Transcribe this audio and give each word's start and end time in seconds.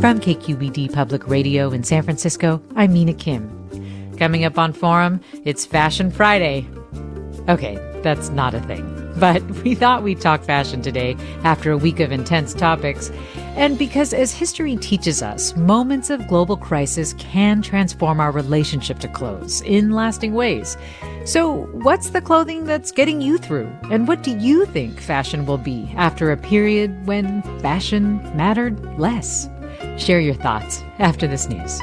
From 0.00 0.20
KQED 0.20 0.92
Public 0.92 1.26
Radio 1.26 1.70
in 1.70 1.82
San 1.82 2.02
Francisco, 2.02 2.62
I'm 2.76 2.92
Mina 2.92 3.14
Kim. 3.14 4.14
Coming 4.18 4.44
up 4.44 4.58
on 4.58 4.74
Forum, 4.74 5.22
it's 5.44 5.64
Fashion 5.64 6.10
Friday. 6.10 6.68
Okay, 7.48 7.76
that's 8.02 8.28
not 8.28 8.52
a 8.52 8.60
thing. 8.60 8.84
But 9.18 9.42
we 9.64 9.74
thought 9.74 10.02
we'd 10.02 10.20
talk 10.20 10.44
fashion 10.44 10.82
today 10.82 11.16
after 11.44 11.72
a 11.72 11.78
week 11.78 11.98
of 11.98 12.12
intense 12.12 12.52
topics. 12.52 13.10
And 13.56 13.78
because, 13.78 14.12
as 14.12 14.34
history 14.34 14.76
teaches 14.76 15.22
us, 15.22 15.56
moments 15.56 16.10
of 16.10 16.28
global 16.28 16.58
crisis 16.58 17.14
can 17.14 17.62
transform 17.62 18.20
our 18.20 18.30
relationship 18.30 18.98
to 18.98 19.08
clothes 19.08 19.62
in 19.62 19.92
lasting 19.92 20.34
ways. 20.34 20.76
So, 21.24 21.64
what's 21.72 22.10
the 22.10 22.20
clothing 22.20 22.66
that's 22.66 22.92
getting 22.92 23.22
you 23.22 23.38
through? 23.38 23.72
And 23.90 24.06
what 24.06 24.22
do 24.22 24.36
you 24.38 24.66
think 24.66 25.00
fashion 25.00 25.46
will 25.46 25.58
be 25.58 25.90
after 25.96 26.30
a 26.30 26.36
period 26.36 27.06
when 27.06 27.42
fashion 27.60 28.18
mattered 28.36 28.98
less? 28.98 29.48
Share 29.98 30.20
your 30.20 30.34
thoughts 30.34 30.82
after 30.98 31.26
this 31.26 31.48
news. 31.48 31.80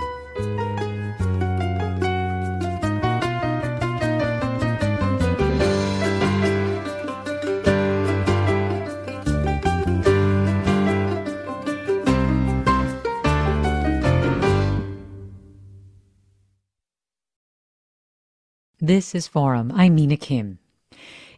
This 18.80 19.16
is 19.16 19.30
Forum. 19.30 19.72
I'm 19.74 19.96
Mina 19.96 20.18
Kim. 20.18 20.60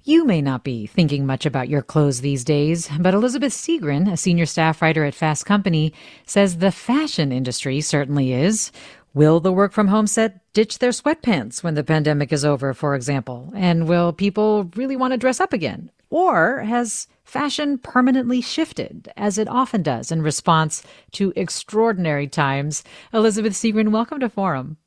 You 0.08 0.24
may 0.24 0.40
not 0.40 0.64
be 0.64 0.86
thinking 0.86 1.26
much 1.26 1.48
about 1.48 1.68
your 1.68 1.82
clothes 1.82 2.22
these 2.22 2.44
days, 2.44 2.88
but 3.00 3.16
Elizabeth 3.16 3.52
Segran, 3.52 4.12
a 4.12 4.16
senior 4.16 4.46
staff 4.46 4.80
writer 4.80 5.04
at 5.04 5.16
Fast 5.16 5.48
Company, 5.48 5.94
says 6.28 6.60
the 6.60 6.72
fashion 6.72 7.32
industry 7.32 7.82
certainly 7.82 8.32
is. 8.32 8.72
Will 9.16 9.40
the 9.40 9.52
work 9.52 9.74
from 9.74 9.88
home 9.88 10.06
set 10.06 10.42
ditch 10.54 10.78
their 10.78 10.92
sweatpants 10.92 11.64
when 11.64 11.74
the 11.74 11.84
pandemic 11.84 12.32
is 12.32 12.46
over, 12.46 12.72
for 12.76 12.94
example? 12.94 13.52
And 13.56 13.88
will 13.88 14.14
people 14.14 14.70
really 14.76 14.96
want 14.96 15.14
to 15.14 15.18
dress 15.18 15.40
up 15.40 15.54
again? 15.54 15.90
Or 16.12 16.60
has 16.60 17.08
fashion 17.24 17.80
permanently 17.80 18.42
shifted, 18.42 19.12
as 19.18 19.40
it 19.40 19.48
often 19.48 19.82
does 19.82 20.12
in 20.12 20.22
response 20.22 20.84
to 21.14 21.34
extraordinary 21.36 22.28
times? 22.28 22.84
Elizabeth 23.12 23.54
Segran, 23.54 23.90
welcome 23.90 24.20
to 24.20 24.30
Forum. 24.30 24.78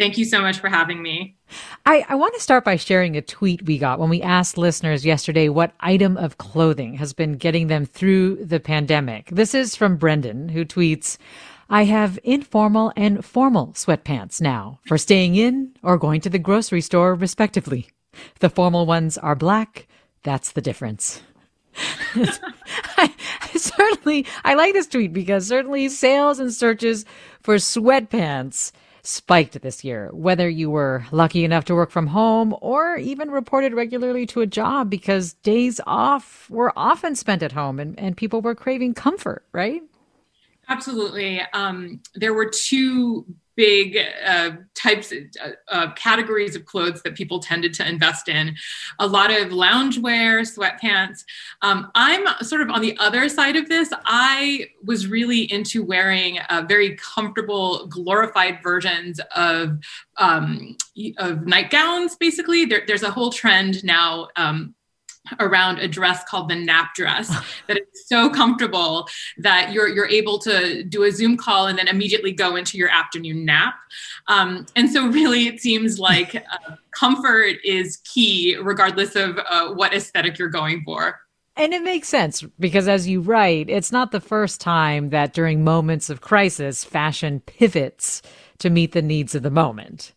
Thank 0.00 0.16
you 0.16 0.24
so 0.24 0.40
much 0.40 0.60
for 0.60 0.70
having 0.70 1.02
me. 1.02 1.36
I, 1.84 2.06
I 2.08 2.14
want 2.14 2.32
to 2.32 2.40
start 2.40 2.64
by 2.64 2.76
sharing 2.76 3.18
a 3.18 3.20
tweet 3.20 3.66
we 3.66 3.76
got 3.76 3.98
when 3.98 4.08
we 4.08 4.22
asked 4.22 4.56
listeners 4.56 5.04
yesterday 5.04 5.50
what 5.50 5.74
item 5.78 6.16
of 6.16 6.38
clothing 6.38 6.94
has 6.94 7.12
been 7.12 7.36
getting 7.36 7.66
them 7.66 7.84
through 7.84 8.36
the 8.36 8.60
pandemic. 8.60 9.28
This 9.28 9.54
is 9.54 9.76
from 9.76 9.98
Brendan, 9.98 10.48
who 10.48 10.64
tweets, 10.64 11.18
I 11.68 11.84
have 11.84 12.18
informal 12.24 12.94
and 12.96 13.22
formal 13.22 13.74
sweatpants 13.74 14.40
now 14.40 14.80
for 14.86 14.96
staying 14.96 15.34
in 15.34 15.76
or 15.82 15.98
going 15.98 16.22
to 16.22 16.30
the 16.30 16.38
grocery 16.38 16.80
store, 16.80 17.14
respectively. 17.14 17.90
The 18.38 18.48
formal 18.48 18.86
ones 18.86 19.18
are 19.18 19.36
black. 19.36 19.86
That's 20.22 20.52
the 20.52 20.62
difference. 20.62 21.20
I, 22.96 23.12
certainly, 23.54 24.24
I 24.44 24.54
like 24.54 24.72
this 24.72 24.86
tweet 24.86 25.12
because 25.12 25.46
certainly 25.46 25.90
sales 25.90 26.38
and 26.38 26.54
searches 26.54 27.04
for 27.42 27.56
sweatpants 27.56 28.72
spiked 29.02 29.60
this 29.62 29.84
year, 29.84 30.10
whether 30.12 30.48
you 30.48 30.70
were 30.70 31.04
lucky 31.10 31.44
enough 31.44 31.64
to 31.66 31.74
work 31.74 31.90
from 31.90 32.08
home 32.08 32.54
or 32.60 32.96
even 32.96 33.30
reported 33.30 33.74
regularly 33.74 34.26
to 34.26 34.40
a 34.40 34.46
job 34.46 34.90
because 34.90 35.34
days 35.34 35.80
off 35.86 36.48
were 36.50 36.72
often 36.76 37.14
spent 37.14 37.42
at 37.42 37.52
home 37.52 37.80
and, 37.80 37.98
and 37.98 38.16
people 38.16 38.40
were 38.40 38.54
craving 38.54 38.94
comfort, 38.94 39.44
right? 39.52 39.82
Absolutely. 40.68 41.40
Um, 41.52 42.00
there 42.14 42.34
were 42.34 42.48
two 42.48 43.26
big 43.60 43.98
uh, 44.26 44.52
types 44.74 45.12
of 45.12 45.18
uh, 45.68 45.92
categories 45.92 46.56
of 46.56 46.64
clothes 46.64 47.02
that 47.02 47.14
people 47.14 47.40
tended 47.40 47.74
to 47.74 47.86
invest 47.86 48.26
in. 48.26 48.56
A 49.00 49.06
lot 49.06 49.30
of 49.30 49.48
loungewear 49.48 50.40
sweatpants. 50.40 51.24
Um, 51.60 51.90
i'm 51.94 52.26
sort 52.42 52.62
of 52.62 52.70
on 52.70 52.80
the 52.80 52.96
other 52.96 53.28
side 53.28 53.56
of 53.56 53.68
this. 53.68 53.92
I 54.06 54.68
was 54.82 55.08
really 55.08 55.42
into 55.52 55.84
wearing 55.84 56.38
uh, 56.48 56.64
very 56.66 56.96
comfortable 56.96 57.86
glorified 57.88 58.62
versions 58.62 59.20
of 59.36 59.78
um, 60.16 60.78
of 61.18 61.40
nightgowns 61.40 62.16
basically. 62.16 62.64
There, 62.64 62.84
there's 62.86 63.02
a 63.02 63.10
whole 63.10 63.30
trend 63.30 63.84
now 63.84 64.28
um, 64.36 64.74
around 65.38 65.78
a 65.78 65.88
dress 65.88 66.24
called 66.24 66.48
the 66.48 66.54
nap 66.54 66.94
dress 66.94 67.28
that 67.66 67.78
is 67.78 68.06
so 68.06 68.30
comfortable 68.30 69.08
that 69.38 69.72
you're 69.72 69.88
you're 69.88 70.08
able 70.08 70.38
to 70.38 70.82
do 70.84 71.04
a 71.04 71.10
Zoom 71.10 71.36
call 71.36 71.66
and 71.66 71.78
then 71.78 71.88
immediately 71.88 72.32
go 72.32 72.56
into 72.56 72.76
your 72.76 72.88
afternoon 72.88 73.44
nap. 73.44 73.74
Um, 74.26 74.66
and 74.76 74.90
so, 74.90 75.06
really, 75.06 75.46
it 75.46 75.60
seems 75.60 75.98
like 75.98 76.34
uh, 76.66 76.76
comfort 76.92 77.56
is 77.64 77.98
key, 77.98 78.56
regardless 78.56 79.16
of 79.16 79.38
uh, 79.48 79.72
what 79.72 79.94
aesthetic 79.94 80.38
you're 80.38 80.48
going 80.48 80.82
for. 80.84 81.20
And 81.56 81.74
it 81.74 81.82
makes 81.82 82.08
sense 82.08 82.42
because, 82.58 82.88
as 82.88 83.06
you 83.06 83.20
write, 83.20 83.68
it's 83.68 83.92
not 83.92 84.12
the 84.12 84.20
first 84.20 84.60
time 84.60 85.10
that 85.10 85.34
during 85.34 85.62
moments 85.62 86.08
of 86.08 86.20
crisis, 86.20 86.84
fashion 86.84 87.40
pivots 87.40 88.22
to 88.58 88.70
meet 88.70 88.92
the 88.92 89.02
needs 89.02 89.34
of 89.34 89.42
the 89.42 89.50
moment. 89.50 90.14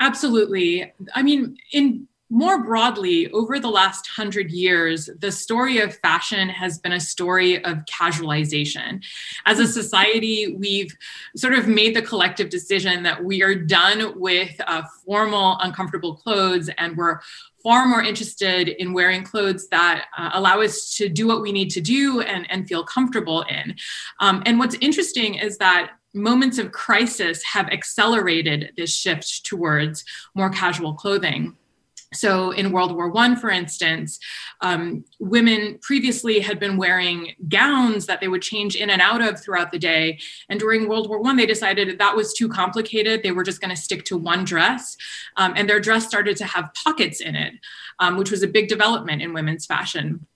Absolutely. 0.00 0.92
I 1.14 1.22
mean, 1.22 1.56
in 1.72 2.06
more 2.30 2.62
broadly, 2.62 3.30
over 3.32 3.58
the 3.58 3.70
last 3.70 4.06
hundred 4.06 4.50
years, 4.50 5.08
the 5.18 5.32
story 5.32 5.78
of 5.78 5.96
fashion 5.96 6.48
has 6.48 6.78
been 6.78 6.92
a 6.92 7.00
story 7.00 7.62
of 7.64 7.78
casualization. 7.86 9.02
As 9.46 9.58
a 9.58 9.66
society, 9.66 10.54
we've 10.58 10.94
sort 11.36 11.54
of 11.54 11.66
made 11.66 11.96
the 11.96 12.02
collective 12.02 12.50
decision 12.50 13.02
that 13.04 13.24
we 13.24 13.42
are 13.42 13.54
done 13.54 14.18
with 14.18 14.54
uh, 14.66 14.82
formal, 15.06 15.56
uncomfortable 15.60 16.16
clothes 16.16 16.68
and 16.76 16.96
we're 16.96 17.20
far 17.62 17.86
more 17.86 18.02
interested 18.02 18.68
in 18.68 18.92
wearing 18.92 19.24
clothes 19.24 19.68
that 19.68 20.06
uh, 20.16 20.30
allow 20.34 20.60
us 20.60 20.94
to 20.96 21.08
do 21.08 21.26
what 21.26 21.42
we 21.42 21.50
need 21.50 21.70
to 21.70 21.80
do 21.80 22.20
and, 22.20 22.48
and 22.50 22.68
feel 22.68 22.84
comfortable 22.84 23.42
in. 23.42 23.74
Um, 24.20 24.42
and 24.46 24.58
what's 24.58 24.76
interesting 24.80 25.34
is 25.34 25.58
that 25.58 25.92
moments 26.14 26.58
of 26.58 26.72
crisis 26.72 27.42
have 27.42 27.68
accelerated 27.68 28.72
this 28.76 28.94
shift 28.94 29.44
towards 29.44 30.04
more 30.34 30.50
casual 30.50 30.94
clothing 30.94 31.56
so 32.12 32.50
in 32.52 32.72
world 32.72 32.94
war 32.94 33.10
one 33.10 33.36
for 33.36 33.50
instance 33.50 34.18
um, 34.60 35.04
women 35.20 35.78
previously 35.82 36.40
had 36.40 36.58
been 36.58 36.76
wearing 36.76 37.32
gowns 37.48 38.06
that 38.06 38.20
they 38.20 38.28
would 38.28 38.42
change 38.42 38.76
in 38.76 38.90
and 38.90 39.00
out 39.00 39.20
of 39.20 39.40
throughout 39.40 39.70
the 39.70 39.78
day. 39.78 40.18
And 40.48 40.58
during 40.58 40.88
world 40.88 41.08
war 41.08 41.20
one 41.20 41.36
they 41.36 41.46
decided 41.46 41.88
that, 41.88 41.98
that 41.98 42.16
was 42.16 42.32
too 42.32 42.48
complicated. 42.48 43.22
They 43.22 43.32
were 43.32 43.44
just 43.44 43.60
going 43.60 43.74
to 43.74 43.80
stick 43.80 44.04
to 44.06 44.16
one 44.16 44.44
dress 44.44 44.96
um, 45.36 45.52
and 45.56 45.68
their 45.68 45.80
dress 45.80 46.06
started 46.06 46.36
to 46.38 46.44
have 46.44 46.72
pockets 46.74 47.20
in 47.20 47.36
it 47.36 47.54
um, 47.98 48.16
which 48.16 48.30
was 48.30 48.42
a 48.42 48.48
big 48.48 48.68
development 48.68 49.22
in 49.22 49.32
women's 49.32 49.66
fashion 49.66 50.26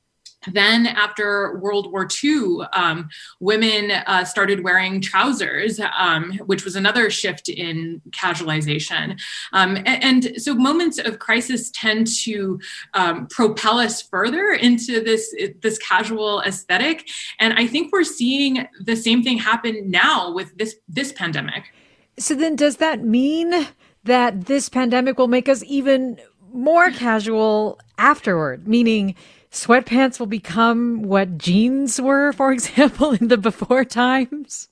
then 0.50 0.86
after 0.86 1.58
world 1.58 1.92
war 1.92 2.08
ii 2.24 2.60
um, 2.72 3.08
women 3.40 3.90
uh, 3.90 4.24
started 4.24 4.64
wearing 4.64 5.00
trousers 5.00 5.80
um, 5.98 6.32
which 6.46 6.64
was 6.64 6.76
another 6.76 7.10
shift 7.10 7.48
in 7.48 8.00
casualization. 8.10 9.20
Um, 9.52 9.76
and, 9.76 10.04
and, 10.26 10.42
so 10.42 10.54
moments 10.54 10.98
of 10.98 11.18
crisis 11.18 11.70
tend 11.70 12.06
to 12.24 12.60
um, 12.94 13.26
propel 13.28 13.78
us 13.78 14.02
further 14.02 14.52
into 14.52 15.02
this 15.02 15.34
this 15.60 15.78
casual 15.78 16.40
aesthetic. 16.42 17.08
And 17.38 17.54
i 17.54 17.66
think 17.66 17.92
we're 17.92 18.04
seeing 18.04 18.66
the 18.80 18.96
same 18.96 19.22
thing 19.22 19.38
happen 19.38 19.90
now 19.90 20.32
with 20.32 20.56
this 20.56 20.76
this 20.88 21.12
pandemic. 21.12 21.72
So 22.18 22.34
then 22.34 22.56
does 22.56 22.76
that 22.76 23.02
mean 23.04 23.68
that 24.04 24.46
this 24.46 24.68
pandemic 24.68 25.18
will 25.18 25.28
make 25.28 25.48
us 25.48 25.62
even 25.66 26.20
more 26.52 26.90
casual 26.90 27.78
afterward? 27.98 28.68
Meaning 28.68 29.14
sweatpants 29.52 30.18
will 30.18 30.26
become 30.26 31.02
what 31.02 31.38
jeans 31.38 32.00
were, 32.00 32.32
for 32.32 32.52
example, 32.56 33.12
in 33.12 33.28
the 33.28 33.36
before 33.36 33.84
times? 33.84 34.68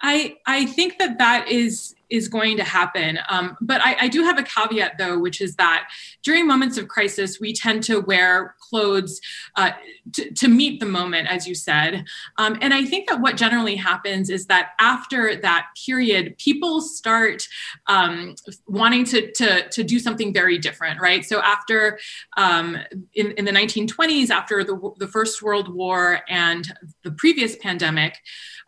I 0.00 0.36
I 0.46 0.66
think 0.66 0.98
that 0.98 1.18
that 1.18 1.48
is 1.48 1.94
is 2.12 2.28
going 2.28 2.58
to 2.58 2.62
happen. 2.62 3.18
Um, 3.30 3.56
but 3.62 3.80
I, 3.80 3.96
I, 4.02 4.08
do 4.08 4.22
have 4.22 4.38
a 4.38 4.42
caveat, 4.42 4.98
though, 4.98 5.18
which 5.18 5.40
is 5.40 5.56
that 5.56 5.88
during 6.22 6.46
moments 6.46 6.76
of 6.76 6.86
crisis, 6.86 7.40
we 7.40 7.54
tend 7.54 7.82
to 7.84 8.00
wear 8.00 8.54
clothes 8.60 9.18
uh, 9.56 9.70
to, 10.12 10.30
to, 10.34 10.48
meet 10.48 10.78
the 10.78 10.86
moment, 10.86 11.26
as 11.28 11.48
you 11.48 11.54
said. 11.54 12.04
Um, 12.36 12.58
and 12.60 12.74
I 12.74 12.84
think 12.84 13.08
that 13.08 13.22
what 13.22 13.38
generally 13.38 13.76
happens 13.76 14.28
is 14.28 14.46
that 14.46 14.72
after 14.78 15.36
that 15.36 15.68
period, 15.86 16.36
people 16.36 16.82
start 16.82 17.48
um, 17.86 18.34
wanting 18.66 19.04
to, 19.06 19.32
to, 19.32 19.68
to, 19.70 19.82
do 19.82 19.98
something 19.98 20.34
very 20.34 20.58
different, 20.58 21.00
right? 21.00 21.24
So 21.24 21.40
after 21.40 21.98
um, 22.36 22.76
in, 23.14 23.30
in 23.32 23.46
the 23.46 23.52
1920s, 23.52 24.28
after 24.28 24.62
the, 24.62 24.92
the 24.98 25.08
First 25.08 25.42
World 25.42 25.74
War 25.74 26.20
and 26.28 26.70
the 27.04 27.12
previous 27.12 27.56
pandemic, 27.56 28.18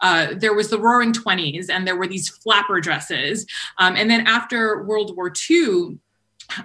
uh, 0.01 0.35
there 0.37 0.55
was 0.55 0.69
the 0.69 0.79
Roaring 0.79 1.13
Twenties, 1.15 1.71
and 1.71 1.87
there 1.87 1.97
were 1.97 2.07
these 2.07 2.29
flapper 2.29 2.79
dresses. 2.79 3.34
Um, 3.79 3.97
and 3.97 4.11
then 4.11 4.27
after 4.27 4.85
World 4.85 5.17
War 5.17 5.33
II, 5.51 5.99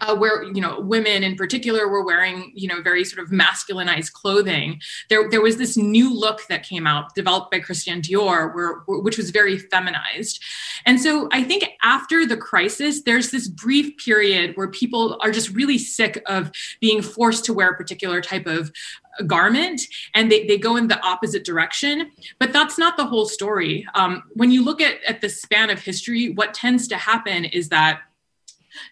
uh, 0.02 0.16
where 0.16 0.44
you 0.44 0.62
know 0.62 0.80
women 0.80 1.24
in 1.24 1.36
particular 1.36 1.88
were 1.88 2.04
wearing 2.04 2.52
you 2.54 2.68
know 2.68 2.82
very 2.82 3.04
sort 3.04 3.24
of 3.24 3.32
masculinized 3.32 4.12
clothing 4.14 4.80
there 5.10 5.30
there 5.30 5.42
was 5.42 5.58
this 5.58 5.78
new 5.78 6.14
look 6.14 6.46
that 6.48 6.64
came 6.64 6.86
out 6.86 7.16
developed 7.16 7.52
by 7.52 7.60
Christian 7.60 8.02
Dior 8.02 8.54
where, 8.54 8.82
which 8.88 9.18
was 9.18 9.30
very 9.30 9.58
feminized. 9.58 10.44
And 10.86 11.00
so 11.00 11.30
i 11.32 11.44
think 11.44 11.66
after 11.84 12.26
the 12.26 12.38
crisis 12.38 13.04
there's 13.04 13.32
this 13.32 13.48
brief 13.48 13.98
period 13.98 14.56
where 14.56 14.70
people 14.70 15.18
are 15.22 15.32
just 15.32 15.50
really 15.50 15.78
sick 15.78 16.22
of 16.26 16.52
being 16.80 17.02
forced 17.02 17.46
to 17.46 17.54
wear 17.54 17.70
a 17.70 17.78
particular 17.78 18.22
type 18.22 18.48
of 18.48 18.72
garment 19.26 19.82
and 20.14 20.32
they, 20.32 20.46
they 20.46 20.58
go 20.58 20.76
in 20.76 20.88
the 20.88 21.02
opposite 21.06 21.44
direction. 21.44 22.12
But 22.40 22.54
that's 22.54 22.78
not 22.78 22.98
the 22.98 23.06
whole 23.06 23.26
story. 23.26 23.86
Um, 23.96 24.24
when 24.34 24.52
you 24.52 24.64
look 24.64 24.82
at, 24.82 25.04
at 25.06 25.22
the 25.22 25.30
span 25.30 25.70
of 25.70 25.80
history 25.80 26.30
what 26.32 26.54
tends 26.54 26.88
to 26.88 26.98
happen 26.98 27.46
is 27.46 27.70
that 27.70 28.02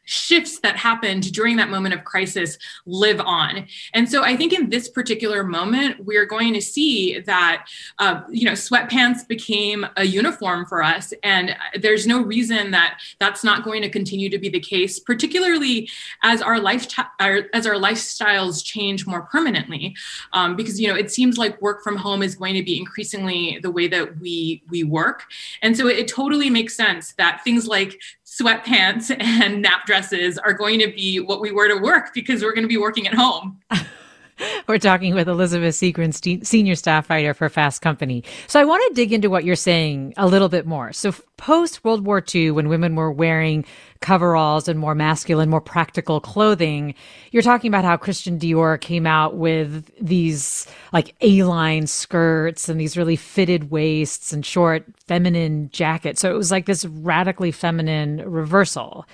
shifts 0.04 0.60
that 0.60 0.76
happened 0.76 1.32
during 1.34 1.58
that 1.58 1.70
moment 1.70 1.94
of 1.94 2.04
crisis 2.04 2.58
live 2.86 3.20
on. 3.22 3.68
And 3.94 4.10
so 4.10 4.24
I 4.24 4.36
think 4.36 4.54
in 4.54 4.70
this 4.70 4.90
particular 4.90 5.44
moment, 5.44 6.06
we're 6.06 6.26
going 6.26 6.54
to 6.54 6.62
see 6.62 7.20
that, 7.22 7.68
uh, 8.00 8.22
you 8.30 8.46
know, 8.46 8.54
sweatpants 8.54 9.28
became 9.28 9.86
a 9.98 10.06
uniform 10.06 10.66
for 10.66 10.84
us. 10.84 11.14
And 11.24 11.56
there's 11.80 12.08
no 12.08 12.22
reason 12.22 12.72
that 12.72 13.00
that's 13.20 13.44
not 13.44 13.64
going 13.64 13.82
to 13.82 13.90
continue 13.90 14.30
to 14.30 14.38
be 14.38 14.50
the 14.50 14.60
case, 14.60 15.00
particularly 15.00 15.90
as 16.24 16.42
our 16.42 16.60
life, 16.60 16.88
as 17.20 17.68
our 17.68 17.76
lifestyles 17.76 18.64
change 18.64 19.06
more 19.06 19.22
permanently. 19.24 19.96
Um, 20.34 20.56
because, 20.56 20.80
you 20.80 20.88
know, 20.88 20.96
it 20.96 21.12
seems 21.12 21.38
like 21.38 21.62
work 21.62 21.84
from 21.84 21.98
home 21.98 22.24
is 22.24 22.36
going 22.36 22.56
to 22.56 22.64
be 22.64 22.78
increasingly 22.78 23.60
the 23.62 23.72
way 23.72 23.88
that 23.88 24.20
we, 24.20 24.64
we 24.70 24.84
work. 24.84 25.24
And 25.62 25.76
so 25.76 25.88
it, 25.88 25.98
it 25.98 26.08
totally 26.08 26.50
makes 26.50 26.76
sense 26.76 27.14
that 27.18 27.44
things 27.44 27.68
like 27.68 28.00
sweatpants 28.40 29.16
and 29.20 29.62
nap 29.62 29.86
dresses 29.86 30.38
are 30.38 30.54
going 30.54 30.80
to 30.80 30.88
be 30.88 31.20
what 31.20 31.42
we 31.42 31.52
wear 31.52 31.68
to 31.68 31.82
work 31.82 32.14
because 32.14 32.44
we're 32.44 32.54
going 32.54 32.64
to 32.64 32.68
be 32.68 32.78
working 32.78 33.08
at 33.08 33.14
home. 33.14 33.60
We're 34.68 34.78
talking 34.78 35.14
with 35.14 35.28
Elizabeth 35.28 35.76
Segran, 35.76 36.46
senior 36.46 36.76
staff 36.76 37.10
writer 37.10 37.34
for 37.34 37.50
Fast 37.50 37.82
Company. 37.82 38.24
So 38.48 38.60
I 38.60 38.66
want 38.66 38.84
to 38.88 38.94
dig 38.94 39.14
into 39.14 39.30
what 39.30 39.44
you're 39.44 39.56
saying 39.56 40.14
a 40.18 40.28
little 40.28 40.50
bit 40.50 40.66
more. 40.66 40.94
So 40.94 41.14
post 41.38 41.84
World 41.84 42.06
War 42.06 42.24
II, 42.34 42.52
when 42.52 42.70
women 42.70 42.96
were 42.96 43.12
wearing 43.12 43.66
coveralls 44.00 44.68
and 44.68 44.80
more 44.80 44.96
masculine, 44.96 45.50
more 45.50 45.62
practical 45.62 46.20
clothing, 46.20 46.94
you're 47.32 47.44
talking 47.44 47.70
about 47.70 47.86
how 47.86 47.98
Christian 47.98 48.38
Dior 48.38 48.80
came 48.80 49.08
out 49.08 49.36
with 49.36 49.92
these 50.00 50.68
like 50.94 51.16
A-line 51.22 51.88
skirts 51.88 52.70
and 52.70 52.80
these 52.80 52.98
really 52.98 53.16
fitted 53.16 53.72
waists 53.72 54.34
and 54.34 54.46
short 54.46 54.86
feminine 55.08 55.70
jackets. 55.72 56.22
So 56.22 56.30
it 56.30 56.38
was 56.38 56.52
like 56.52 56.66
this 56.66 56.86
radically 56.86 57.52
feminine 57.52 58.24
reversal. 58.30 59.06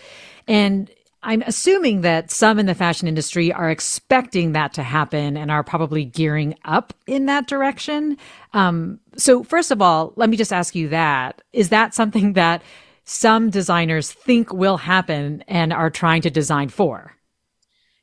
And 0.48 0.92
I'm 1.24 1.42
assuming 1.44 2.02
that 2.02 2.30
some 2.32 2.60
in 2.60 2.66
the 2.66 2.76
fashion 2.76 3.08
industry 3.08 3.52
are 3.52 3.70
expecting 3.70 4.52
that 4.52 4.74
to 4.74 4.84
happen 4.84 5.38
and 5.38 5.50
are 5.50 5.64
probably 5.64 6.06
gearing 6.06 6.56
up 6.66 6.94
in 7.08 7.26
that 7.28 7.48
direction. 7.48 8.18
Um, 8.54 9.00
so, 9.16 9.44
first 9.44 9.72
of 9.72 9.82
all, 9.82 10.14
let 10.16 10.30
me 10.30 10.38
just 10.38 10.54
ask 10.54 10.76
you 10.76 10.90
that. 10.90 11.42
Is 11.54 11.70
that 11.70 11.94
something 11.94 12.34
that 12.34 12.62
some 13.06 13.50
designers 13.50 14.12
think 14.12 14.54
will 14.54 14.78
happen 14.78 15.44
and 15.48 15.74
are 15.74 15.90
trying 15.90 16.22
to 16.24 16.30
design 16.30 16.70
for? 16.70 17.16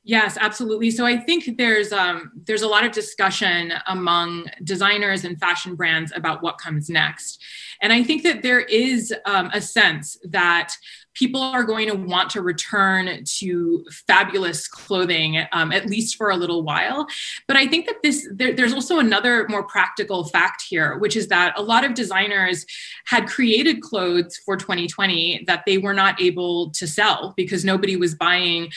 Yes, 0.03 0.39
absolutely. 0.41 0.91
So 0.91 1.05
I 1.05 1.19
think 1.19 1.59
there's 1.59 1.93
um, 1.93 2.33
there's 2.47 2.63
a 2.63 2.69
lot 2.69 2.85
of 2.85 2.93
discussion 2.93 3.75
among 3.87 4.47
designers 4.65 5.25
and 5.25 5.39
fashion 5.39 5.77
brands 5.77 6.11
about 6.17 6.43
what 6.43 6.57
comes 6.57 6.89
next, 6.89 7.43
and 7.83 7.93
I 7.93 8.03
think 8.03 8.23
that 8.23 8.43
there 8.43 8.61
is 8.61 9.15
um, 9.27 9.51
a 9.53 9.61
sense 9.61 10.19
that 10.25 10.75
people 11.15 11.41
are 11.41 11.65
going 11.65 11.89
to 11.89 11.95
want 11.95 12.31
to 12.31 12.43
return 12.43 13.25
to 13.25 13.85
fabulous 14.07 14.69
clothing 14.69 15.45
um, 15.53 15.73
at 15.73 15.87
least 15.87 16.17
for 16.17 16.31
a 16.31 16.37
little 16.37 16.63
while 16.63 17.07
but 17.47 17.57
i 17.57 17.67
think 17.67 17.87
that 17.87 17.97
this 18.03 18.29
there, 18.33 18.55
there's 18.55 18.73
also 18.73 18.99
another 18.99 19.47
more 19.49 19.65
practical 19.65 20.25
fact 20.25 20.63
here 20.63 20.99
which 20.99 21.17
is 21.17 21.29
that 21.29 21.53
a 21.59 21.63
lot 21.63 21.85
of 21.85 21.95
designers 21.95 22.65
had 23.07 23.27
created 23.27 23.81
clothes 23.81 24.37
for 24.45 24.57
2020 24.57 25.45
that 25.47 25.63
they 25.67 25.79
were 25.79 25.95
not 25.95 26.21
able 26.21 26.71
to 26.71 26.87
sell 26.87 27.35
because 27.37 27.65
nobody 27.65 27.97
was 27.97 28.15
buying 28.15 28.71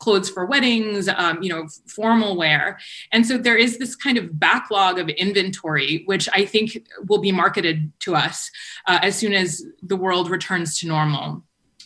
clothes 0.00 0.30
for 0.30 0.46
weddings, 0.46 1.08
um, 1.08 1.40
you 1.42 1.50
know, 1.50 1.68
formal 1.86 2.36
wear. 2.36 2.78
And 3.12 3.24
so 3.24 3.38
there 3.38 3.56
is 3.56 3.78
this 3.78 3.94
kind 3.94 4.18
of 4.18 4.40
backlog 4.40 4.98
of 4.98 5.08
inventory, 5.10 6.02
which 6.06 6.28
I 6.32 6.44
think 6.44 6.88
will 7.06 7.20
be 7.20 7.30
marketed 7.30 7.92
to 8.00 8.16
us 8.16 8.50
uh, 8.86 8.98
as 9.02 9.14
soon 9.16 9.34
as 9.34 9.62
the 9.82 9.96
world 9.96 10.30
returns 10.30 10.78
to 10.78 10.88
normal 10.88 11.44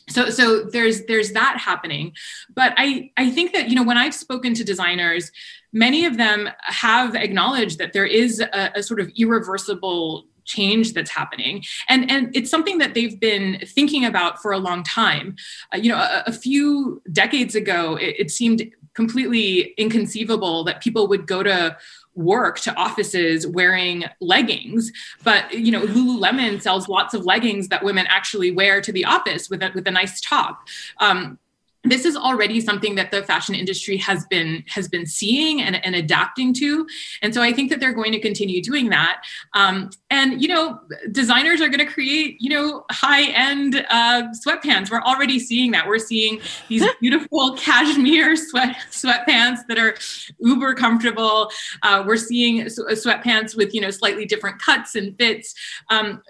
so 0.09 0.31
so 0.31 0.65
there's 0.65 1.05
there's 1.07 1.33
that 1.33 1.59
happening. 1.59 2.13
But 2.55 2.75
i 2.77 3.11
i 3.17 3.31
think 3.31 3.53
that 3.53 3.69
you 3.69 3.77
know 3.77 3.83
when 3.83 3.97
i've 3.99 4.15
spoken 4.15 4.55
to 4.55 4.65
designers 4.65 5.31
many 5.73 6.05
of 6.07 6.17
them 6.17 6.49
have 6.61 7.15
acknowledged 7.15 7.79
that 7.79 7.93
there 7.93 8.07
is 8.07 8.41
a, 8.41 8.71
a 8.77 8.83
sort 8.83 9.01
of 9.01 9.11
irreversible 9.17 10.25
change 10.45 10.93
that's 10.93 11.11
happening. 11.11 11.65
And 11.89 12.11
and 12.11 12.35
it's 12.35 12.51
something 12.51 12.79
that 12.79 12.95
they've 12.95 13.19
been 13.19 13.61
thinking 13.67 14.05
about 14.05 14.41
for 14.41 14.53
a 14.53 14.59
long 14.59 14.83
time. 14.83 15.37
Uh, 15.75 15.79
you 15.79 15.91
know 15.91 15.99
a, 15.99 16.25
a, 16.27 16.33
few 16.33 17.03
decades 17.13 17.55
ago 17.55 17.97
it, 17.97 18.17
it 18.19 18.31
seemed 18.31 18.71
completely 18.95 19.75
inconceivable 19.77 20.65
that 20.65 20.81
people 20.81 21.09
would 21.09 21.27
go 21.27 21.43
to 21.43 21.77
work 22.14 22.61
to 22.61 22.75
offices 22.76 23.47
wearing 23.47 24.04
leggings 24.21 24.92
but 25.23 25.52
you 25.52 25.73
know 25.73 25.83
lululemon 25.83 26.61
sells 26.61 26.88
lots 26.88 27.14
of 27.14 27.25
leggings 27.25 27.68
that 27.68 27.83
women 27.83 28.06
actually 28.09 28.50
wear 28.50 28.80
to 28.80 28.92
the 28.92 29.04
office 29.04 29.50
with 29.50 29.62
a, 29.62 29.71
with 29.75 29.87
a 29.87 29.90
nice 29.90 30.21
top. 30.21 30.66
Um, 31.00 31.38
this 31.85 32.05
is 32.05 32.17
already 32.17 32.61
something 32.61 32.95
that 32.95 33.11
the 33.11 33.23
fashion 33.23 33.55
industry 33.55 33.97
has 33.99 34.25
been 34.26 34.64
has 34.69 34.88
been 34.88 35.07
seeing 35.07 35.61
and, 35.61 35.85
and 35.85 35.95
adapting 35.95 36.55
to. 36.55 36.87
And 37.23 37.35
so 37.35 37.43
i 37.43 37.53
think 37.53 37.71
that 37.71 37.81
they're 37.81 37.93
going 37.93 38.12
to 38.12 38.21
continue 38.21 38.62
doing 38.62 38.88
that. 38.91 39.23
Um, 39.55 39.91
and 40.11 40.41
you 40.41 40.49
know 40.49 40.81
designers 41.12 41.61
are 41.61 41.69
going 41.69 41.87
to 41.87 41.93
create 41.93 42.37
you 42.41 42.50
know 42.50 42.85
high 42.91 43.31
end 43.33 43.87
uh, 43.91 44.25
sweatpants. 44.45 44.91
We're 44.91 45.03
already 45.03 45.38
seeing 45.38 45.73
that. 45.73 45.87
We're 45.87 45.99
seeing 45.99 46.41
these 46.69 46.85
beautiful 47.00 47.57
cashmere 47.57 48.37
sweat 48.37 48.76
sweatpants 48.91 49.61
that 49.69 49.79
are 49.79 49.97
uber 50.38 50.75
comfortable. 50.75 51.50
Uh, 51.83 52.03
we're 52.07 52.17
seeing 52.17 52.64
sweatpants 52.64 53.57
with 53.57 53.75
you 53.75 53.81
know 53.81 53.91
slightly 53.91 54.25
different 54.25 54.61
cuts 54.61 54.95
and 54.95 55.17
fits. 55.19 55.55
Um, 55.91 56.23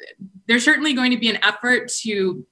there's 0.46 0.64
certainly 0.64 0.92
going 0.92 1.10
to 1.10 1.18
be 1.18 1.30
an 1.30 1.38
effort 1.42 1.88
to 2.02 2.44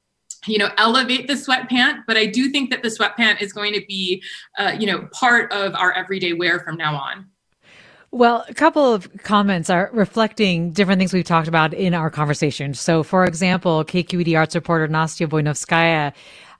you 0.46 0.58
know 0.58 0.70
elevate 0.78 1.26
the 1.26 1.34
sweatpant 1.34 2.02
but 2.06 2.16
i 2.16 2.26
do 2.26 2.48
think 2.48 2.70
that 2.70 2.82
the 2.82 2.88
sweatpant 2.88 3.40
is 3.40 3.52
going 3.52 3.72
to 3.72 3.82
be 3.86 4.22
uh, 4.58 4.74
you 4.78 4.86
know 4.86 5.08
part 5.12 5.52
of 5.52 5.74
our 5.74 5.92
everyday 5.92 6.32
wear 6.32 6.60
from 6.60 6.76
now 6.76 6.94
on 6.94 7.26
well, 8.14 8.44
a 8.46 8.52
couple 8.52 8.92
of 8.92 9.10
comments 9.22 9.70
are 9.70 9.88
reflecting 9.90 10.72
different 10.72 10.98
things 10.98 11.14
we've 11.14 11.24
talked 11.24 11.48
about 11.48 11.72
in 11.72 11.94
our 11.94 12.10
conversation. 12.10 12.74
So, 12.74 13.02
for 13.02 13.24
example, 13.24 13.86
KQED 13.86 14.36
arts 14.36 14.54
reporter 14.54 14.86
Nastia 14.86 15.26
Voynovskaya 15.26 16.12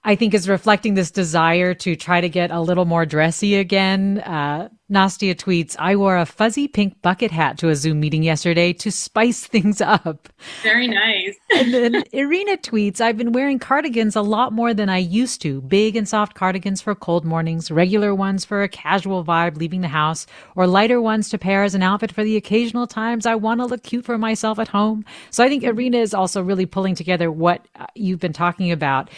I 0.04 0.16
think 0.16 0.34
is 0.34 0.48
reflecting 0.48 0.94
this 0.94 1.10
desire 1.10 1.74
to 1.74 1.94
try 1.94 2.20
to 2.20 2.28
get 2.28 2.50
a 2.50 2.60
little 2.60 2.84
more 2.84 3.06
dressy 3.06 3.54
again. 3.54 4.18
Uh, 4.18 4.68
Nastia 4.92 5.34
tweets, 5.34 5.74
I 5.78 5.96
wore 5.96 6.18
a 6.18 6.26
fuzzy 6.26 6.68
pink 6.68 7.00
bucket 7.00 7.30
hat 7.30 7.56
to 7.58 7.70
a 7.70 7.74
Zoom 7.74 7.98
meeting 7.98 8.22
yesterday 8.22 8.74
to 8.74 8.92
spice 8.92 9.46
things 9.54 9.80
up. 9.80 10.28
Very 10.62 10.86
nice. 10.86 11.34
and 11.56 11.72
then 11.72 12.04
Irina 12.12 12.58
tweets, 12.58 13.00
I've 13.00 13.16
been 13.16 13.32
wearing 13.32 13.58
cardigans 13.58 14.16
a 14.16 14.20
lot 14.20 14.52
more 14.52 14.74
than 14.74 14.90
I 14.90 14.98
used 14.98 15.40
to. 15.42 15.62
Big 15.62 15.96
and 15.96 16.06
soft 16.06 16.34
cardigans 16.34 16.82
for 16.82 16.94
cold 16.94 17.24
mornings, 17.24 17.70
regular 17.70 18.14
ones 18.14 18.44
for 18.44 18.62
a 18.62 18.68
casual 18.68 19.24
vibe 19.24 19.56
leaving 19.56 19.80
the 19.80 19.88
house, 19.88 20.26
or 20.56 20.66
lighter 20.66 21.00
ones 21.00 21.30
to 21.30 21.38
pair 21.38 21.64
as 21.64 21.74
an 21.74 21.82
outfit 21.82 22.12
for 22.12 22.22
the 22.22 22.36
occasional 22.36 22.86
times 22.86 23.24
I 23.24 23.34
want 23.34 23.60
to 23.60 23.66
look 23.66 23.82
cute 23.82 24.04
for 24.04 24.18
myself 24.18 24.58
at 24.58 24.68
home. 24.68 25.06
So 25.30 25.42
I 25.42 25.48
think 25.48 25.64
Irina 25.64 25.98
is 25.98 26.12
also 26.12 26.42
really 26.42 26.66
pulling 26.66 26.94
together 26.94 27.32
what 27.32 27.66
uh, 27.76 27.86
you've 27.94 28.20
been 28.20 28.34
talking 28.34 28.70
about 28.70 29.08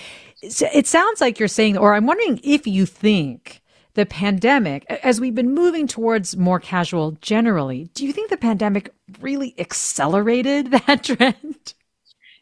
it 0.44 0.86
sounds 0.86 1.22
like 1.22 1.38
you're 1.38 1.48
saying, 1.48 1.78
or 1.78 1.94
I'm 1.94 2.06
wondering 2.06 2.38
if 2.44 2.66
you 2.66 2.84
think 2.84 3.62
the 3.94 4.06
pandemic, 4.06 4.84
as 4.86 5.20
we've 5.20 5.34
been 5.34 5.54
moving 5.54 5.86
towards 5.86 6.36
more 6.36 6.60
casual 6.60 7.12
generally, 7.20 7.90
do 7.94 8.04
you 8.04 8.12
think 8.12 8.30
the 8.30 8.36
pandemic 8.36 8.92
really 9.20 9.54
accelerated 9.58 10.70
that 10.86 11.04
trend? 11.04 11.74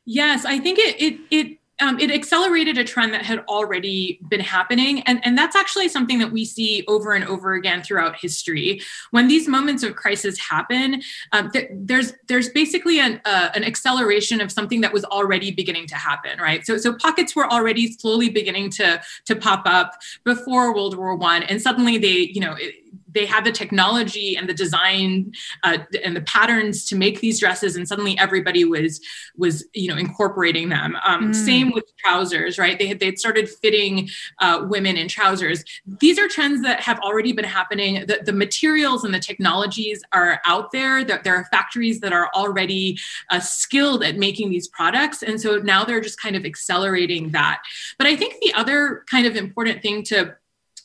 Yes, 0.05 0.45
I 0.45 0.59
think 0.59 0.79
it 0.79 1.01
it 1.01 1.21
it 1.31 1.59
um, 1.83 1.99
it 1.99 2.11
accelerated 2.11 2.79
a 2.79 2.85
trend 2.85 3.13
that 3.13 3.25
had 3.25 3.41
already 3.49 4.21
been 4.29 4.41
happening. 4.41 5.03
And, 5.03 5.21
and 5.27 5.37
that's 5.37 5.57
actually 5.57 5.89
something 5.89 6.19
that 6.21 6.31
we 6.31 6.45
see 6.45 6.85
over 6.87 7.13
and 7.13 7.25
over 7.25 7.55
again 7.55 7.83
throughout 7.83 8.15
history. 8.17 8.81
When 9.11 9.27
these 9.27 9.49
moments 9.49 9.83
of 9.83 9.97
crisis 9.97 10.39
happen, 10.39 11.03
um, 11.33 11.51
th- 11.51 11.69
there's, 11.73 12.15
there's 12.29 12.49
basically 12.51 13.01
an, 13.01 13.21
uh, 13.25 13.51
an 13.57 13.65
acceleration 13.65 14.41
of 14.41 14.53
something 14.53 14.81
that 14.83 14.93
was 14.93 15.05
already 15.05 15.51
beginning 15.51 15.89
to 15.89 15.97
happen, 15.97 16.39
right? 16.39 16.65
So, 16.65 16.79
so 16.79 16.95
pockets 16.95 17.35
were 17.35 17.51
already 17.51 17.93
slowly 17.93 18.31
beginning 18.31 18.71
to, 18.79 19.03
to 19.27 19.35
pop 19.35 19.63
up 19.67 19.99
before 20.25 20.75
World 20.75 20.97
War 20.97 21.17
One, 21.17 21.43
and 21.43 21.61
suddenly 21.61 21.99
they, 21.99 22.31
you 22.33 22.41
know, 22.41 22.55
it, 22.55 22.75
they 23.13 23.27
had 23.27 23.45
the 23.45 23.53
technology 23.53 24.37
and 24.37 24.49
the 24.49 24.55
design 24.55 25.33
uh, 25.63 25.79
and 26.05 26.17
the 26.17 26.23
patterns 26.23 26.85
to 26.87 26.97
make 26.97 27.21
these 27.21 27.41
dresses 27.41 27.77
and 27.77 27.87
suddenly 27.87 28.19
everybody 28.19 28.65
was 28.65 29.01
was 29.37 29.65
you 29.75 29.89
know 29.89 29.97
incorporating 29.97 30.69
them. 30.69 30.97
Um, 31.05 31.33
mm. 31.33 31.35
same 31.35 31.73
with 31.73 31.85
trousers 31.99 32.59
right? 32.59 32.79
They 32.79 32.87
had 32.87 33.01
they 33.01 33.07
had 33.07 33.19
started 33.19 33.49
fitting 33.49 34.09
uh, 34.41 34.65
women 34.69 34.97
in 34.97 35.09
trousers. 35.09 35.65
These 36.01 36.19
are 36.19 36.29
trends 36.29 36.63
that 36.63 36.81
have 36.81 36.99
already 37.01 37.33
been 37.33 37.45
happening. 37.45 38.07
The, 38.07 38.21
the 38.25 38.33
materials 38.33 39.05
and 39.05 39.15
the 39.15 39.21
technologies 39.21 40.03
are 40.13 40.41
out 40.47 40.73
there. 40.73 41.05
That 41.05 41.25
there 41.25 41.37
are 41.37 41.45
factories 41.45 42.01
that 42.01 42.13
are 42.13 42.31
already 42.35 42.99
uh, 43.31 43.41
skilled 43.41 44.03
at 44.03 44.17
making 44.17 44.51
these 44.51 44.69
products 44.69 45.23
and 45.23 45.41
so 45.41 45.57
now 45.59 45.85
they're 45.85 46.01
just 46.01 46.21
kind 46.21 46.37
of 46.37 46.45
accelerating 46.45 47.31
that. 47.31 47.63
But 47.99 48.07
i 48.07 48.17
think 48.17 48.37
the 48.41 48.53
other 48.55 49.05
kind 49.11 49.27
of 49.27 49.37
important 49.37 49.83
thing 49.83 50.03
to 50.05 50.37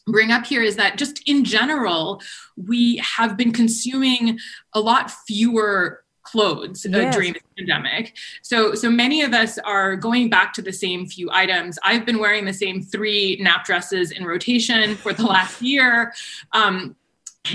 bring 0.08 0.32
up 0.32 0.46
here 0.46 0.64
is 0.64 0.78
that 0.78 0.98
just 0.98 1.22
in 1.28 1.44
general, 1.44 2.22
we 2.56 2.98
have 2.98 3.38
been 3.38 3.52
consuming 3.52 4.40
a 4.74 4.80
lot 4.80 5.12
fewer 5.28 6.04
clothes 6.24 6.86
yes. 6.90 7.16
during 7.16 7.34
the 7.34 7.42
pandemic. 7.58 8.16
So 8.42 8.74
so 8.76 8.90
many 8.90 9.22
of 9.22 9.34
us 9.34 9.58
are 9.60 9.96
going 9.96 10.30
back 10.30 10.54
to 10.54 10.62
the 10.62 10.74
same 10.74 11.08
few 11.08 11.30
items. 11.32 11.80
I've 11.84 12.06
been 12.06 12.20
wearing 12.20 12.46
the 12.46 12.54
same 12.54 12.82
three 12.82 13.38
nap 13.40 13.66
dresses 13.66 14.12
in 14.12 14.26
rotation 14.26 14.96
for 14.96 15.14
the 15.14 15.24
last 15.36 15.62
year. 15.62 16.14
Um, 16.52 16.96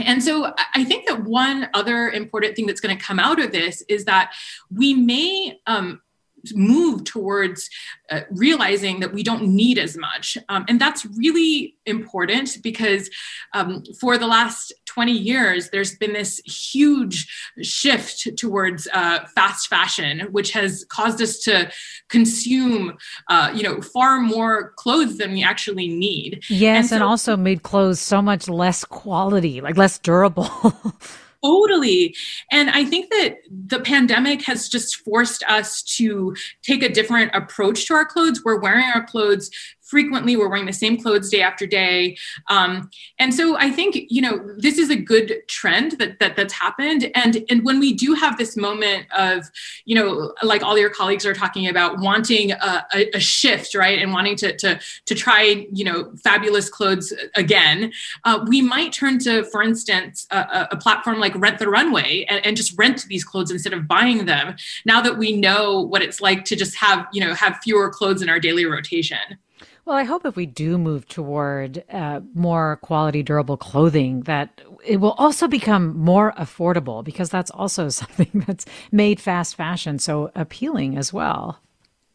and 0.02 0.22
so 0.22 0.54
I 0.74 0.84
think 0.84 1.06
that 1.06 1.24
one 1.24 1.68
other 1.74 2.08
important 2.08 2.56
thing 2.56 2.66
that's 2.66 2.80
going 2.80 2.96
to 2.96 3.04
come 3.04 3.18
out 3.18 3.38
of 3.38 3.52
this 3.52 3.82
is 3.88 4.06
that 4.06 4.32
we 4.74 4.94
may 4.94 5.60
um, 5.66 6.00
move 6.54 7.04
towards 7.04 7.68
uh, 8.10 8.20
realizing 8.30 9.00
that 9.00 9.12
we 9.12 9.22
don't 9.22 9.42
need 9.42 9.78
as 9.78 9.96
much. 9.96 10.36
Um, 10.48 10.64
and 10.68 10.80
that's 10.80 11.04
really 11.06 11.76
important 11.86 12.58
because 12.62 13.08
um, 13.54 13.82
for 14.00 14.18
the 14.18 14.26
last 14.26 14.72
20 14.86 15.12
years, 15.12 15.70
there's 15.70 15.96
been 15.96 16.12
this 16.12 16.38
huge 16.40 17.26
shift 17.62 18.28
towards 18.36 18.86
uh, 18.92 19.20
fast 19.34 19.68
fashion, 19.68 20.28
which 20.32 20.52
has 20.52 20.84
caused 20.88 21.22
us 21.22 21.38
to 21.40 21.70
consume, 22.08 22.96
uh, 23.28 23.50
you 23.54 23.62
know, 23.62 23.80
far 23.80 24.20
more 24.20 24.72
clothes 24.76 25.16
than 25.18 25.32
we 25.32 25.42
actually 25.42 25.88
need. 25.88 26.42
Yes, 26.48 26.76
and, 26.76 26.88
so- 26.88 26.94
and 26.96 27.02
also 27.04 27.36
made 27.36 27.62
clothes 27.62 28.00
so 28.00 28.20
much 28.20 28.48
less 28.48 28.84
quality, 28.84 29.60
like 29.60 29.76
less 29.76 29.98
durable. 29.98 30.50
Totally. 31.44 32.14
And 32.52 32.70
I 32.70 32.84
think 32.84 33.10
that 33.10 33.38
the 33.50 33.80
pandemic 33.80 34.42
has 34.42 34.68
just 34.68 34.96
forced 34.96 35.42
us 35.48 35.82
to 35.96 36.36
take 36.62 36.82
a 36.84 36.88
different 36.88 37.32
approach 37.34 37.86
to 37.86 37.94
our 37.94 38.04
clothes. 38.04 38.44
We're 38.44 38.60
wearing 38.60 38.86
our 38.94 39.04
clothes 39.04 39.50
frequently. 39.92 40.36
We're 40.38 40.48
wearing 40.48 40.64
the 40.64 40.72
same 40.72 40.96
clothes 40.96 41.28
day 41.28 41.42
after 41.42 41.66
day. 41.66 42.16
Um, 42.48 42.88
and 43.18 43.34
so 43.34 43.56
i 43.56 43.70
think 43.70 43.90
you 44.08 44.22
know 44.22 44.34
this 44.56 44.78
is 44.78 44.88
a 44.90 44.96
good 44.96 45.28
trend 45.48 45.92
that, 46.00 46.18
that 46.18 46.34
that's 46.34 46.54
happened. 46.54 47.10
And 47.14 47.44
and 47.50 47.58
when 47.62 47.78
we 47.78 47.92
do 47.92 48.14
have 48.14 48.38
this 48.38 48.56
moment 48.56 49.06
of 49.12 49.50
you 49.84 49.94
know 49.94 50.32
like 50.42 50.62
all 50.62 50.78
your 50.78 50.88
colleagues 50.88 51.26
are 51.26 51.34
talking 51.34 51.68
about 51.68 51.98
wanting 51.98 52.52
a, 52.52 52.86
a, 52.94 53.10
a 53.14 53.20
shift 53.20 53.74
right 53.74 53.98
and 53.98 54.12
wanting 54.12 54.36
to 54.36 54.56
to 54.62 54.80
to 55.04 55.14
try 55.14 55.66
you 55.72 55.84
know 55.84 55.98
fabulous 56.24 56.68
clothes 56.70 57.12
again 57.36 57.92
uh, 58.24 58.44
we 58.48 58.62
might 58.62 58.92
turn 58.94 59.18
to 59.18 59.44
for 59.44 59.62
instance 59.62 60.26
a, 60.30 60.68
a 60.70 60.76
platform 60.76 61.18
like 61.18 61.34
rent 61.36 61.58
the 61.58 61.68
runway 61.68 62.24
and, 62.30 62.44
and 62.46 62.56
just 62.56 62.72
rent 62.78 63.04
these 63.08 63.24
clothes 63.24 63.50
instead 63.50 63.74
of 63.74 63.86
buying 63.86 64.24
them 64.24 64.56
now 64.86 65.00
that 65.02 65.18
we 65.18 65.36
know 65.36 65.82
what 65.82 66.00
it's 66.00 66.20
like 66.20 66.44
to 66.44 66.56
just 66.56 66.74
have 66.76 67.06
you 67.12 67.20
know 67.20 67.34
have 67.34 67.58
fewer 67.62 67.90
clothes 67.90 68.22
in 68.22 68.28
our 68.28 68.40
daily 68.40 68.64
rotation 68.64 69.18
well, 69.84 69.96
I 69.96 70.04
hope 70.04 70.24
if 70.24 70.36
we 70.36 70.46
do 70.46 70.78
move 70.78 71.08
toward 71.08 71.84
uh, 71.90 72.20
more 72.34 72.76
quality, 72.82 73.22
durable 73.22 73.56
clothing, 73.56 74.20
that 74.22 74.60
it 74.84 74.98
will 74.98 75.12
also 75.12 75.48
become 75.48 75.96
more 75.98 76.32
affordable 76.38 77.02
because 77.02 77.30
that's 77.30 77.50
also 77.50 77.88
something 77.88 78.44
that's 78.46 78.64
made 78.90 79.20
fast 79.20 79.56
fashion 79.56 79.98
so 79.98 80.30
appealing 80.34 80.96
as 80.96 81.12
well. 81.12 81.58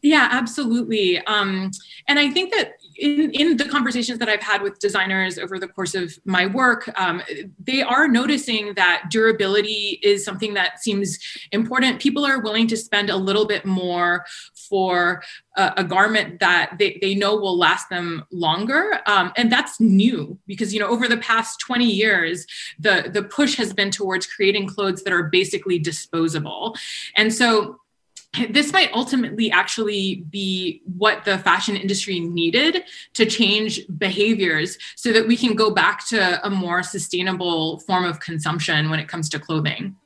Yeah, 0.00 0.28
absolutely. 0.30 1.18
Um, 1.26 1.72
and 2.06 2.20
I 2.20 2.30
think 2.30 2.54
that 2.54 2.74
in, 2.96 3.32
in 3.32 3.56
the 3.56 3.64
conversations 3.64 4.20
that 4.20 4.28
I've 4.28 4.42
had 4.42 4.62
with 4.62 4.78
designers 4.78 5.38
over 5.38 5.58
the 5.58 5.66
course 5.66 5.96
of 5.96 6.16
my 6.24 6.46
work, 6.46 6.88
um, 6.98 7.20
they 7.58 7.82
are 7.82 8.06
noticing 8.06 8.74
that 8.74 9.06
durability 9.10 9.98
is 10.02 10.24
something 10.24 10.54
that 10.54 10.80
seems 10.80 11.18
important. 11.50 12.00
People 12.00 12.24
are 12.24 12.40
willing 12.40 12.68
to 12.68 12.76
spend 12.76 13.10
a 13.10 13.16
little 13.16 13.44
bit 13.44 13.64
more 13.64 14.24
for 14.68 15.22
a, 15.56 15.72
a 15.78 15.84
garment 15.84 16.40
that 16.40 16.76
they, 16.78 16.98
they 17.00 17.14
know 17.14 17.36
will 17.36 17.56
last 17.56 17.88
them 17.88 18.24
longer. 18.30 19.00
Um, 19.06 19.32
and 19.36 19.50
that's 19.50 19.80
new 19.80 20.38
because, 20.46 20.72
you 20.72 20.80
know, 20.80 20.88
over 20.88 21.08
the 21.08 21.16
past 21.18 21.60
20 21.60 21.84
years, 21.84 22.46
the, 22.78 23.10
the 23.12 23.22
push 23.22 23.56
has 23.56 23.72
been 23.72 23.90
towards 23.90 24.26
creating 24.26 24.68
clothes 24.68 25.02
that 25.04 25.12
are 25.12 25.24
basically 25.24 25.78
disposable. 25.78 26.76
And 27.16 27.32
so 27.32 27.80
this 28.50 28.72
might 28.72 28.92
ultimately 28.92 29.50
actually 29.50 30.26
be 30.30 30.82
what 30.84 31.24
the 31.24 31.38
fashion 31.38 31.76
industry 31.76 32.20
needed 32.20 32.84
to 33.14 33.24
change 33.24 33.80
behaviors 33.96 34.78
so 34.96 35.12
that 35.12 35.26
we 35.26 35.36
can 35.36 35.54
go 35.54 35.70
back 35.70 36.06
to 36.08 36.46
a 36.46 36.50
more 36.50 36.82
sustainable 36.82 37.80
form 37.80 38.04
of 38.04 38.20
consumption 38.20 38.90
when 38.90 39.00
it 39.00 39.08
comes 39.08 39.28
to 39.30 39.38
clothing. 39.38 39.96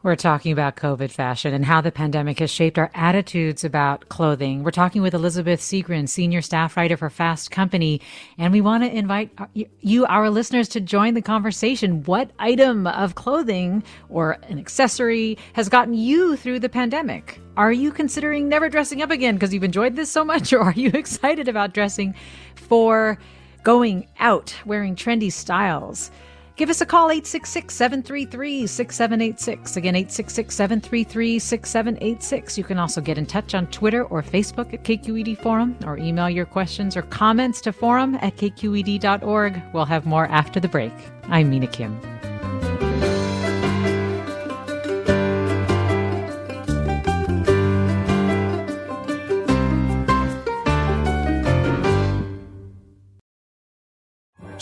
We're 0.00 0.14
talking 0.14 0.52
about 0.52 0.76
COVID 0.76 1.10
fashion 1.10 1.52
and 1.52 1.64
how 1.64 1.80
the 1.80 1.90
pandemic 1.90 2.38
has 2.38 2.52
shaped 2.52 2.78
our 2.78 2.88
attitudes 2.94 3.64
about 3.64 4.08
clothing. 4.08 4.62
We're 4.62 4.70
talking 4.70 5.02
with 5.02 5.12
Elizabeth 5.12 5.60
Segran, 5.60 6.08
senior 6.08 6.40
staff 6.40 6.76
writer 6.76 6.96
for 6.96 7.10
Fast 7.10 7.50
Company, 7.50 8.00
and 8.38 8.52
we 8.52 8.60
want 8.60 8.84
to 8.84 8.96
invite 8.96 9.36
you, 9.54 10.06
our 10.06 10.30
listeners, 10.30 10.68
to 10.68 10.80
join 10.80 11.14
the 11.14 11.20
conversation. 11.20 12.04
What 12.04 12.30
item 12.38 12.86
of 12.86 13.16
clothing 13.16 13.82
or 14.08 14.38
an 14.44 14.60
accessory 14.60 15.36
has 15.54 15.68
gotten 15.68 15.94
you 15.94 16.36
through 16.36 16.60
the 16.60 16.68
pandemic? 16.68 17.40
Are 17.56 17.72
you 17.72 17.90
considering 17.90 18.48
never 18.48 18.68
dressing 18.68 19.02
up 19.02 19.10
again 19.10 19.34
because 19.34 19.52
you've 19.52 19.64
enjoyed 19.64 19.96
this 19.96 20.12
so 20.12 20.24
much, 20.24 20.52
or 20.52 20.60
are 20.60 20.72
you 20.74 20.90
excited 20.94 21.48
about 21.48 21.74
dressing 21.74 22.14
for 22.54 23.18
going 23.64 24.06
out, 24.20 24.54
wearing 24.64 24.94
trendy 24.94 25.32
styles? 25.32 26.12
Give 26.58 26.70
us 26.70 26.80
a 26.80 26.86
call 26.86 27.12
866 27.12 27.72
733 27.72 28.66
6786. 28.66 29.76
Again, 29.76 29.94
866 29.94 30.54
733 30.56 31.38
6786. 31.38 32.58
You 32.58 32.64
can 32.64 32.78
also 32.80 33.00
get 33.00 33.16
in 33.16 33.26
touch 33.26 33.54
on 33.54 33.68
Twitter 33.68 34.02
or 34.02 34.24
Facebook 34.24 34.74
at 34.74 34.82
KQED 34.82 35.40
Forum 35.40 35.76
or 35.86 35.96
email 35.98 36.28
your 36.28 36.46
questions 36.46 36.96
or 36.96 37.02
comments 37.02 37.60
to 37.60 37.72
forum 37.72 38.16
at 38.16 38.36
kqed.org. 38.36 39.62
We'll 39.72 39.84
have 39.84 40.04
more 40.04 40.26
after 40.26 40.58
the 40.58 40.66
break. 40.66 40.92
I'm 41.28 41.48
Mina 41.48 41.68
Kim. 41.68 41.96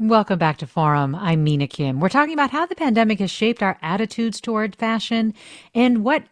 Welcome 0.00 0.38
back 0.38 0.56
to 0.56 0.66
Forum. 0.66 1.14
I'm 1.14 1.44
Mina 1.44 1.66
Kim. 1.66 2.00
We're 2.00 2.08
talking 2.08 2.32
about 2.32 2.52
how 2.52 2.64
the 2.64 2.74
pandemic 2.74 3.18
has 3.18 3.30
shaped 3.30 3.62
our 3.62 3.76
attitudes 3.82 4.40
toward 4.40 4.74
fashion 4.74 5.34
and 5.74 6.02
what 6.02 6.22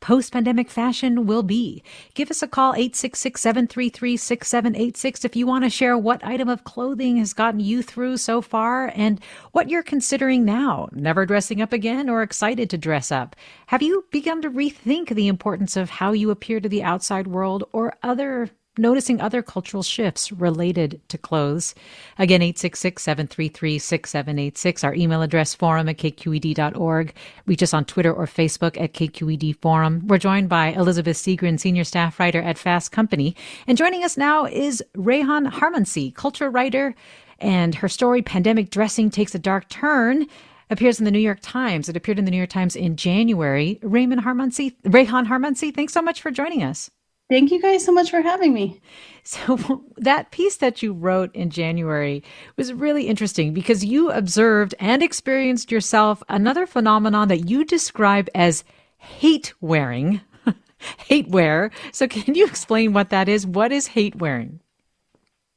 post 0.00 0.32
pandemic 0.32 0.70
fashion 0.70 1.26
will 1.26 1.42
be. 1.42 1.82
Give 2.14 2.30
us 2.30 2.42
a 2.42 2.48
call, 2.48 2.72
866 2.72 3.38
733 3.38 4.16
6786, 4.16 5.26
if 5.26 5.36
you 5.36 5.46
want 5.46 5.64
to 5.64 5.68
share 5.68 5.98
what 5.98 6.24
item 6.24 6.48
of 6.48 6.64
clothing 6.64 7.18
has 7.18 7.34
gotten 7.34 7.60
you 7.60 7.82
through 7.82 8.16
so 8.16 8.40
far 8.40 8.90
and 8.94 9.20
what 9.52 9.68
you're 9.68 9.82
considering 9.82 10.46
now. 10.46 10.88
Never 10.92 11.26
dressing 11.26 11.60
up 11.60 11.74
again 11.74 12.08
or 12.08 12.22
excited 12.22 12.70
to 12.70 12.78
dress 12.78 13.12
up? 13.12 13.36
Have 13.66 13.82
you 13.82 14.06
begun 14.10 14.40
to 14.40 14.50
rethink 14.50 15.10
the 15.10 15.28
importance 15.28 15.76
of 15.76 15.90
how 15.90 16.12
you 16.12 16.30
appear 16.30 16.60
to 16.60 16.68
the 16.70 16.82
outside 16.82 17.26
world 17.26 17.64
or 17.72 17.92
other 18.02 18.48
noticing 18.78 19.20
other 19.20 19.42
cultural 19.42 19.82
shifts 19.82 20.32
related 20.32 21.00
to 21.08 21.18
clothes. 21.18 21.74
Again, 22.18 22.42
866 22.42 23.02
733 23.02 23.78
6786. 23.78 24.84
Our 24.84 24.94
email 24.94 25.22
address, 25.22 25.54
forum 25.54 25.88
at 25.88 25.98
kqed.org. 25.98 27.14
Reach 27.46 27.62
us 27.62 27.74
on 27.74 27.84
Twitter 27.84 28.12
or 28.12 28.26
Facebook 28.26 28.80
at 28.80 28.94
KQED 28.94 29.56
Forum. 29.56 30.06
We're 30.06 30.18
joined 30.18 30.48
by 30.48 30.68
Elizabeth 30.68 31.16
Segran, 31.16 31.58
senior 31.58 31.84
staff 31.84 32.18
writer 32.18 32.40
at 32.40 32.58
Fast 32.58 32.92
Company. 32.92 33.34
And 33.66 33.78
joining 33.78 34.04
us 34.04 34.16
now 34.16 34.46
is 34.46 34.82
Reyhan 34.96 35.50
Harmanci, 35.50 36.14
culture 36.14 36.50
writer. 36.50 36.94
And 37.38 37.74
her 37.76 37.88
story, 37.88 38.22
Pandemic 38.22 38.70
Dressing 38.70 39.10
Takes 39.10 39.34
a 39.34 39.38
Dark 39.38 39.68
Turn, 39.68 40.26
appears 40.70 40.98
in 40.98 41.04
the 41.04 41.10
New 41.10 41.18
York 41.18 41.38
Times. 41.40 41.88
It 41.88 41.96
appeared 41.96 42.18
in 42.18 42.24
the 42.24 42.30
New 42.30 42.36
York 42.36 42.50
Times 42.50 42.76
in 42.76 42.96
January. 42.96 43.78
Raymond 43.82 44.22
Harmanci, 44.22 44.76
Reyhan 44.82 45.26
Harmanci, 45.26 45.74
thanks 45.74 45.92
so 45.92 46.02
much 46.02 46.20
for 46.20 46.30
joining 46.30 46.62
us. 46.62 46.90
Thank 47.28 47.50
you 47.50 47.60
guys 47.60 47.84
so 47.84 47.92
much 47.92 48.10
for 48.10 48.22
having 48.22 48.54
me. 48.54 48.80
So, 49.22 49.84
that 49.96 50.30
piece 50.30 50.56
that 50.56 50.82
you 50.82 50.94
wrote 50.94 51.34
in 51.34 51.50
January 51.50 52.22
was 52.56 52.72
really 52.72 53.06
interesting 53.06 53.52
because 53.52 53.84
you 53.84 54.10
observed 54.10 54.74
and 54.80 55.02
experienced 55.02 55.70
yourself 55.70 56.22
another 56.28 56.66
phenomenon 56.66 57.28
that 57.28 57.48
you 57.48 57.64
describe 57.64 58.30
as 58.34 58.64
hate 58.96 59.52
wearing. 59.60 60.22
hate 60.98 61.28
wear. 61.28 61.70
So, 61.92 62.08
can 62.08 62.34
you 62.34 62.46
explain 62.46 62.94
what 62.94 63.10
that 63.10 63.28
is? 63.28 63.46
What 63.46 63.72
is 63.72 63.88
hate 63.88 64.16
wearing? 64.16 64.60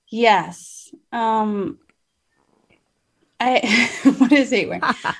Yes. 0.10 0.94
Um, 1.14 1.80
I 3.42 3.90
what 4.18 4.32
is 4.32 4.52
hate 4.52 4.70
wear? 4.70 4.80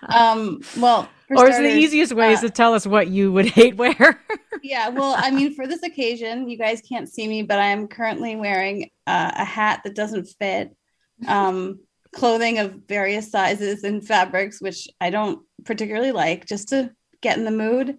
Um, 0.10 0.62
well, 0.78 1.10
or 1.30 1.48
is 1.48 1.58
the 1.58 1.76
easiest 1.76 2.14
way 2.14 2.28
uh, 2.28 2.32
is 2.32 2.42
to 2.42 2.50
tell 2.50 2.74
us 2.74 2.86
what 2.86 3.08
you 3.08 3.32
would 3.32 3.48
hate 3.48 3.78
wear? 3.78 4.22
yeah, 4.64 4.90
well, 4.90 5.16
I 5.18 5.32
mean, 5.32 5.56
for 5.56 5.66
this 5.66 5.82
occasion, 5.82 6.48
you 6.48 6.58
guys 6.58 6.82
can't 6.82 7.10
see 7.10 7.28
me, 7.28 7.42
but 7.42 7.58
I 7.58 7.68
am 7.68 7.88
currently 7.88 8.36
wearing 8.36 8.92
uh, 9.08 9.32
a 9.36 9.46
hat 9.46 9.82
that 9.84 9.96
doesn't 9.96 10.26
fit, 10.40 10.76
um, 11.28 11.80
clothing 12.14 12.60
of 12.60 12.82
various 12.88 13.32
sizes 13.32 13.84
and 13.84 14.06
fabrics, 14.06 14.62
which 14.62 14.88
I 15.00 15.10
don't 15.10 15.44
particularly 15.66 16.12
like, 16.12 16.46
just 16.46 16.70
to 16.70 16.92
get 17.22 17.38
in 17.38 17.46
the 17.46 17.52
mood. 17.52 17.98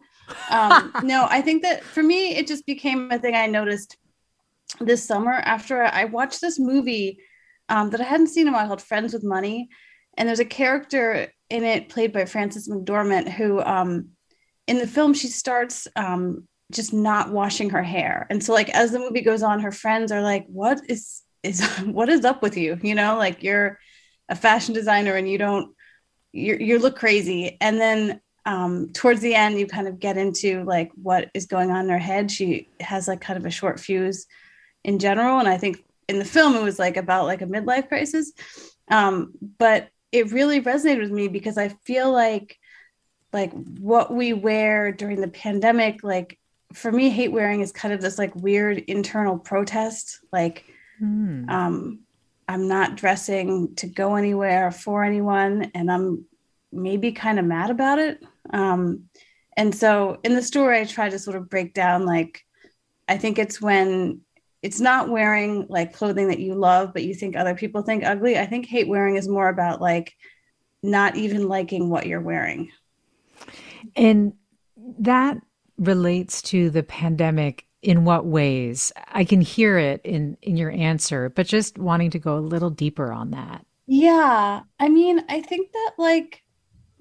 Um, 0.51 0.92
no, 1.03 1.27
I 1.29 1.40
think 1.40 1.62
that 1.62 1.83
for 1.83 2.03
me, 2.03 2.37
it 2.37 2.46
just 2.46 2.64
became 2.64 3.11
a 3.11 3.18
thing 3.18 3.35
I 3.35 3.46
noticed 3.46 3.96
this 4.81 5.05
summer 5.05 5.33
after 5.33 5.83
I 5.83 6.05
watched 6.05 6.40
this 6.40 6.61
movie 6.61 7.18
um, 7.68 7.90
that 7.90 8.01
I 8.01 8.05
hadn't 8.05 8.29
seen 8.29 8.46
in 8.46 8.55
a 8.55 8.57
while 8.57 8.66
called 8.66 8.83
Friends 8.83 9.12
with 9.12 9.25
Money. 9.25 9.68
And 10.16 10.29
there's 10.29 10.40
a 10.40 10.44
character 10.44 11.33
in 11.51 11.64
it 11.64 11.88
played 11.88 12.12
by 12.12 12.25
Frances 12.25 12.68
McDormand 12.68 13.31
who 13.31 13.61
um, 13.61 14.09
in 14.66 14.79
the 14.79 14.87
film 14.87 15.14
she 15.14 15.29
starts 15.29 15.88
um, 15.96 16.46
just 16.70 16.92
not 16.92 17.31
washing 17.31 17.70
her 17.70 17.83
hair. 17.83 18.27
And 18.31 18.42
so 18.42 18.53
like 18.53 18.70
as 18.70 18.92
the 18.92 18.98
movie 18.98 19.20
goes 19.20 19.42
on 19.42 19.61
her 19.61 19.72
friends 19.72 20.11
are 20.12 20.22
like 20.22 20.46
what 20.46 20.81
is 20.88 21.22
is 21.42 21.64
what 21.85 22.09
is 22.09 22.25
up 22.25 22.42
with 22.42 22.57
you? 22.57 22.79
You 22.83 22.94
know 22.94 23.16
like 23.16 23.42
you're 23.42 23.79
a 24.29 24.37
fashion 24.37 24.75
designer 24.75 25.14
and 25.14 25.29
you 25.29 25.38
don't 25.38 25.75
you 26.33 26.57
you 26.57 26.79
look 26.79 26.96
crazy. 26.96 27.59
And 27.61 27.81
then 27.81 28.20
um, 28.44 28.92
towards 28.92 29.20
the 29.20 29.35
end 29.35 29.59
you 29.59 29.66
kind 29.66 29.87
of 29.87 30.01
get 30.01 30.16
into 30.16 30.64
like 30.64 30.90
what 30.94 31.31
is 31.35 31.46
going 31.46 31.70
on 31.70 31.85
in 31.85 31.90
her 31.90 31.98
head. 31.98 32.31
She 32.31 32.68
has 32.81 33.07
like 33.07 33.20
kind 33.20 33.38
of 33.38 33.46
a 33.46 33.51
short 33.51 33.79
fuse 33.79 34.27
in 34.85 34.98
general. 34.98 35.38
And 35.38 35.48
i 35.48 35.57
think 35.57 35.85
in 36.09 36.18
the 36.18 36.25
film 36.25 36.57
it 36.57 36.62
was 36.62 36.79
like 36.79 36.96
about 36.96 37.27
like 37.27 37.42
a 37.42 37.46
midlife 37.46 37.88
crisis. 37.88 38.33
Um, 38.88 39.33
but 39.59 39.88
it 40.12 40.31
really 40.31 40.61
resonated 40.61 41.01
with 41.01 41.11
me 41.11 41.29
because 41.29 41.59
I 41.59 41.68
feel 41.85 42.12
like 42.12 42.59
like 43.33 43.53
what 43.53 44.12
we 44.12 44.35
wear 44.35 44.92
during 44.92 45.22
the 45.22 45.29
pandemic, 45.29 46.05
like 46.05 46.38
for 46.75 46.92
me, 46.92 47.09
hate 47.09 47.33
wearing 47.33 47.62
is 47.62 47.72
kind 47.72 47.94
of 47.94 48.03
this 48.03 48.18
like 48.18 48.37
weird 48.37 48.79
internal 48.79 49.38
protest. 49.38 50.20
Like 50.31 50.66
mm. 51.03 51.48
um 51.51 52.01
I'm 52.46 52.68
not 52.68 52.96
dressing 52.96 53.75
to 53.77 53.87
go 53.87 54.16
anywhere 54.16 54.70
for 54.70 55.03
anyone 55.03 55.70
and 55.75 55.90
I'm 55.90 56.27
maybe 56.70 57.12
kind 57.12 57.38
of 57.38 57.46
mad 57.46 57.70
about 57.70 57.98
it. 57.98 58.22
Um 58.51 59.05
and 59.57 59.75
so 59.75 60.18
in 60.22 60.35
the 60.35 60.42
story 60.42 60.81
I 60.81 60.85
try 60.85 61.09
to 61.09 61.18
sort 61.18 61.37
of 61.37 61.48
break 61.48 61.72
down 61.72 62.05
like 62.05 62.44
I 63.09 63.16
think 63.16 63.38
it's 63.38 63.61
when 63.61 64.20
it's 64.62 64.81
not 64.81 65.09
wearing 65.09 65.66
like 65.68 65.92
clothing 65.92 66.29
that 66.29 66.38
you 66.38 66.55
love 66.55 66.92
but 66.92 67.05
you 67.05 67.14
think 67.14 67.37
other 67.37 67.55
people 67.55 67.83
think 67.83 68.05
ugly. 68.05 68.38
I 68.38 68.46
think 68.46 68.66
hate 68.66 68.88
wearing 68.88 69.16
is 69.16 69.29
more 69.29 69.48
about 69.48 69.81
like 69.81 70.16
not 70.83 71.16
even 71.16 71.48
liking 71.48 71.90
what 71.90 72.07
you're 72.07 72.20
wearing. 72.20 72.70
And 73.96 74.35
that 74.98 75.38
relates 75.79 76.42
to 76.42 76.70
the 76.70 76.83
pandemic 76.83 77.66
in 77.83 78.05
what 78.05 78.25
ways? 78.25 78.92
I 79.09 79.25
can 79.25 79.40
hear 79.40 79.77
it 79.79 80.01
in 80.05 80.37
in 80.42 80.57
your 80.57 80.70
answer 80.70 81.29
but 81.29 81.46
just 81.46 81.79
wanting 81.79 82.11
to 82.11 82.18
go 82.18 82.38
a 82.38 82.40
little 82.40 82.70
deeper 82.70 83.12
on 83.12 83.33
that. 83.33 83.66
Yeah. 83.87 84.62
I 84.79 84.88
mean 84.88 85.25
i 85.29 85.40
think 85.40 85.72
that 85.72 85.92
like 85.98 86.42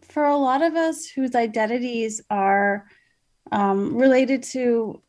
for 0.01 0.25
a 0.25 0.37
lot 0.37 0.61
of 0.61 0.75
us 0.75 1.05
whose 1.05 1.35
identities 1.35 2.21
are 2.29 2.85
um, 3.51 3.95
related 3.95 4.43
to 4.43 5.01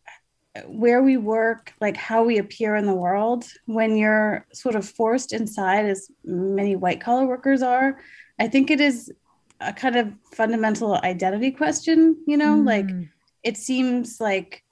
where 0.67 1.03
we 1.03 1.17
work, 1.17 1.73
like 1.81 1.97
how 1.97 2.25
we 2.25 2.39
appear 2.39 2.77
in 2.77 2.87
the 2.87 2.95
world, 2.95 3.47
when 3.67 3.97
you're 3.97 4.47
sort 4.53 4.75
of 4.75 4.89
forced 4.89 5.33
inside, 5.33 5.87
as 5.87 6.11
many 6.25 6.77
white 6.77 7.01
collar 7.01 7.27
workers 7.27 7.63
are, 7.63 7.99
I 8.39 8.49
think 8.49 8.71
it 8.71 8.81
is 8.81 9.11
a 9.61 9.73
kind 9.73 9.97
of 9.97 10.13
fundamental 10.33 10.97
identity 10.97 11.51
question, 11.51 12.23
you 12.27 12.37
know, 12.37 12.57
mm. 12.57 12.67
like 12.67 12.91
it 13.43 13.57
seems 13.57 14.21
like 14.21 14.63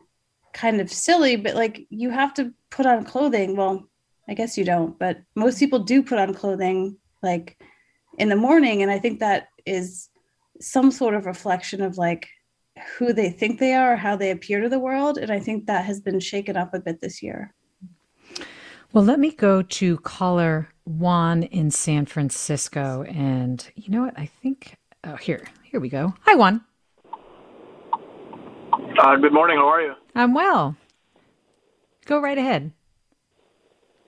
kind 0.52 0.80
of 0.80 0.92
silly, 0.92 1.36
but 1.36 1.54
like 1.54 1.86
you 1.90 2.10
have 2.10 2.34
to 2.34 2.52
put 2.70 2.86
on 2.86 3.04
clothing. 3.04 3.56
Well, 3.56 3.88
I 4.28 4.34
guess 4.34 4.58
you 4.58 4.64
don't, 4.64 4.98
but 4.98 5.22
most 5.34 5.58
people 5.58 5.80
do 5.80 6.02
put 6.02 6.18
on 6.18 6.34
clothing 6.34 6.98
like 7.22 7.58
in 8.18 8.28
the 8.28 8.36
morning. 8.36 8.82
And 8.82 8.90
I 8.90 8.98
think 8.98 9.20
that 9.20 9.48
is 9.64 10.08
some 10.60 10.90
sort 10.90 11.14
of 11.14 11.26
reflection 11.26 11.82
of 11.82 11.96
like 11.96 12.28
who 12.96 13.12
they 13.12 13.30
think 13.30 13.58
they 13.58 13.74
are, 13.74 13.94
or 13.94 13.96
how 13.96 14.16
they 14.16 14.30
appear 14.30 14.60
to 14.60 14.68
the 14.68 14.78
world. 14.78 15.18
And 15.18 15.30
I 15.30 15.38
think 15.38 15.66
that 15.66 15.84
has 15.84 16.00
been 16.00 16.20
shaken 16.20 16.56
up 16.56 16.74
a 16.74 16.80
bit 16.80 17.00
this 17.00 17.22
year. 17.22 17.54
Well, 18.92 19.04
let 19.04 19.20
me 19.20 19.30
go 19.30 19.62
to 19.62 19.98
caller 19.98 20.68
Juan 20.84 21.44
in 21.44 21.70
San 21.70 22.06
Francisco. 22.06 23.04
And 23.04 23.70
you 23.76 23.90
know 23.90 24.02
what? 24.02 24.18
I 24.18 24.26
think, 24.26 24.76
oh, 25.04 25.16
here, 25.16 25.46
here 25.62 25.80
we 25.80 25.88
go. 25.88 26.14
Hi, 26.26 26.34
Juan. 26.34 26.64
Uh, 28.98 29.16
good 29.16 29.32
morning. 29.32 29.58
How 29.58 29.68
are 29.68 29.82
you? 29.82 29.94
I'm 30.14 30.34
well. 30.34 30.76
Go 32.06 32.20
right 32.20 32.36
ahead. 32.36 32.72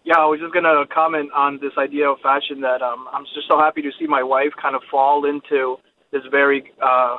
Yeah, 0.04 0.18
I 0.18 0.26
was 0.26 0.40
just 0.40 0.52
going 0.52 0.64
to 0.64 0.84
comment 0.92 1.30
on 1.32 1.60
this 1.60 1.72
idea 1.78 2.10
of 2.10 2.18
fashion 2.20 2.60
that 2.62 2.82
um, 2.82 3.06
I'm 3.12 3.24
just 3.34 3.46
so 3.48 3.58
happy 3.58 3.82
to 3.82 3.90
see 4.00 4.06
my 4.08 4.22
wife 4.22 4.50
kind 4.60 4.74
of 4.74 4.82
fall 4.90 5.24
into 5.26 5.76
this 6.10 6.22
very 6.30 6.72
uh, 6.84 7.18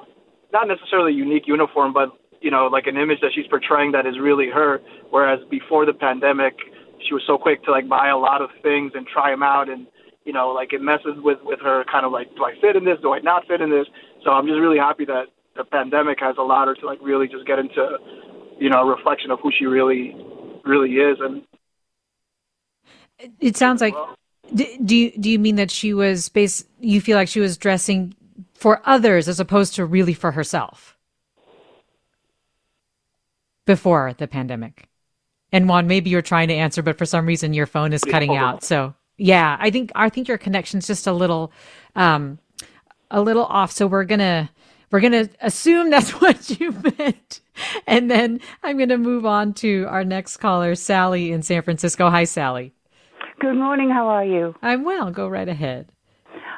not 0.54 0.68
necessarily 0.68 1.12
a 1.12 1.16
unique 1.16 1.48
uniform, 1.48 1.92
but 1.92 2.12
you 2.42 2.52
know, 2.52 2.68
like 2.68 2.88
an 2.88 2.98
image 2.98 3.22
that 3.22 3.32
she's 3.34 3.48
portraying 3.48 3.94
that 3.94 4.06
is 4.06 4.20
really 4.20 4.50
her. 4.50 4.82
Whereas 5.10 5.39
before 5.50 5.86
the 5.86 5.94
pandemic, 5.94 6.56
she 7.08 7.13
was 7.13 7.24
so 7.26 7.38
quick 7.38 7.63
to 7.63 7.72
like 7.72 7.88
buy 7.88 8.10
a 8.10 8.18
lot 8.18 8.42
of 8.42 8.50
things 8.62 8.92
and 8.96 9.08
try 9.08 9.32
them 9.32 9.44
out, 9.44 9.70
and 9.70 9.88
you 10.26 10.34
know, 10.34 10.50
like 10.50 10.74
it 10.74 10.82
messes 10.82 11.16
with 11.18 11.39
with 11.44 11.60
her 11.62 11.84
kind 11.92 12.06
of 12.06 12.12
like, 12.12 12.34
do 12.36 12.46
I 12.46 12.54
fit 12.62 12.76
in 12.76 12.86
this? 12.86 13.00
Do 13.02 13.13
I 13.13 13.20
not 13.20 13.48
fit 13.48 13.62
in 13.62 13.70
this? 13.70 13.88
So 14.24 14.32
I'm 14.32 14.48
just 14.48 14.60
really 14.60 14.78
happy 14.78 15.06
that 15.06 15.28
the 15.56 15.63
pandemic 15.63 16.20
has 16.20 16.36
allowed 16.38 16.68
her 16.68 16.76
to 16.76 16.86
like 16.86 17.00
really 17.02 17.28
just 17.28 17.46
get 17.46 17.60
into, 17.60 17.98
you 18.60 18.70
know, 18.70 18.82
a 18.84 18.86
reflection 18.86 19.32
of 19.32 19.39
who 19.42 19.52
she 19.58 19.66
really, 19.66 20.16
really 20.63 20.94
is, 20.96 21.18
and 21.20 21.44
it 23.39 23.56
sounds 23.58 23.82
like 23.82 23.96
Do, 24.54 24.66
do 24.84 24.96
you 24.96 25.12
do 25.18 25.30
you 25.30 25.39
mean 25.39 25.56
that 25.56 25.72
she 25.72 25.94
was 25.94 26.30
base? 26.30 26.66
You 26.80 27.02
feel 27.02 27.18
like 27.18 27.28
she 27.28 27.39
was 27.39 27.58
dressing 27.58 28.13
for 28.63 28.82
others 28.86 29.28
as 29.28 29.41
opposed 29.41 29.76
to 29.76 29.86
really 29.86 30.13
for 30.13 30.32
herself 30.32 30.97
before 33.65 34.13
the 34.17 34.26
pandemic? 34.26 34.88
And 35.52 35.67
Juan, 35.67 35.86
maybe 35.86 36.10
you're 36.10 36.21
trying 36.21 36.47
to 36.47 36.54
answer, 36.54 36.82
but 36.82 36.97
for 36.97 37.06
some 37.06 37.26
reason 37.26 37.54
your 37.54 37.65
phone 37.65 37.91
is 37.91 38.06
cutting 38.06 38.38
out. 38.38 38.63
So 38.63 38.93
yeah, 39.17 39.58
I 39.60 39.69
think 39.69 39.91
I 39.95 40.08
think 40.08 40.30
your 40.30 40.38
connection's 40.38 40.88
just 40.88 41.08
a 41.08 41.12
little 41.12 41.52
um 41.97 42.39
a 43.12 43.21
little 43.21 43.43
off. 43.43 43.69
So 43.73 43.86
we're 43.86 44.06
gonna 44.06 44.49
we're 44.91 45.02
gonna 45.02 45.28
assume 45.41 45.89
that's 45.89 46.12
what 46.21 46.58
you 46.58 46.71
meant. 46.97 47.41
And 47.86 48.10
then 48.10 48.39
I'm 48.63 48.78
gonna 48.78 48.97
move 48.97 49.26
on 49.26 49.54
to 49.56 49.88
our 49.89 50.06
next 50.06 50.38
caller, 50.38 50.73
Sally 50.76 51.34
in 51.34 51.43
San 51.43 51.63
Francisco. 51.63 52.10
Hi, 52.10 52.23
Sally. 52.23 52.71
Good 53.41 53.56
morning. 53.56 53.89
How 53.89 54.08
are 54.08 54.23
you? 54.23 54.56
I'm 54.62 54.86
well. 54.86 55.12
Go 55.12 55.28
right 55.28 55.49
ahead. 55.49 55.89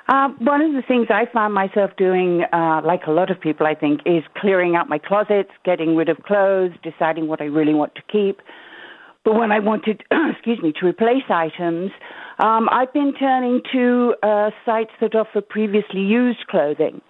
Uh, 0.07 0.29
one 0.39 0.61
of 0.61 0.73
the 0.73 0.83
things 0.87 1.07
I 1.09 1.25
found 1.33 1.53
myself 1.53 1.89
doing, 1.97 2.43
uh, 2.53 2.81
like 2.85 3.01
a 3.07 3.11
lot 3.11 3.31
of 3.31 3.39
people, 3.39 3.65
I 3.65 3.73
think, 3.73 4.01
is 4.05 4.23
clearing 4.37 4.75
out 4.75 4.87
my 4.87 4.99
closets, 4.99 5.49
getting 5.63 5.95
rid 5.95 6.09
of 6.09 6.17
clothes, 6.23 6.73
deciding 6.83 7.27
what 7.27 7.41
I 7.41 7.45
really 7.45 7.73
want 7.73 7.95
to 7.95 8.01
keep. 8.11 8.41
But 9.23 9.33
when 9.33 9.51
I 9.51 9.57
wanted, 9.59 10.03
excuse 10.31 10.61
me, 10.61 10.73
to 10.79 10.85
replace 10.85 11.23
items, 11.29 11.89
um, 12.37 12.69
I've 12.71 12.93
been 12.93 13.13
turning 13.17 13.61
to 13.73 14.13
uh, 14.21 14.51
sites 14.63 14.91
that 15.01 15.15
offer 15.15 15.41
previously 15.41 16.01
used 16.01 16.45
clothing 16.47 17.01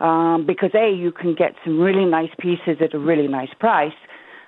um, 0.00 0.46
because 0.46 0.70
a 0.74 0.90
you 0.90 1.12
can 1.12 1.34
get 1.34 1.52
some 1.62 1.78
really 1.78 2.06
nice 2.06 2.30
pieces 2.38 2.78
at 2.80 2.94
a 2.94 2.98
really 2.98 3.28
nice 3.28 3.52
price, 3.58 3.92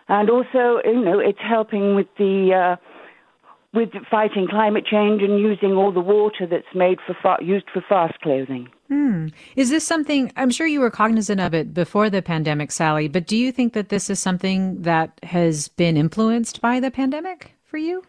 and 0.08 0.30
also 0.30 0.80
you 0.84 1.04
know 1.04 1.18
it's 1.18 1.38
helping 1.46 1.94
with 1.94 2.06
the 2.16 2.54
uh, 2.54 2.76
with 3.74 3.90
fighting 4.10 4.46
climate 4.48 4.84
change 4.84 5.22
and 5.22 5.40
using 5.40 5.72
all 5.72 5.92
the 5.92 6.00
water 6.00 6.46
that's 6.46 6.74
made 6.74 6.98
for 7.06 7.16
fa- 7.22 7.42
used 7.42 7.64
for 7.72 7.82
fast 7.88 8.20
clothing. 8.20 8.68
Hmm. 8.88 9.28
Is 9.56 9.70
this 9.70 9.86
something? 9.86 10.30
I'm 10.36 10.50
sure 10.50 10.66
you 10.66 10.80
were 10.80 10.90
cognizant 10.90 11.40
of 11.40 11.54
it 11.54 11.72
before 11.72 12.10
the 12.10 12.20
pandemic, 12.20 12.70
Sally. 12.70 13.08
But 13.08 13.26
do 13.26 13.36
you 13.36 13.50
think 13.50 13.72
that 13.72 13.88
this 13.88 14.10
is 14.10 14.18
something 14.18 14.82
that 14.82 15.18
has 15.22 15.68
been 15.68 15.96
influenced 15.96 16.60
by 16.60 16.80
the 16.80 16.90
pandemic 16.90 17.54
for 17.64 17.78
you? 17.78 18.02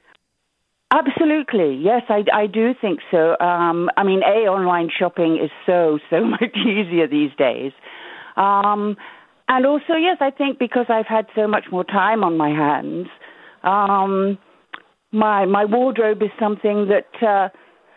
Absolutely, 0.92 1.76
yes, 1.76 2.04
I, 2.08 2.24
I 2.32 2.46
do 2.46 2.76
think 2.80 3.00
so. 3.10 3.36
Um, 3.40 3.90
I 3.98 4.04
mean, 4.04 4.22
a 4.22 4.48
online 4.48 4.90
shopping 4.96 5.40
is 5.44 5.50
so 5.66 5.98
so 6.10 6.24
much 6.26 6.56
easier 6.56 7.08
these 7.08 7.32
days, 7.38 7.72
um, 8.36 8.96
and 9.48 9.66
also 9.66 9.94
yes, 9.94 10.18
I 10.20 10.30
think 10.30 10.60
because 10.60 10.86
I've 10.90 11.08
had 11.08 11.26
so 11.36 11.48
much 11.48 11.66
more 11.72 11.84
time 11.84 12.24
on 12.24 12.38
my 12.38 12.50
hands. 12.50 13.08
Um, 13.64 14.38
my 15.14 15.46
my 15.46 15.64
wardrobe 15.64 16.22
is 16.22 16.32
something 16.40 16.88
that 16.88 17.24
uh, 17.24 17.50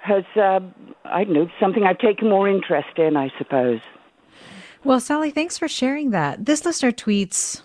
has 0.03 0.25
uh, 0.37 0.61
I 1.05 1.25
don't 1.25 1.33
know 1.33 1.49
something 1.59 1.85
I've 1.85 1.99
taken 1.99 2.29
more 2.29 2.49
interest 2.49 2.99
in, 2.99 3.17
I 3.17 3.33
suppose. 3.39 3.81
Well, 4.85 5.01
Sally, 5.01 5.31
thanks 5.31 5.59
for 5.59 5.67
sharing 5.67 6.11
that. 6.11 6.45
This 6.45 6.65
listener 6.65 6.93
tweets. 6.93 7.63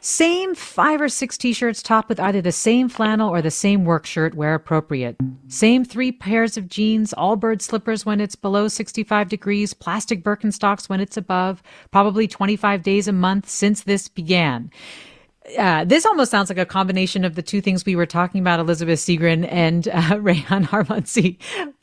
Same 0.00 0.54
five 0.54 1.00
or 1.00 1.08
six 1.08 1.36
t 1.36 1.52
shirts 1.52 1.82
topped 1.82 2.08
with 2.08 2.20
either 2.20 2.40
the 2.40 2.52
same 2.52 2.88
flannel 2.88 3.30
or 3.30 3.42
the 3.42 3.50
same 3.50 3.84
work 3.84 4.06
shirt 4.06 4.34
where 4.34 4.54
appropriate. 4.54 5.16
Same 5.48 5.84
three 5.84 6.12
pairs 6.12 6.56
of 6.56 6.68
jeans, 6.68 7.12
all 7.12 7.34
bird 7.34 7.60
slippers 7.62 8.06
when 8.06 8.20
it's 8.20 8.36
below 8.36 8.68
65 8.68 9.28
degrees, 9.28 9.74
plastic 9.74 10.22
Birkenstocks 10.22 10.88
when 10.88 11.00
it's 11.00 11.16
above, 11.16 11.64
probably 11.90 12.28
25 12.28 12.82
days 12.82 13.08
a 13.08 13.12
month 13.12 13.48
since 13.48 13.82
this 13.82 14.06
began 14.06 14.70
uh, 15.56 15.84
this 15.84 16.04
almost 16.04 16.30
sounds 16.30 16.48
like 16.48 16.58
a 16.58 16.66
combination 16.66 17.24
of 17.24 17.34
the 17.34 17.42
two 17.42 17.60
things 17.60 17.84
we 17.84 17.96
were 17.96 18.06
talking 18.06 18.40
about, 18.40 18.60
Elizabeth 18.60 18.98
Segran 18.98 19.46
and 19.50 19.88
uh, 19.88 19.92
Reyhan 20.18 20.64
Harmanci. 20.66 21.38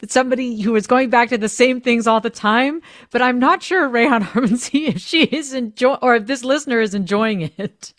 Somebody 0.08 0.62
who 0.62 0.76
is 0.76 0.88
going 0.88 1.10
back 1.10 1.30
to 1.30 1.38
the 1.38 1.50
same 1.50 1.82
things 1.82 2.08
all 2.08 2.22
the 2.22 2.30
time, 2.30 2.82
but 3.12 3.22
I'm 3.22 3.40
not 3.40 3.64
sure 3.64 3.90
Reyhan 3.90 4.22
Harmanci 4.22 4.88
if 4.96 5.02
she 5.02 5.24
is 5.24 5.54
enjoying 5.54 6.00
or 6.02 6.16
if 6.16 6.28
this 6.28 6.44
listener 6.44 6.82
is 6.82 6.94
enjoying 6.94 7.42
it. 7.58 7.94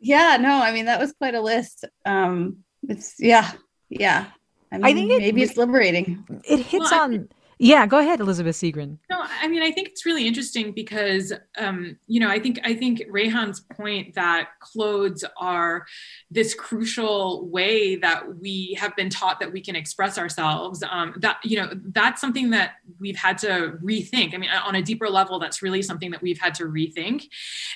Yeah, 0.00 0.36
no, 0.38 0.62
I 0.62 0.72
mean 0.72 0.84
that 0.84 1.00
was 1.00 1.12
quite 1.12 1.34
a 1.34 1.40
list. 1.40 1.84
Um, 2.04 2.58
it's 2.88 3.14
yeah, 3.18 3.52
yeah. 3.88 4.26
I, 4.70 4.76
mean, 4.76 4.84
I 4.84 4.92
think 4.92 5.10
it, 5.12 5.18
maybe 5.18 5.42
it's 5.42 5.56
liberating. 5.56 6.24
It 6.44 6.60
hits 6.60 6.90
well, 6.90 7.02
on. 7.02 7.28
Yeah, 7.64 7.86
go 7.86 7.98
ahead, 7.98 8.20
Elizabeth 8.20 8.56
Segran. 8.56 8.98
No, 9.08 9.24
I 9.40 9.48
mean, 9.48 9.62
I 9.62 9.70
think 9.70 9.88
it's 9.88 10.04
really 10.04 10.26
interesting 10.26 10.72
because, 10.72 11.32
um, 11.56 11.96
you 12.06 12.20
know, 12.20 12.28
I 12.28 12.38
think 12.38 12.60
I 12.62 12.74
think 12.74 13.00
Reyhan's 13.10 13.60
point 13.60 14.14
that 14.16 14.50
clothes 14.60 15.24
are 15.38 15.86
this 16.30 16.52
crucial 16.54 17.48
way 17.48 17.96
that 17.96 18.36
we 18.36 18.76
have 18.78 18.94
been 18.96 19.08
taught 19.08 19.40
that 19.40 19.50
we 19.50 19.62
can 19.62 19.76
express 19.76 20.18
ourselves. 20.18 20.82
Um, 20.82 21.14
that 21.20 21.38
you 21.42 21.56
know, 21.56 21.70
that's 21.86 22.20
something 22.20 22.50
that 22.50 22.72
we've 23.00 23.16
had 23.16 23.38
to 23.38 23.78
rethink. 23.82 24.34
I 24.34 24.36
mean, 24.36 24.50
on 24.50 24.74
a 24.74 24.82
deeper 24.82 25.08
level, 25.08 25.38
that's 25.38 25.62
really 25.62 25.80
something 25.80 26.10
that 26.10 26.20
we've 26.20 26.38
had 26.38 26.54
to 26.56 26.64
rethink. 26.64 27.30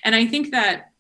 And 0.05 0.15
I 0.15 0.27
think 0.27 0.51
that 0.51 0.91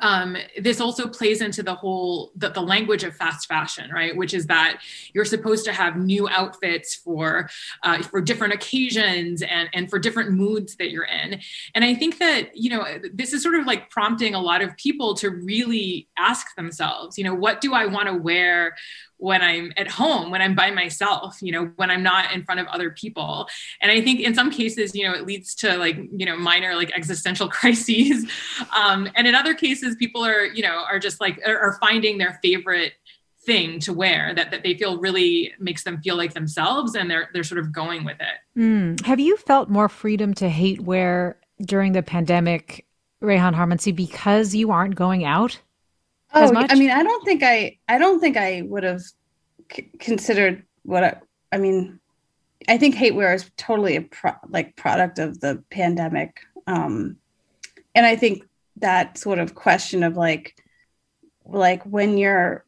um, 0.00 0.36
this 0.60 0.80
also 0.80 1.08
plays 1.08 1.40
into 1.40 1.62
the 1.62 1.74
whole 1.74 2.32
the, 2.36 2.48
the 2.50 2.60
language 2.60 3.04
of 3.04 3.14
fast 3.16 3.46
fashion 3.48 3.90
right? 3.92 4.16
Which 4.16 4.34
is 4.34 4.46
that 4.46 4.80
you're 5.12 5.24
supposed 5.24 5.64
to 5.66 5.72
have 5.72 5.96
new 5.96 6.28
outfits 6.28 6.94
for 6.94 7.48
uh, 7.82 8.02
for 8.02 8.20
different 8.20 8.54
occasions 8.54 9.42
and 9.42 9.68
and 9.72 9.90
for 9.90 9.98
different 9.98 10.32
moods 10.32 10.76
that 10.76 10.90
you're 10.90 11.04
in. 11.04 11.40
And 11.74 11.84
i 11.84 11.94
think 11.94 12.18
that 12.18 12.56
you 12.56 12.70
know 12.70 12.84
this 13.12 13.32
is 13.32 13.42
sort 13.42 13.54
of 13.54 13.66
like 13.66 13.90
prompting 13.90 14.34
a 14.34 14.40
lot 14.40 14.62
of 14.62 14.76
people 14.76 15.14
to 15.14 15.30
really 15.30 16.08
ask 16.18 16.54
themselves 16.56 17.16
you 17.18 17.24
know 17.24 17.34
what 17.34 17.60
do 17.60 17.74
i 17.74 17.86
want 17.86 18.08
to 18.08 18.14
wear 18.14 18.76
when 19.18 19.42
I'm 19.42 19.72
at 19.76 19.88
home, 19.88 20.30
when 20.30 20.42
I'm 20.42 20.54
by 20.54 20.70
myself, 20.70 21.38
you 21.40 21.52
know, 21.52 21.72
when 21.76 21.90
I'm 21.90 22.02
not 22.02 22.32
in 22.32 22.44
front 22.44 22.60
of 22.60 22.66
other 22.66 22.90
people. 22.90 23.48
And 23.80 23.90
I 23.90 24.00
think 24.00 24.20
in 24.20 24.34
some 24.34 24.50
cases, 24.50 24.94
you 24.94 25.06
know, 25.06 25.14
it 25.14 25.26
leads 25.26 25.54
to 25.56 25.76
like, 25.76 25.96
you 25.96 26.26
know, 26.26 26.36
minor 26.36 26.74
like 26.74 26.92
existential 26.92 27.48
crises. 27.50 28.26
Um, 28.76 29.08
and 29.14 29.26
in 29.26 29.34
other 29.34 29.54
cases, 29.54 29.96
people 29.96 30.24
are, 30.24 30.44
you 30.44 30.62
know, 30.62 30.82
are 30.88 30.98
just 30.98 31.20
like, 31.20 31.40
are, 31.46 31.78
finding 31.80 32.18
their 32.18 32.38
favorite 32.42 32.92
thing 33.44 33.80
to 33.80 33.92
wear 33.92 34.32
that, 34.34 34.50
that 34.50 34.62
they 34.62 34.74
feel 34.74 34.98
really 34.98 35.52
makes 35.58 35.84
them 35.84 36.00
feel 36.02 36.16
like 36.16 36.32
themselves 36.34 36.94
and 36.94 37.10
they're, 37.10 37.28
they're 37.34 37.42
sort 37.42 37.58
of 37.58 37.72
going 37.72 38.04
with 38.04 38.16
it. 38.20 38.58
Mm. 38.60 39.04
Have 39.04 39.20
you 39.20 39.36
felt 39.36 39.68
more 39.68 39.88
freedom 39.88 40.34
to 40.34 40.48
hate 40.48 40.80
wear 40.80 41.36
during 41.60 41.92
the 41.92 42.02
pandemic, 42.02 42.86
Reyhan 43.22 43.54
Harmanci, 43.54 43.94
because 43.94 44.54
you 44.54 44.70
aren't 44.70 44.94
going 44.94 45.24
out? 45.24 45.58
Oh, 46.34 46.52
I 46.68 46.74
mean, 46.74 46.90
I 46.90 47.02
don't 47.02 47.24
think 47.24 47.42
I, 47.42 47.78
I 47.88 47.98
don't 47.98 48.20
think 48.20 48.36
I 48.36 48.62
would 48.62 48.82
have 48.82 49.02
c- 49.72 49.90
considered 49.98 50.64
what 50.82 51.04
I, 51.04 51.20
I 51.52 51.58
mean. 51.58 52.00
I 52.66 52.78
think 52.78 52.94
hate 52.94 53.14
wear 53.14 53.34
is 53.34 53.50
totally 53.56 53.96
a 53.96 54.02
pro- 54.02 54.32
like 54.48 54.74
product 54.74 55.18
of 55.18 55.38
the 55.40 55.62
pandemic, 55.70 56.40
um, 56.66 57.16
and 57.94 58.06
I 58.06 58.16
think 58.16 58.42
that 58.78 59.18
sort 59.18 59.38
of 59.38 59.54
question 59.54 60.02
of 60.02 60.16
like, 60.16 60.56
like 61.44 61.84
when 61.84 62.18
you're, 62.18 62.64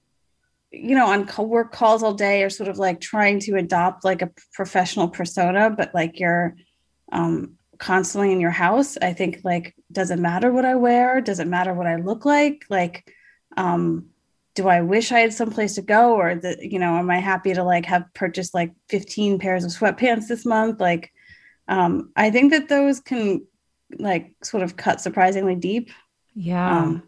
you 0.70 0.94
know, 0.94 1.06
on 1.06 1.28
work 1.48 1.72
calls 1.72 2.02
all 2.02 2.14
day, 2.14 2.42
or 2.42 2.50
sort 2.50 2.68
of 2.68 2.78
like 2.78 3.00
trying 3.00 3.40
to 3.40 3.56
adopt 3.56 4.04
like 4.04 4.22
a 4.22 4.30
professional 4.52 5.08
persona, 5.08 5.70
but 5.70 5.94
like 5.94 6.20
you're 6.20 6.54
um, 7.10 7.54
constantly 7.78 8.32
in 8.32 8.40
your 8.40 8.50
house. 8.50 8.96
I 9.00 9.12
think 9.12 9.40
like, 9.44 9.74
does 9.90 10.10
it 10.10 10.18
matter 10.18 10.52
what 10.52 10.64
I 10.64 10.74
wear? 10.74 11.20
Does 11.20 11.40
it 11.40 11.48
matter 11.48 11.74
what 11.74 11.86
I 11.86 11.96
look 11.96 12.24
like? 12.24 12.64
Like 12.68 13.12
um, 13.56 14.06
do 14.54 14.68
I 14.68 14.80
wish 14.80 15.12
I 15.12 15.20
had 15.20 15.32
someplace 15.32 15.74
to 15.74 15.82
go 15.82 16.14
or 16.14 16.34
that, 16.34 16.62
you 16.62 16.78
know, 16.78 16.96
am 16.96 17.10
I 17.10 17.18
happy 17.18 17.52
to 17.54 17.62
like 17.62 17.84
have 17.86 18.12
purchased 18.14 18.54
like 18.54 18.72
15 18.88 19.38
pairs 19.38 19.64
of 19.64 19.70
sweatpants 19.70 20.28
this 20.28 20.46
month? 20.46 20.80
Like, 20.80 21.12
um, 21.68 22.10
I 22.16 22.30
think 22.30 22.52
that 22.52 22.68
those 22.68 23.00
can 23.00 23.46
like 23.98 24.34
sort 24.42 24.62
of 24.62 24.76
cut 24.76 25.00
surprisingly 25.00 25.56
deep. 25.56 25.90
Yeah. 26.34 26.78
Um, 26.78 27.02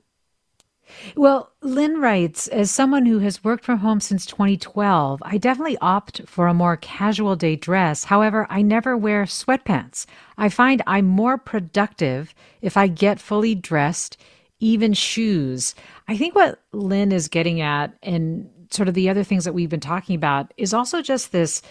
well, 1.16 1.52
Lynn 1.60 2.00
writes, 2.00 2.48
as 2.48 2.70
someone 2.70 3.06
who 3.06 3.18
has 3.18 3.44
worked 3.44 3.64
from 3.64 3.78
home 3.78 4.00
since 4.00 4.24
2012, 4.26 5.22
I 5.22 5.38
definitely 5.38 5.76
opt 5.78 6.22
for 6.26 6.46
a 6.46 6.54
more 6.54 6.76
casual 6.76 7.36
day 7.36 7.56
dress. 7.56 8.04
However, 8.04 8.46
I 8.48 8.62
never 8.62 8.96
wear 8.96 9.24
sweatpants. 9.24 10.06
I 10.36 10.48
find 10.48 10.82
I'm 10.86 11.06
more 11.06 11.36
productive 11.36 12.34
if 12.62 12.76
I 12.76 12.86
get 12.86 13.20
fully 13.20 13.54
dressed 13.54 14.16
even 14.60 14.92
shoes. 14.92 15.74
I 16.08 16.16
think 16.16 16.34
what 16.34 16.60
Lynn 16.72 17.12
is 17.12 17.28
getting 17.28 17.60
at, 17.60 17.92
and 18.02 18.48
sort 18.70 18.88
of 18.88 18.94
the 18.94 19.08
other 19.08 19.24
things 19.24 19.44
that 19.44 19.54
we've 19.54 19.70
been 19.70 19.80
talking 19.80 20.16
about, 20.16 20.52
is 20.56 20.74
also 20.74 21.02
just 21.02 21.32
this 21.32 21.62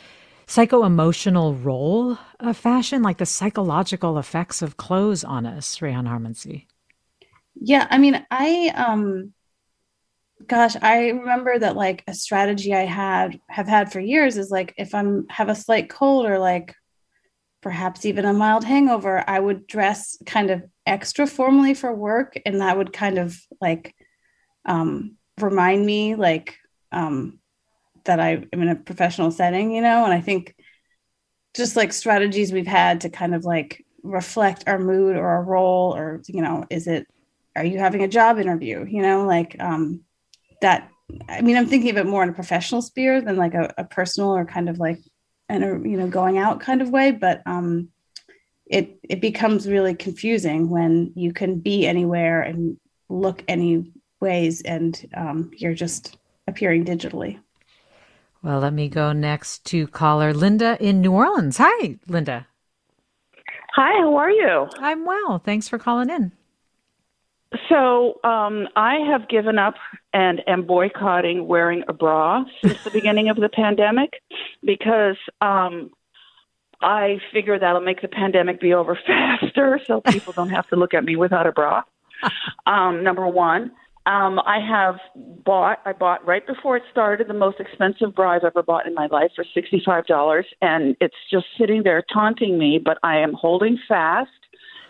psycho 0.48 0.84
emotional 0.84 1.54
role 1.56 2.18
of 2.40 2.58
fashion, 2.58 3.02
like 3.02 3.18
the 3.18 3.26
psychological 3.26 4.18
effects 4.18 4.62
of 4.62 4.78
clothes 4.78 5.24
on 5.24 5.46
us, 5.46 5.78
Reyhan 5.78 6.08
Harmanci. 6.08 6.66
Yeah, 7.56 7.88
I 7.90 7.98
mean, 7.98 8.26
I 8.32 8.72
um 8.76 9.34
gosh, 10.46 10.76
I 10.82 11.10
remember 11.10 11.58
that 11.60 11.76
like 11.76 12.04
a 12.08 12.14
strategy 12.14 12.74
I 12.74 12.86
had 12.86 13.40
have 13.50 13.68
had 13.68 13.92
for 13.92 14.00
years 14.00 14.38
is 14.38 14.52
like 14.52 14.74
if 14.78 14.94
I'm 14.94 15.26
have 15.30 15.50
a 15.50 15.56
slight 15.56 15.90
cold 15.90 16.26
or 16.26 16.40
like 16.40 16.76
perhaps 17.68 18.06
even 18.06 18.24
a 18.24 18.32
mild 18.32 18.64
hangover, 18.64 19.22
I 19.28 19.42
would 19.42 19.68
dress 19.68 20.18
kind 20.26 20.52
of 20.52 20.64
extra 20.86 21.28
formally 21.28 21.74
for 21.74 21.94
work. 21.94 22.40
And 22.46 22.62
that 22.62 22.78
would 22.78 22.94
kind 22.94 23.18
of 23.18 23.38
like 23.60 23.94
um, 24.64 25.18
remind 25.38 25.86
me, 25.86 26.16
like, 26.16 26.56
um, 26.94 27.40
that 28.06 28.22
I 28.22 28.46
am 28.54 28.62
in 28.62 28.70
a 28.70 28.76
professional 28.76 29.32
setting, 29.32 29.74
you 29.74 29.82
know, 29.82 30.06
and 30.06 30.14
I 30.14 30.22
think 30.22 30.56
just 31.58 31.76
like 31.76 31.92
strategies 31.92 32.54
we've 32.54 32.66
had 32.66 33.02
to 33.02 33.10
kind 33.10 33.36
of 33.36 33.44
like 33.44 33.84
reflect 34.02 34.64
our 34.66 34.80
mood 34.80 35.18
or 35.18 35.28
our 35.28 35.44
role 35.44 35.94
or 35.94 36.22
you 36.28 36.42
know 36.42 36.64
is 36.70 36.88
it 36.88 37.06
are 37.58 37.66
you 37.66 37.80
having 37.80 38.04
a 38.04 38.08
job 38.08 38.38
interview 38.38 38.86
you 38.88 39.02
know 39.02 39.26
like 39.26 39.58
um 39.60 40.02
that 40.62 40.90
i 41.28 41.42
mean 41.42 41.58
i'm 41.58 41.66
thinking 41.66 41.90
of 41.90 41.98
it 41.98 42.06
more 42.06 42.22
in 42.22 42.30
a 42.30 42.34
professional 42.34 42.82
sphere 42.82 43.20
than 43.22 43.36
like 43.36 43.56
a, 43.56 43.74
a 43.78 43.84
personal 43.84 44.30
or 44.30 44.46
kind 44.46 44.70
of 44.70 44.78
like 44.78 45.00
and 45.50 45.64
a 45.64 45.90
you 45.90 45.98
know 45.98 46.08
going 46.08 46.38
out 46.38 46.60
kind 46.60 46.82
of 46.82 46.90
way 46.90 47.12
but 47.12 47.42
um 47.46 47.90
it 48.66 49.00
it 49.04 49.22
becomes 49.22 49.68
really 49.68 49.96
confusing 49.96 50.70
when 50.70 51.12
you 51.16 51.32
can 51.32 51.60
be 51.60 51.86
anywhere 51.86 52.42
and 52.42 52.78
look 53.10 53.44
any 53.48 53.92
ways 54.20 54.62
and 54.62 55.08
um, 55.16 55.52
you're 55.56 55.74
just 55.74 56.18
appearing 56.48 56.84
digitally 56.84 57.40
well 58.42 58.60
let 58.60 58.74
me 58.74 58.90
go 58.90 59.14
next 59.14 59.64
to 59.66 59.88
caller 59.88 60.34
linda 60.34 60.78
in 60.80 61.02
new 61.02 61.12
orleans 61.12 61.58
hi 61.58 61.98
linda 62.08 62.48
Hi, 63.78 63.92
how 64.02 64.16
are 64.16 64.32
you? 64.32 64.68
I'm 64.80 65.06
well. 65.06 65.38
Thanks 65.38 65.68
for 65.68 65.78
calling 65.78 66.10
in. 66.10 66.32
So, 67.70 68.20
um, 68.24 68.68
I 68.76 68.96
have 69.10 69.30
given 69.30 69.58
up 69.58 69.76
and 70.14 70.42
am 70.48 70.64
boycotting 70.64 71.48
wearing 71.48 71.84
a 71.88 71.94
bra 71.94 72.44
since 72.62 72.84
the 72.84 72.92
beginning 72.92 73.30
of 73.30 73.38
the 73.38 73.50
pandemic 73.50 74.22
because 74.64 75.16
um, 75.40 75.92
I 76.82 77.20
figure 77.32 77.58
that'll 77.58 77.82
make 77.82 78.02
the 78.02 78.08
pandemic 78.08 78.60
be 78.60 78.74
over 78.74 78.98
faster 79.08 79.80
so 79.86 80.02
people 80.02 80.34
don't 80.34 80.50
have 80.50 80.68
to 80.70 80.76
look 80.76 80.94
at 80.94 81.04
me 81.06 81.16
without 81.16 81.48
a 81.48 81.52
bra. 81.52 81.84
Um, 82.66 83.04
number 83.04 83.28
one. 83.28 83.72
Um, 84.08 84.40
I 84.40 84.60
have 84.60 84.96
bought, 85.46 85.82
I 85.86 85.92
bought 85.92 86.26
right 86.26 86.46
before 86.48 86.78
it 86.78 86.84
started 86.90 87.28
the 87.28 87.34
most 87.34 87.60
expensive 87.60 88.16
bra 88.16 88.32
I've 88.32 88.46
ever 88.46 88.64
bought 88.64 88.88
in 88.88 88.94
my 88.94 89.08
life 89.08 89.32
for 89.36 89.44
$65. 89.44 90.44
And 90.62 90.96
it's 91.02 91.16
just 91.30 91.46
sitting 91.58 91.84
there 91.84 92.04
taunting 92.12 92.58
me, 92.58 92.80
but 92.84 92.98
I 93.04 93.18
am 93.20 93.34
holding 93.34 93.78
fast. 93.88 94.32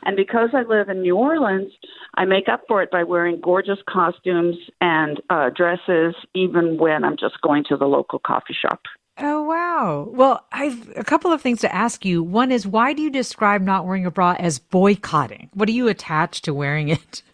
And 0.03 0.15
because 0.15 0.49
I 0.53 0.63
live 0.63 0.89
in 0.89 1.01
New 1.01 1.15
Orleans, 1.15 1.71
I 2.15 2.25
make 2.25 2.47
up 2.47 2.61
for 2.67 2.81
it 2.81 2.91
by 2.91 3.03
wearing 3.03 3.39
gorgeous 3.41 3.79
costumes 3.89 4.55
and 4.81 5.21
uh, 5.29 5.49
dresses, 5.49 6.15
even 6.33 6.77
when 6.77 7.03
I'm 7.03 7.17
just 7.17 7.41
going 7.41 7.63
to 7.69 7.77
the 7.77 7.85
local 7.85 8.19
coffee 8.19 8.55
shop. 8.59 8.81
Oh 9.19 9.41
wow! 9.41 10.07
Well, 10.11 10.45
I've 10.51 10.95
a 10.95 11.03
couple 11.03 11.31
of 11.31 11.41
things 11.41 11.59
to 11.61 11.73
ask 11.73 12.05
you. 12.05 12.21
One 12.21 12.51
is, 12.51 12.67
why 12.67 12.93
do 12.93 13.01
you 13.01 13.09
describe 13.09 13.63
not 13.63 13.87
wearing 13.87 14.05
a 14.05 14.11
bra 14.11 14.35
as 14.37 14.59
boycotting? 14.59 15.49
What 15.55 15.65
do 15.65 15.73
you 15.73 15.87
attach 15.87 16.41
to 16.43 16.53
wearing 16.53 16.89
it? 16.89 17.23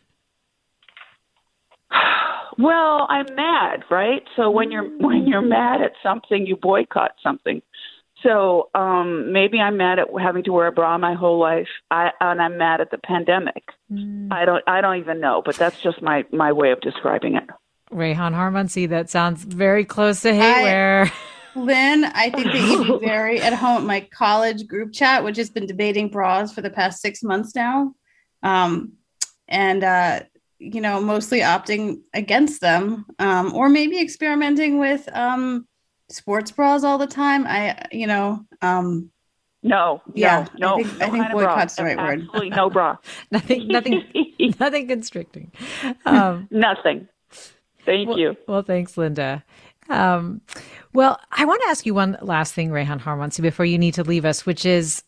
Well, 2.59 3.07
I'm 3.09 3.33
mad, 3.35 3.83
right? 3.89 4.23
So 4.35 4.51
when 4.51 4.71
you're 4.71 4.87
when 4.99 5.25
you're 5.25 5.41
mad 5.41 5.81
at 5.81 5.93
something, 6.03 6.45
you 6.45 6.55
boycott 6.55 7.13
something. 7.23 7.61
So 8.23 8.69
um 8.73 9.31
maybe 9.31 9.59
I'm 9.59 9.77
mad 9.77 9.99
at 9.99 10.07
having 10.19 10.43
to 10.45 10.53
wear 10.53 10.67
a 10.67 10.71
bra 10.71 10.97
my 10.97 11.13
whole 11.13 11.39
life. 11.39 11.67
I 11.91 12.11
and 12.19 12.41
I'm 12.41 12.57
mad 12.57 12.81
at 12.81 12.89
the 12.89 12.97
pandemic. 12.97 13.63
Mm. 13.91 14.31
I 14.31 14.45
don't 14.45 14.63
I 14.67 14.81
don't 14.81 14.97
even 14.97 15.19
know, 15.19 15.41
but 15.45 15.55
that's 15.55 15.79
just 15.81 16.01
my 16.01 16.25
my 16.31 16.51
way 16.51 16.71
of 16.71 16.81
describing 16.81 17.35
it. 17.35 17.49
Reyhan 17.91 18.33
Harmanci, 18.33 18.89
that 18.89 19.09
sounds 19.09 19.43
very 19.43 19.85
close 19.85 20.21
to 20.21 20.31
hatewear. 20.31 21.11
Lynn, 21.55 22.05
I 22.05 22.31
think 22.31 22.45
that 22.45 22.61
you'd 22.67 22.99
be 22.99 23.05
very 23.05 23.39
at 23.39 23.53
home. 23.53 23.85
My 23.85 24.07
college 24.11 24.67
group 24.67 24.91
chat, 24.91 25.23
which 25.23 25.37
has 25.37 25.51
been 25.51 25.67
debating 25.67 26.09
bras 26.09 26.51
for 26.51 26.61
the 26.61 26.71
past 26.71 27.01
six 27.01 27.21
months 27.21 27.53
now, 27.55 27.93
um, 28.41 28.93
and 29.47 29.83
uh, 29.83 30.21
you 30.57 30.81
know, 30.81 30.99
mostly 31.01 31.41
opting 31.41 32.01
against 32.13 32.61
them, 32.61 33.05
um, 33.19 33.53
or 33.53 33.69
maybe 33.69 33.99
experimenting 34.01 34.79
with 34.79 35.07
um, 35.15 35.67
sports 36.13 36.51
bras 36.51 36.83
all 36.83 36.97
the 36.97 37.07
time. 37.07 37.45
I, 37.47 37.85
you 37.91 38.07
know, 38.07 38.45
um, 38.61 39.11
no, 39.61 40.01
yeah, 40.13 40.47
no, 40.57 40.75
I 40.75 40.83
think, 40.83 40.99
no 40.99 41.05
I 41.05 41.09
think 41.09 41.31
boycott's 41.31 41.75
the 41.75 41.83
right 41.83 41.97
Absolutely 41.97 42.17
word. 42.17 42.21
Absolutely 42.23 42.49
no 42.49 42.69
bra. 42.69 42.97
nothing, 43.31 43.67
nothing, 43.67 44.03
nothing 44.59 44.87
constricting. 44.87 45.51
Um, 46.05 46.47
nothing. 46.51 47.07
Thank 47.85 48.09
well, 48.09 48.19
you. 48.19 48.35
Well, 48.47 48.61
thanks, 48.61 48.97
Linda. 48.97 49.43
Um, 49.89 50.41
well, 50.93 51.19
I 51.31 51.45
want 51.45 51.61
to 51.63 51.69
ask 51.69 51.85
you 51.85 51.93
one 51.93 52.17
last 52.21 52.53
thing, 52.53 52.69
Reyhan 52.69 53.01
Harmanci, 53.01 53.41
before 53.41 53.65
you 53.65 53.77
need 53.77 53.93
to 53.95 54.03
leave 54.03 54.25
us, 54.25 54.45
which 54.45 54.65
is 54.65 55.03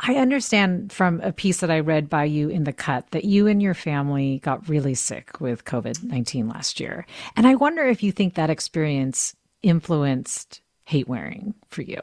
I 0.00 0.14
understand 0.14 0.92
from 0.92 1.20
a 1.22 1.32
piece 1.32 1.58
that 1.58 1.70
I 1.70 1.80
read 1.80 2.08
by 2.08 2.24
you 2.24 2.48
in 2.48 2.64
the 2.64 2.72
cut 2.72 3.10
that 3.10 3.24
you 3.24 3.46
and 3.46 3.60
your 3.60 3.74
family 3.74 4.38
got 4.38 4.68
really 4.68 4.94
sick 4.94 5.40
with 5.40 5.64
COVID 5.64 6.04
19 6.04 6.48
last 6.48 6.78
year. 6.78 7.04
And 7.36 7.46
I 7.46 7.56
wonder 7.56 7.84
if 7.84 8.02
you 8.02 8.12
think 8.12 8.34
that 8.34 8.50
experience 8.50 9.34
influenced 9.62 10.60
hate 10.84 11.08
wearing 11.08 11.54
for 11.68 11.82
you. 11.82 12.00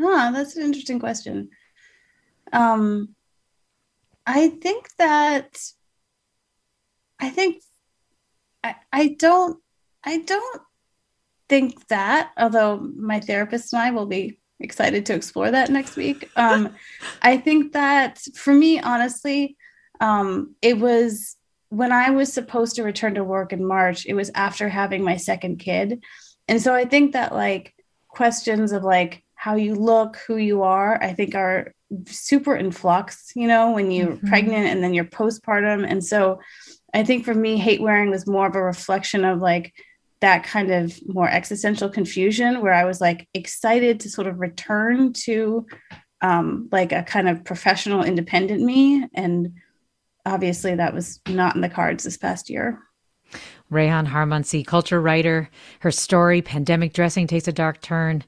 Ah, 0.00 0.30
that's 0.32 0.56
an 0.56 0.62
interesting 0.64 0.98
question. 0.98 1.50
Um, 2.52 3.14
I 4.26 4.48
think 4.48 4.88
that 4.98 5.58
I 7.20 7.30
think 7.30 7.62
I, 8.62 8.76
I 8.92 9.08
don't 9.18 9.58
I 10.04 10.18
don't 10.18 10.62
think 11.48 11.88
that, 11.88 12.30
although 12.36 12.78
my 12.78 13.20
therapist 13.20 13.72
and 13.72 13.82
I 13.82 13.90
will 13.90 14.06
be 14.06 14.38
excited 14.60 15.06
to 15.06 15.14
explore 15.14 15.50
that 15.50 15.70
next 15.70 15.96
week. 15.96 16.30
Um, 16.36 16.74
I 17.22 17.36
think 17.38 17.72
that 17.72 18.20
for 18.36 18.52
me, 18.52 18.80
honestly, 18.80 19.56
um, 20.00 20.54
it 20.62 20.78
was 20.78 21.36
when 21.70 21.92
I 21.92 22.10
was 22.10 22.32
supposed 22.32 22.76
to 22.76 22.82
return 22.82 23.14
to 23.14 23.24
work 23.24 23.52
in 23.52 23.64
March, 23.64 24.06
it 24.06 24.14
was 24.14 24.30
after 24.34 24.68
having 24.68 25.02
my 25.02 25.16
second 25.16 25.58
kid. 25.58 26.02
And 26.48 26.60
so 26.60 26.74
I 26.74 26.84
think 26.84 27.12
that 27.12 27.32
like 27.32 27.74
questions 28.08 28.72
of 28.72 28.82
like 28.82 29.22
how 29.34 29.54
you 29.54 29.74
look, 29.74 30.16
who 30.26 30.36
you 30.36 30.62
are, 30.62 31.00
I 31.02 31.12
think 31.12 31.34
are 31.34 31.72
super 32.06 32.56
in 32.56 32.72
flux, 32.72 33.32
you 33.36 33.46
know, 33.46 33.70
when 33.70 33.90
you're 33.90 34.12
mm-hmm. 34.12 34.28
pregnant 34.28 34.66
and 34.66 34.82
then 34.82 34.94
you're 34.94 35.04
postpartum. 35.04 35.86
And 35.88 36.04
so 36.04 36.40
I 36.92 37.04
think 37.04 37.24
for 37.24 37.34
me, 37.34 37.58
hate 37.58 37.80
wearing 37.80 38.10
was 38.10 38.26
more 38.26 38.46
of 38.46 38.56
a 38.56 38.62
reflection 38.62 39.24
of 39.24 39.40
like, 39.40 39.72
that 40.20 40.42
kind 40.42 40.72
of 40.72 40.98
more 41.06 41.28
existential 41.28 41.88
confusion 41.88 42.60
where 42.60 42.72
I 42.72 42.84
was 42.84 43.00
like 43.00 43.28
excited 43.34 44.00
to 44.00 44.10
sort 44.10 44.26
of 44.26 44.40
return 44.40 45.12
to 45.12 45.64
um, 46.20 46.68
like 46.72 46.90
a 46.90 47.04
kind 47.04 47.28
of 47.28 47.44
professional 47.44 48.02
independent 48.02 48.60
me. 48.60 49.06
And 49.14 49.52
obviously 50.26 50.74
that 50.74 50.92
was 50.92 51.20
not 51.28 51.54
in 51.54 51.60
the 51.60 51.68
cards 51.68 52.02
this 52.02 52.16
past 52.16 52.50
year. 52.50 52.80
Reyhan 53.70 54.08
Harmanci, 54.08 54.66
culture 54.66 55.00
writer. 55.00 55.50
Her 55.80 55.90
story, 55.90 56.42
Pandemic 56.42 56.92
Dressing 56.92 57.26
Takes 57.26 57.48
a 57.48 57.52
Dark 57.52 57.80
Turn, 57.80 58.24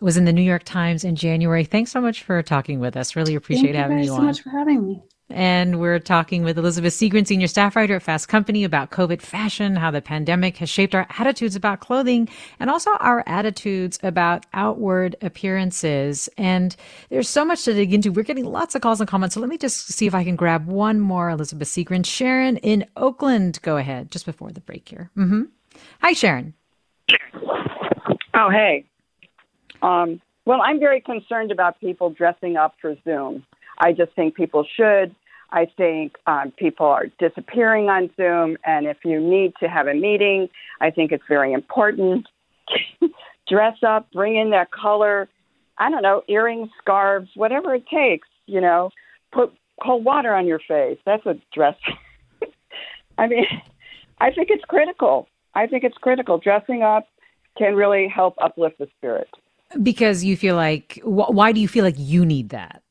was 0.00 0.16
in 0.16 0.24
the 0.24 0.32
New 0.32 0.42
York 0.42 0.64
Times 0.64 1.04
in 1.04 1.16
January. 1.16 1.64
Thanks 1.64 1.90
so 1.90 2.00
much 2.00 2.22
for 2.22 2.42
talking 2.42 2.80
with 2.80 2.96
us. 2.96 3.16
Really 3.16 3.34
appreciate 3.34 3.72
Thank 3.72 3.76
having 3.76 3.98
you, 3.98 4.04
you 4.04 4.10
so 4.10 4.16
on. 4.16 4.24
much 4.26 4.42
for 4.42 4.50
having 4.50 4.86
me. 4.86 5.02
And 5.28 5.80
we're 5.80 5.98
talking 5.98 6.44
with 6.44 6.56
Elizabeth 6.56 6.94
Segran, 6.94 7.26
senior 7.26 7.48
staff 7.48 7.74
writer 7.74 7.96
at 7.96 8.02
Fast 8.02 8.28
Company, 8.28 8.62
about 8.62 8.90
COVID 8.92 9.20
fashion, 9.20 9.74
how 9.74 9.90
the 9.90 10.00
pandemic 10.00 10.58
has 10.58 10.70
shaped 10.70 10.94
our 10.94 11.06
attitudes 11.18 11.56
about 11.56 11.80
clothing, 11.80 12.28
and 12.60 12.70
also 12.70 12.92
our 13.00 13.24
attitudes 13.26 13.98
about 14.04 14.46
outward 14.54 15.16
appearances. 15.22 16.28
And 16.38 16.76
there's 17.08 17.28
so 17.28 17.44
much 17.44 17.64
to 17.64 17.74
dig 17.74 17.92
into. 17.92 18.12
We're 18.12 18.22
getting 18.22 18.44
lots 18.44 18.76
of 18.76 18.82
calls 18.82 19.00
and 19.00 19.08
comments. 19.08 19.34
So 19.34 19.40
let 19.40 19.50
me 19.50 19.58
just 19.58 19.92
see 19.92 20.06
if 20.06 20.14
I 20.14 20.22
can 20.22 20.36
grab 20.36 20.68
one 20.68 21.00
more. 21.00 21.28
Elizabeth 21.30 21.68
Segran, 21.68 22.06
Sharon 22.06 22.56
in 22.58 22.86
Oakland, 22.96 23.58
go 23.62 23.78
ahead, 23.78 24.12
just 24.12 24.26
before 24.26 24.52
the 24.52 24.60
break 24.60 24.88
here. 24.88 25.10
Mm-hmm. 25.16 25.42
Hi, 26.02 26.12
Sharon. 26.12 26.54
Oh, 28.32 28.50
hey. 28.50 28.84
Um, 29.82 30.20
well, 30.44 30.60
I'm 30.62 30.78
very 30.78 31.00
concerned 31.00 31.50
about 31.50 31.80
people 31.80 32.10
dressing 32.10 32.56
up 32.56 32.74
for 32.80 32.94
Zoom. 33.02 33.44
I 33.78 33.92
just 33.92 34.12
think 34.12 34.34
people 34.34 34.66
should. 34.76 35.14
I 35.50 35.66
think 35.76 36.16
um, 36.26 36.52
people 36.56 36.86
are 36.86 37.06
disappearing 37.18 37.88
on 37.88 38.10
Zoom, 38.16 38.56
and 38.64 38.86
if 38.86 38.98
you 39.04 39.20
need 39.20 39.52
to 39.60 39.68
have 39.68 39.86
a 39.86 39.94
meeting, 39.94 40.48
I 40.80 40.90
think 40.90 41.12
it's 41.12 41.24
very 41.28 41.52
important. 41.52 42.26
Dress 43.48 43.76
up, 43.86 44.10
bring 44.12 44.36
in 44.36 44.50
that 44.50 44.72
color. 44.72 45.28
I 45.78 45.90
don't 45.90 46.02
know, 46.02 46.22
earrings, 46.26 46.70
scarves, 46.82 47.28
whatever 47.36 47.74
it 47.74 47.86
takes. 47.86 48.28
You 48.46 48.60
know, 48.60 48.90
put 49.32 49.52
cold 49.82 50.04
water 50.04 50.34
on 50.34 50.46
your 50.46 50.58
face. 50.58 50.98
That's 51.04 51.24
a 51.26 51.36
dress. 51.54 51.76
I 53.18 53.28
mean, 53.28 53.46
I 54.18 54.30
think 54.30 54.48
it's 54.50 54.64
critical. 54.64 55.28
I 55.54 55.66
think 55.66 55.84
it's 55.84 55.96
critical. 55.98 56.38
Dressing 56.38 56.82
up 56.82 57.08
can 57.56 57.74
really 57.74 58.08
help 58.08 58.34
uplift 58.40 58.78
the 58.78 58.88
spirit. 58.98 59.28
Because 59.82 60.22
you 60.22 60.36
feel 60.36 60.54
like, 60.54 61.00
wh- 61.02 61.30
why 61.30 61.52
do 61.52 61.60
you 61.60 61.68
feel 61.68 61.84
like 61.84 61.96
you 61.98 62.24
need 62.24 62.50
that? 62.50 62.82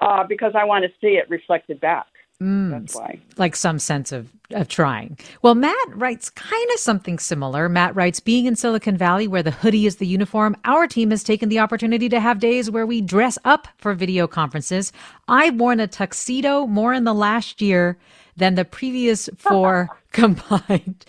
Uh, 0.00 0.24
because 0.24 0.52
I 0.54 0.64
want 0.64 0.84
to 0.84 0.90
see 1.00 1.16
it 1.16 1.28
reflected 1.28 1.80
back. 1.80 2.06
Mm, 2.42 2.70
That's 2.70 2.94
why. 2.94 3.20
Like 3.36 3.54
some 3.54 3.78
sense 3.78 4.12
of, 4.12 4.30
of 4.52 4.66
trying. 4.66 5.18
Well, 5.42 5.54
Matt 5.54 5.88
writes 5.94 6.30
kind 6.30 6.70
of 6.72 6.80
something 6.80 7.18
similar. 7.18 7.68
Matt 7.68 7.94
writes 7.94 8.18
Being 8.18 8.46
in 8.46 8.56
Silicon 8.56 8.96
Valley, 8.96 9.28
where 9.28 9.42
the 9.42 9.50
hoodie 9.50 9.84
is 9.84 9.96
the 9.96 10.06
uniform, 10.06 10.56
our 10.64 10.86
team 10.86 11.10
has 11.10 11.22
taken 11.22 11.50
the 11.50 11.58
opportunity 11.58 12.08
to 12.08 12.18
have 12.18 12.38
days 12.40 12.70
where 12.70 12.86
we 12.86 13.02
dress 13.02 13.36
up 13.44 13.68
for 13.76 13.92
video 13.92 14.26
conferences. 14.26 14.90
I've 15.28 15.56
worn 15.56 15.80
a 15.80 15.86
tuxedo 15.86 16.66
more 16.66 16.94
in 16.94 17.04
the 17.04 17.14
last 17.14 17.60
year 17.60 17.98
than 18.36 18.54
the 18.54 18.64
previous 18.64 19.28
four 19.36 19.90
combined. 20.12 21.04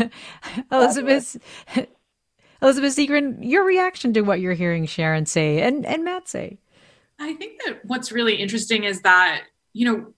Elizabeth. 0.70 1.36
Elizabeth 2.62 2.96
Segran, 2.96 3.36
your 3.40 3.64
reaction 3.64 4.14
to 4.14 4.22
what 4.22 4.40
you're 4.40 4.54
hearing 4.54 4.86
Sharon 4.86 5.26
say 5.26 5.60
and, 5.60 5.84
and 5.84 6.04
Matt 6.04 6.26
say? 6.26 6.58
I 7.18 7.34
think 7.34 7.60
that 7.64 7.84
what's 7.84 8.12
really 8.12 8.34
interesting 8.34 8.84
is 8.84 9.00
that, 9.02 9.42
you 9.72 9.86
know, 9.90 10.12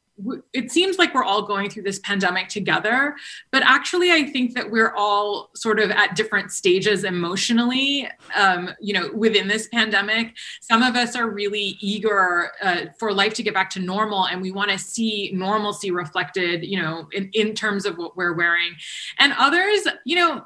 it 0.53 0.73
seems 0.73 0.99
like 0.99 1.15
we're 1.15 1.25
all 1.25 1.43
going 1.43 1.71
through 1.71 1.85
this 1.85 2.01
pandemic 2.01 2.49
together, 2.49 3.15
but 3.53 3.63
actually, 3.63 4.11
I 4.11 4.25
think 4.25 4.55
that 4.55 4.69
we're 4.69 4.93
all 4.97 5.51
sort 5.55 5.79
of 5.79 5.91
at 5.91 6.17
different 6.17 6.51
stages 6.51 7.05
emotionally, 7.05 8.09
um, 8.35 8.71
you 8.81 8.95
know, 8.95 9.13
within 9.13 9.47
this 9.47 9.69
pandemic. 9.69 10.35
Some 10.61 10.83
of 10.83 10.97
us 10.97 11.15
are 11.15 11.31
really 11.31 11.77
eager 11.81 12.51
uh, 12.61 12.87
for 12.99 13.13
life 13.13 13.35
to 13.35 13.43
get 13.45 13.55
back 13.55 13.71
to 13.71 13.81
normal, 13.81 14.27
and 14.27 14.43
we 14.43 14.51
want 14.51 14.71
to 14.73 14.79
see 14.79 15.31
normalcy 15.33 15.93
reflected, 15.93 16.65
you 16.65 16.83
know, 16.83 17.09
in, 17.13 17.31
in 17.33 17.55
terms 17.55 17.87
of 17.87 17.97
what 17.97 18.17
we're 18.17 18.35
wearing. 18.35 18.75
And 19.21 19.33
others, 19.39 19.87
you 20.05 20.17
know, 20.17 20.45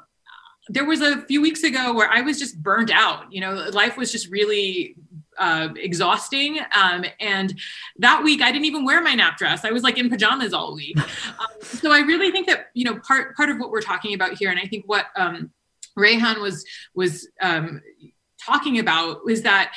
there 0.69 0.85
was 0.85 1.01
a 1.01 1.21
few 1.23 1.41
weeks 1.41 1.63
ago 1.63 1.93
where 1.93 2.09
I 2.09 2.21
was 2.21 2.39
just 2.39 2.61
burned 2.61 2.91
out. 2.91 3.31
You 3.33 3.41
know, 3.41 3.53
life 3.73 3.97
was 3.97 4.11
just 4.11 4.29
really 4.29 4.95
uh, 5.37 5.69
exhausting. 5.75 6.59
Um, 6.75 7.05
and 7.19 7.53
that 7.97 8.23
week, 8.23 8.41
I 8.41 8.51
didn't 8.51 8.65
even 8.65 8.85
wear 8.85 9.01
my 9.01 9.13
nap 9.13 9.37
dress. 9.37 9.65
I 9.65 9.71
was 9.71 9.83
like 9.83 9.97
in 9.97 10.09
pajamas 10.09 10.53
all 10.53 10.75
week. 10.75 10.97
Um, 11.33 11.47
so 11.61 11.91
I 11.91 11.99
really 11.99 12.31
think 12.31 12.47
that 12.47 12.67
you 12.73 12.85
know 12.85 12.99
part 12.99 13.35
part 13.35 13.49
of 13.49 13.57
what 13.57 13.71
we're 13.71 13.81
talking 13.81 14.13
about 14.13 14.33
here, 14.33 14.51
and 14.51 14.59
I 14.59 14.67
think 14.67 14.83
what 14.87 15.07
um, 15.15 15.51
Reyhan 15.97 16.41
was 16.41 16.63
was 16.93 17.27
um, 17.41 17.81
talking 18.45 18.79
about 18.79 19.25
was 19.25 19.41
that 19.43 19.73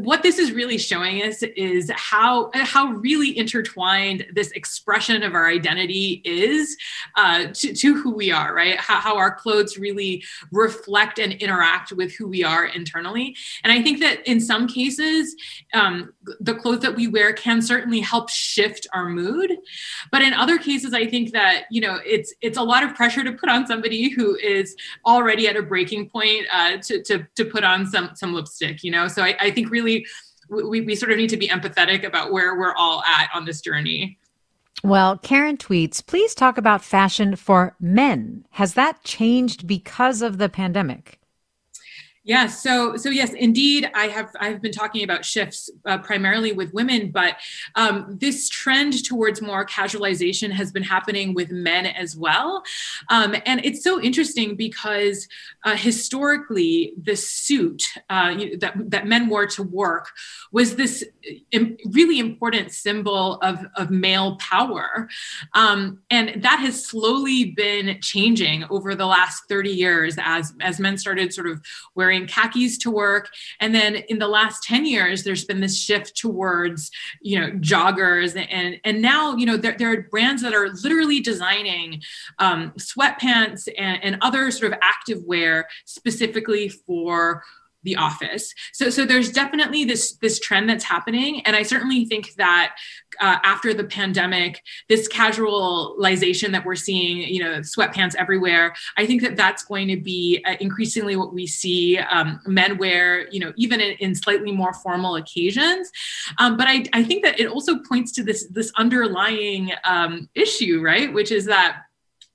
what 0.00 0.22
this 0.22 0.38
is 0.38 0.52
really 0.52 0.78
showing 0.78 1.22
us 1.22 1.42
is 1.42 1.90
how 1.94 2.50
how 2.54 2.88
really 2.92 3.36
intertwined 3.36 4.26
this 4.32 4.50
expression 4.52 5.22
of 5.22 5.34
our 5.34 5.48
identity 5.48 6.22
is 6.24 6.76
uh, 7.16 7.46
to, 7.52 7.74
to, 7.74 7.94
who 7.94 8.14
we 8.14 8.30
are 8.30 8.54
right? 8.54 8.76
How, 8.76 9.00
how, 9.00 9.16
our 9.16 9.34
clothes 9.34 9.78
really 9.78 10.24
reflect 10.52 11.18
and 11.18 11.32
interact 11.34 11.92
with 11.92 12.14
who 12.14 12.28
we 12.28 12.44
are 12.44 12.66
internally. 12.66 13.36
And 13.62 13.72
i 13.72 13.82
think 13.82 14.00
that 14.00 14.26
in 14.26 14.40
some 14.40 14.68
cases 14.68 15.34
um, 15.72 16.12
the 16.40 16.54
clothes 16.54 16.80
that 16.80 16.94
we 16.94 17.08
wear 17.08 17.32
can 17.32 17.60
certainly 17.62 18.00
help 18.00 18.30
shift 18.30 18.86
our 18.92 19.08
mood. 19.08 19.56
But 20.10 20.22
in 20.22 20.32
other 20.32 20.58
cases 20.58 20.94
i 20.94 21.06
think 21.06 21.32
that 21.32 21.64
you 21.70 21.80
know 21.80 21.98
it's 22.04 22.34
it's 22.40 22.58
a 22.58 22.62
lot 22.62 22.82
of 22.82 22.94
pressure 22.94 23.24
to 23.24 23.32
put 23.32 23.48
on 23.48 23.66
somebody 23.66 24.08
who 24.08 24.36
is 24.36 24.76
already 25.06 25.48
at 25.48 25.56
a 25.56 25.62
breaking 25.62 26.08
point 26.10 26.46
uh, 26.52 26.76
to, 26.78 27.02
to 27.02 27.26
to 27.34 27.44
put 27.44 27.64
on 27.64 27.86
some 27.86 28.10
some 28.14 28.32
lipstick 28.32 28.84
you 28.84 28.90
know? 28.90 29.08
So 29.08 29.22
I, 29.22 29.34
I 29.40 29.50
think 29.50 29.63
think 29.64 29.72
really 29.72 30.06
we, 30.48 30.82
we 30.82 30.94
sort 30.94 31.10
of 31.10 31.18
need 31.18 31.30
to 31.30 31.36
be 31.36 31.48
empathetic 31.48 32.04
about 32.04 32.32
where 32.32 32.58
we're 32.58 32.74
all 32.74 33.02
at 33.04 33.30
on 33.34 33.44
this 33.44 33.60
journey. 33.60 34.18
Well, 34.82 35.16
Karen 35.18 35.56
tweets, 35.56 36.04
please 36.04 36.34
talk 36.34 36.58
about 36.58 36.84
fashion 36.84 37.36
for 37.36 37.74
men. 37.80 38.44
Has 38.50 38.74
that 38.74 39.02
changed 39.02 39.66
because 39.66 40.20
of 40.20 40.36
the 40.36 40.50
pandemic? 40.50 41.18
Yes. 42.26 42.62
So, 42.62 42.96
so 42.96 43.10
yes, 43.10 43.34
indeed, 43.34 43.90
I 43.94 44.06
have 44.06 44.30
I've 44.40 44.62
been 44.62 44.72
talking 44.72 45.04
about 45.04 45.26
shifts 45.26 45.68
uh, 45.84 45.98
primarily 45.98 46.52
with 46.52 46.72
women, 46.72 47.10
but 47.10 47.36
um, 47.74 48.16
this 48.18 48.48
trend 48.48 49.04
towards 49.04 49.42
more 49.42 49.66
casualization 49.66 50.50
has 50.50 50.72
been 50.72 50.82
happening 50.82 51.34
with 51.34 51.50
men 51.50 51.84
as 51.84 52.16
well, 52.16 52.62
um, 53.10 53.36
and 53.44 53.62
it's 53.62 53.84
so 53.84 54.00
interesting 54.00 54.56
because 54.56 55.28
uh, 55.64 55.76
historically, 55.76 56.94
the 57.02 57.14
suit 57.14 57.82
uh, 58.08 58.34
that 58.58 58.74
that 58.86 59.06
men 59.06 59.28
wore 59.28 59.46
to 59.46 59.62
work 59.62 60.08
was 60.50 60.76
this 60.76 61.04
Im- 61.50 61.76
really 61.90 62.18
important 62.18 62.72
symbol 62.72 63.34
of 63.42 63.66
of 63.76 63.90
male 63.90 64.36
power, 64.36 65.10
um, 65.54 66.00
and 66.10 66.42
that 66.42 66.58
has 66.60 66.86
slowly 66.86 67.50
been 67.50 67.98
changing 68.00 68.64
over 68.70 68.94
the 68.94 69.06
last 69.06 69.42
thirty 69.46 69.70
years 69.70 70.16
as 70.22 70.54
as 70.62 70.80
men 70.80 70.96
started 70.96 71.34
sort 71.34 71.48
of 71.48 71.60
wearing 71.94 72.13
wearing 72.14 72.28
khakis 72.28 72.78
to 72.78 72.90
work. 72.90 73.28
And 73.60 73.74
then 73.74 73.96
in 73.96 74.18
the 74.18 74.28
last 74.28 74.62
10 74.64 74.86
years, 74.86 75.24
there's 75.24 75.44
been 75.44 75.60
this 75.60 75.78
shift 75.78 76.16
towards, 76.16 76.90
you 77.20 77.38
know, 77.38 77.50
joggers. 77.52 78.36
And, 78.36 78.80
and 78.84 79.02
now, 79.02 79.36
you 79.36 79.46
know, 79.46 79.56
there, 79.56 79.76
there 79.78 79.92
are 79.92 80.02
brands 80.02 80.42
that 80.42 80.54
are 80.54 80.70
literally 80.82 81.20
designing 81.20 82.02
um, 82.38 82.72
sweatpants 82.78 83.68
and, 83.76 84.02
and 84.02 84.18
other 84.22 84.50
sort 84.50 84.72
of 84.72 84.78
active 84.82 85.22
wear 85.24 85.68
specifically 85.84 86.68
for 86.68 87.42
the 87.84 87.96
office. 87.96 88.52
So 88.72 88.90
so 88.90 89.04
there's 89.04 89.30
definitely 89.30 89.84
this 89.84 90.16
this 90.16 90.38
trend 90.40 90.68
that's 90.68 90.84
happening, 90.84 91.42
and 91.46 91.54
I 91.54 91.62
certainly 91.62 92.04
think 92.04 92.34
that 92.34 92.76
uh, 93.20 93.38
after 93.42 93.72
the 93.72 93.84
pandemic, 93.84 94.62
this 94.88 95.08
casualization 95.08 96.50
that 96.52 96.64
we're 96.64 96.74
seeing, 96.74 97.18
you 97.18 97.42
know, 97.42 97.60
sweatpants 97.60 98.14
everywhere, 98.16 98.74
I 98.96 99.06
think 99.06 99.22
that 99.22 99.36
that's 99.36 99.64
going 99.64 99.88
to 99.88 99.96
be 99.96 100.42
uh, 100.44 100.56
increasingly 100.60 101.16
what 101.16 101.32
we 101.32 101.46
see 101.46 101.98
um, 101.98 102.40
men 102.46 102.78
wear, 102.78 103.28
you 103.30 103.40
know, 103.40 103.52
even 103.56 103.80
in, 103.80 103.92
in 104.00 104.14
slightly 104.14 104.52
more 104.52 104.74
formal 104.74 105.16
occasions. 105.16 105.90
Um, 106.38 106.56
but 106.56 106.66
I 106.66 106.84
I 106.92 107.04
think 107.04 107.24
that 107.24 107.38
it 107.38 107.46
also 107.46 107.78
points 107.78 108.12
to 108.12 108.24
this 108.24 108.46
this 108.48 108.72
underlying 108.76 109.72
um, 109.84 110.28
issue, 110.34 110.80
right, 110.82 111.12
which 111.12 111.30
is 111.30 111.44
that 111.46 111.83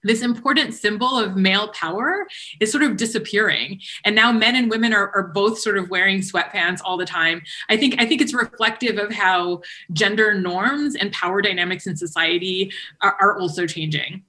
this 0.04 0.22
important 0.22 0.74
symbol 0.74 1.18
of 1.18 1.36
male 1.36 1.70
power 1.70 2.28
is 2.60 2.72
sort 2.72 2.84
of 2.84 2.98
disappearing. 2.98 3.82
And 4.06 4.16
now 4.16 4.32
men 4.32 4.56
and 4.56 4.70
women 4.70 4.94
are, 4.94 5.12
are 5.16 5.28
both 5.28 5.60
sort 5.60 5.78
of 5.78 5.90
wearing 5.90 6.20
sweatpants 6.20 6.80
all 6.84 6.98
the 6.98 7.06
time. 7.06 7.42
I 7.70 7.78
think 7.78 7.96
i 8.00 8.06
think 8.06 8.22
it's 8.22 8.34
reflective 8.34 8.98
of 8.98 9.12
how 9.12 9.62
gender 9.94 10.34
norms 10.34 10.96
and 10.96 11.12
power 11.12 11.42
dynamics 11.42 11.88
in 11.88 11.98
society 11.98 12.72
are, 13.02 13.16
are 13.20 13.40
also 13.40 13.66
changing. 13.66 14.24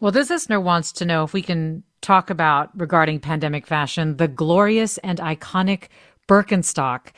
Well 0.00 0.12
this 0.12 0.30
listener 0.30 0.60
wants 0.60 0.92
to 0.92 1.04
know 1.04 1.24
if 1.24 1.32
we 1.32 1.42
can 1.42 1.82
talk 2.00 2.30
about 2.30 2.70
regarding 2.78 3.20
pandemic 3.20 3.66
fashion 3.66 4.16
the 4.16 4.28
glorious 4.28 4.98
and 4.98 5.18
iconic 5.18 5.88
birkenstock. 6.28 7.08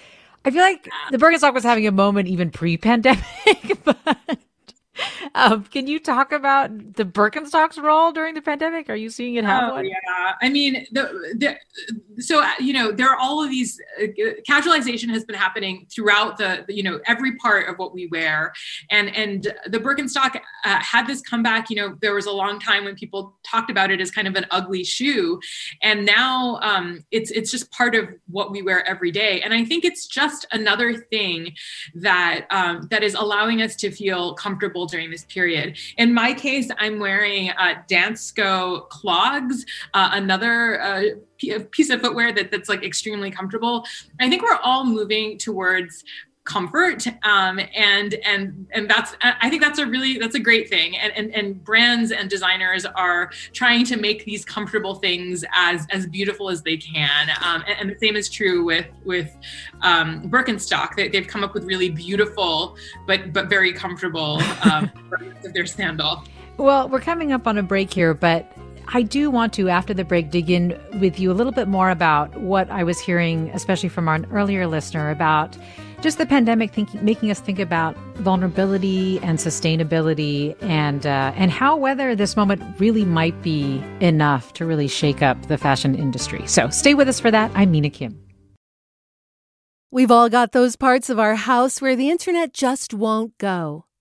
I 0.44 0.50
feel 0.50 0.60
like 0.60 0.88
the 1.10 1.18
birkenstock 1.18 1.54
was 1.54 1.64
having 1.64 1.86
a 1.86 1.92
moment 1.92 2.28
even 2.28 2.50
pre-pandemic 2.50 3.82
but 3.84 4.38
um, 5.34 5.64
can 5.64 5.86
you 5.86 5.98
talk 5.98 6.32
about 6.32 6.94
the 6.94 7.04
Birkenstock's 7.04 7.78
role 7.78 8.12
during 8.12 8.34
the 8.34 8.42
pandemic? 8.42 8.88
Are 8.88 8.96
you 8.96 9.10
seeing 9.10 9.34
it 9.34 9.44
happen? 9.44 9.78
oh? 9.78 9.80
Yeah, 9.80 10.32
I 10.40 10.48
mean, 10.48 10.86
the, 10.92 11.34
the, 11.36 12.22
so 12.22 12.42
uh, 12.42 12.50
you 12.58 12.72
know, 12.72 12.92
there 12.92 13.08
are 13.08 13.18
all 13.18 13.42
of 13.42 13.50
these. 13.50 13.80
Uh, 14.00 14.06
casualization 14.48 15.08
has 15.10 15.24
been 15.24 15.36
happening 15.36 15.86
throughout 15.92 16.38
the, 16.38 16.64
the, 16.66 16.74
you 16.74 16.82
know, 16.82 17.00
every 17.06 17.36
part 17.36 17.68
of 17.68 17.78
what 17.78 17.94
we 17.94 18.06
wear, 18.08 18.52
and 18.90 19.14
and 19.14 19.52
the 19.66 19.78
Birkenstock 19.78 20.36
uh, 20.64 20.80
had 20.80 21.06
this 21.06 21.20
comeback. 21.20 21.70
You 21.70 21.76
know, 21.76 21.98
there 22.00 22.14
was 22.14 22.26
a 22.26 22.32
long 22.32 22.60
time 22.60 22.84
when 22.84 22.94
people 22.94 23.36
talked 23.44 23.70
about 23.70 23.90
it 23.90 24.00
as 24.00 24.10
kind 24.10 24.28
of 24.28 24.36
an 24.36 24.46
ugly 24.50 24.84
shoe, 24.84 25.40
and 25.82 26.04
now 26.04 26.58
um, 26.62 27.04
it's 27.10 27.30
it's 27.30 27.50
just 27.50 27.70
part 27.72 27.94
of 27.94 28.08
what 28.28 28.50
we 28.50 28.62
wear 28.62 28.86
every 28.86 29.10
day. 29.10 29.40
And 29.42 29.52
I 29.52 29.64
think 29.64 29.84
it's 29.84 30.06
just 30.06 30.46
another 30.52 30.94
thing 30.94 31.54
that 31.94 32.46
um, 32.50 32.86
that 32.90 33.02
is 33.02 33.14
allowing 33.14 33.62
us 33.62 33.74
to 33.76 33.90
feel 33.90 34.34
comfortable 34.34 34.83
during 34.86 35.10
this 35.10 35.24
period. 35.24 35.76
In 35.98 36.12
my 36.12 36.32
case, 36.32 36.70
I'm 36.78 36.98
wearing 36.98 37.50
uh, 37.50 37.74
Dansko 37.90 38.88
clogs, 38.88 39.64
uh, 39.92 40.10
another 40.12 40.80
uh, 40.80 41.02
piece 41.70 41.90
of 41.90 42.00
footwear 42.00 42.32
that, 42.32 42.50
that's 42.50 42.68
like 42.68 42.84
extremely 42.84 43.30
comfortable. 43.30 43.84
I 44.20 44.28
think 44.28 44.42
we're 44.42 44.58
all 44.62 44.84
moving 44.84 45.38
towards 45.38 46.04
comfort 46.44 47.06
um, 47.24 47.58
and 47.74 48.14
and 48.24 48.66
and 48.72 48.88
that's 48.88 49.16
i 49.22 49.48
think 49.48 49.62
that's 49.62 49.78
a 49.78 49.86
really 49.86 50.18
that's 50.18 50.34
a 50.34 50.40
great 50.40 50.68
thing. 50.68 50.96
And, 50.96 51.12
and 51.16 51.34
and 51.34 51.64
brands 51.64 52.12
and 52.12 52.28
designers 52.28 52.84
are 52.84 53.30
trying 53.52 53.84
to 53.86 53.96
make 53.96 54.24
these 54.24 54.44
comfortable 54.44 54.96
things 54.96 55.44
as 55.54 55.86
as 55.90 56.06
beautiful 56.06 56.50
as 56.50 56.62
they 56.62 56.76
can. 56.76 57.30
Um, 57.42 57.64
and, 57.66 57.80
and, 57.80 57.90
the 57.90 57.98
same 57.98 58.16
is 58.16 58.28
true 58.28 58.64
with 58.64 58.86
with 59.04 59.36
um, 59.82 60.28
birkenstock. 60.30 60.96
They, 60.96 61.08
they've 61.08 61.26
come 61.26 61.44
up 61.44 61.54
with 61.54 61.64
really 61.64 61.90
beautiful 61.90 62.76
but 63.06 63.32
but 63.32 63.48
very 63.48 63.72
comfortable 63.72 64.40
um, 64.70 64.90
of 65.44 65.52
their 65.52 65.66
sandal. 65.66 66.24
Well 66.56 66.88
we're 66.88 67.00
coming 67.00 67.32
up 67.32 67.46
on 67.46 67.58
a 67.58 67.62
break 67.62 67.92
here 67.92 68.14
but 68.14 68.50
I 68.88 69.00
do 69.00 69.30
want 69.30 69.54
to, 69.54 69.70
after 69.70 69.94
the 69.94 70.04
break, 70.04 70.30
dig 70.30 70.50
in 70.50 70.78
with 71.00 71.18
you 71.18 71.32
a 71.32 71.32
little 71.32 71.52
bit 71.52 71.68
more 71.68 71.88
about 71.88 72.38
what 72.38 72.70
I 72.70 72.84
was 72.84 73.00
hearing, 73.00 73.48
especially 73.54 73.88
from 73.88 74.08
our 74.08 74.20
earlier 74.30 74.66
listener, 74.66 75.08
about 75.08 75.56
just 76.04 76.18
the 76.18 76.26
pandemic 76.26 76.70
thinking, 76.70 77.02
making 77.02 77.30
us 77.30 77.40
think 77.40 77.58
about 77.58 77.96
vulnerability 78.16 79.18
and 79.20 79.38
sustainability 79.38 80.54
and 80.62 81.06
uh, 81.06 81.32
and 81.34 81.50
how 81.50 81.76
whether 81.76 82.14
this 82.14 82.36
moment 82.36 82.62
really 82.78 83.06
might 83.06 83.40
be 83.42 83.82
enough 84.00 84.52
to 84.52 84.66
really 84.66 84.86
shake 84.86 85.22
up 85.22 85.40
the 85.46 85.56
fashion 85.56 85.94
industry. 85.94 86.46
So 86.46 86.68
stay 86.68 86.92
with 86.92 87.08
us 87.08 87.18
for 87.18 87.30
that. 87.30 87.50
I'm 87.54 87.70
Mina 87.70 87.88
Kim. 87.88 88.20
We've 89.90 90.10
all 90.10 90.28
got 90.28 90.52
those 90.52 90.76
parts 90.76 91.08
of 91.08 91.18
our 91.18 91.36
house 91.36 91.80
where 91.80 91.96
the 91.96 92.10
internet 92.10 92.52
just 92.52 92.92
won't 92.92 93.38
go. 93.38 93.86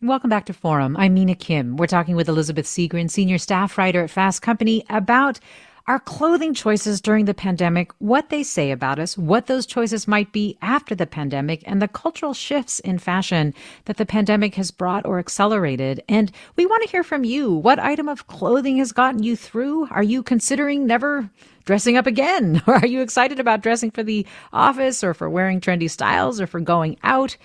Welcome 0.00 0.30
back 0.30 0.44
to 0.44 0.52
Forum. 0.52 0.96
I'm 0.96 1.14
Mina 1.14 1.34
Kim. 1.34 1.76
We're 1.76 1.88
talking 1.88 2.14
with 2.14 2.28
Elizabeth 2.28 2.66
Segran, 2.66 3.10
senior 3.10 3.36
staff 3.36 3.76
writer 3.76 4.04
at 4.04 4.10
Fast 4.10 4.42
Company, 4.42 4.84
about 4.88 5.40
our 5.88 5.98
clothing 5.98 6.54
choices 6.54 7.00
during 7.00 7.24
the 7.24 7.34
pandemic, 7.34 7.90
what 7.98 8.28
they 8.28 8.44
say 8.44 8.70
about 8.70 9.00
us, 9.00 9.18
what 9.18 9.46
those 9.46 9.66
choices 9.66 10.06
might 10.06 10.30
be 10.30 10.56
after 10.62 10.94
the 10.94 11.06
pandemic, 11.06 11.64
and 11.66 11.82
the 11.82 11.88
cultural 11.88 12.32
shifts 12.32 12.78
in 12.78 13.00
fashion 13.00 13.52
that 13.86 13.96
the 13.96 14.06
pandemic 14.06 14.54
has 14.54 14.70
brought 14.70 15.04
or 15.04 15.18
accelerated. 15.18 16.00
And 16.08 16.30
we 16.54 16.64
want 16.64 16.84
to 16.84 16.90
hear 16.90 17.02
from 17.02 17.24
you. 17.24 17.52
What 17.52 17.80
item 17.80 18.08
of 18.08 18.28
clothing 18.28 18.76
has 18.76 18.92
gotten 18.92 19.24
you 19.24 19.34
through? 19.34 19.88
Are 19.90 20.04
you 20.04 20.22
considering 20.22 20.86
never 20.86 21.28
dressing 21.64 21.96
up 21.96 22.06
again? 22.06 22.62
Or 22.68 22.74
are 22.76 22.86
you 22.86 23.00
excited 23.00 23.40
about 23.40 23.62
dressing 23.62 23.90
for 23.90 24.04
the 24.04 24.24
office 24.52 25.02
or 25.02 25.12
for 25.12 25.28
wearing 25.28 25.60
trendy 25.60 25.90
styles 25.90 26.40
or 26.40 26.46
for 26.46 26.60
going 26.60 26.98
out? 27.02 27.36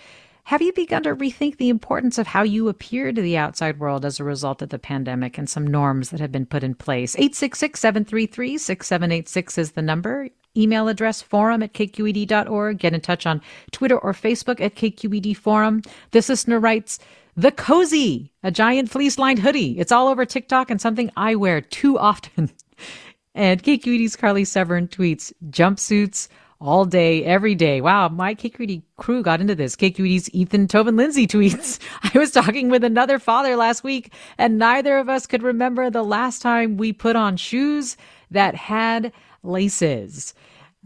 Have 0.46 0.62
you 0.62 0.74
begun 0.74 1.04
to 1.04 1.16
rethink 1.16 1.56
the 1.56 1.70
importance 1.70 2.18
of 2.18 2.28
how 2.28 2.44
you 2.44 2.68
appear 2.68 3.14
to 3.14 3.22
the 3.22 3.38
outside 3.38 3.80
world 3.80 4.04
as 4.04 4.20
a 4.20 4.26
result 4.26 4.62
of 4.62 4.70
the 4.70 4.80
pandemic 4.80 5.38
and 5.38 5.50
some 5.50 5.66
norms 5.66 6.10
that 6.10 6.20
have 6.20 6.34
been 6.34 6.46
put 6.46 6.66
in 6.66 6.76
place? 6.76 7.16
866 7.16 7.80
733 7.80 8.58
6786 8.58 9.58
is 9.58 9.72
the 9.72 9.82
number. 9.82 10.28
Email 10.56 10.90
address 10.90 11.22
forum 11.22 11.64
at 11.64 11.74
kqed.org. 11.74 12.78
Get 12.78 12.94
in 12.94 13.00
touch 13.00 13.26
on 13.26 13.42
Twitter 13.72 13.98
or 13.98 14.12
Facebook 14.12 14.60
at 14.60 14.76
KQED 14.76 15.36
Forum. 15.38 15.82
This 16.12 16.28
listener 16.28 16.60
writes, 16.60 17.00
the 17.38 17.52
cozy, 17.52 18.32
a 18.44 18.52
giant 18.52 18.92
fleece 18.92 19.18
lined 19.18 19.40
hoodie. 19.40 19.80
It's 19.80 19.94
all 19.94 20.10
over 20.10 20.26
TikTok 20.26 20.70
and 20.70 20.80
something 20.80 21.10
I 21.16 21.36
wear 21.36 21.62
too 21.62 21.98
often. 21.98 22.52
and 23.34 23.64
KQED's 23.64 24.18
Carly 24.18 24.44
Severn 24.44 24.90
tweets, 24.90 25.32
jumpsuits 25.50 26.28
all 26.64 26.86
day, 26.86 27.26
every 27.26 27.56
day. 27.56 27.82
Wow, 27.82 28.08
my 28.08 28.34
KQED 28.34 28.82
crew 28.96 29.22
got 29.22 29.42
into 29.42 29.54
this. 29.54 29.76
KQED's 29.76 30.34
Ethan 30.34 30.68
Tobin 30.70 30.96
Lindsay 30.96 31.28
tweets. 31.28 31.78
I 32.14 32.18
was 32.18 32.32
talking 32.32 32.70
with 32.70 32.86
another 32.86 33.20
father 33.20 33.58
last 33.58 33.84
week, 33.84 34.14
and 34.38 34.58
neither 34.58 34.98
of 34.98 35.10
us 35.10 35.28
could 35.28 35.44
remember 35.44 35.90
the 35.90 36.04
last 36.04 36.42
time 36.42 36.78
we 36.78 36.94
put 36.94 37.18
on 37.18 37.36
shoes 37.36 37.98
that 38.32 38.56
had 38.56 39.12
laces. 39.44 40.34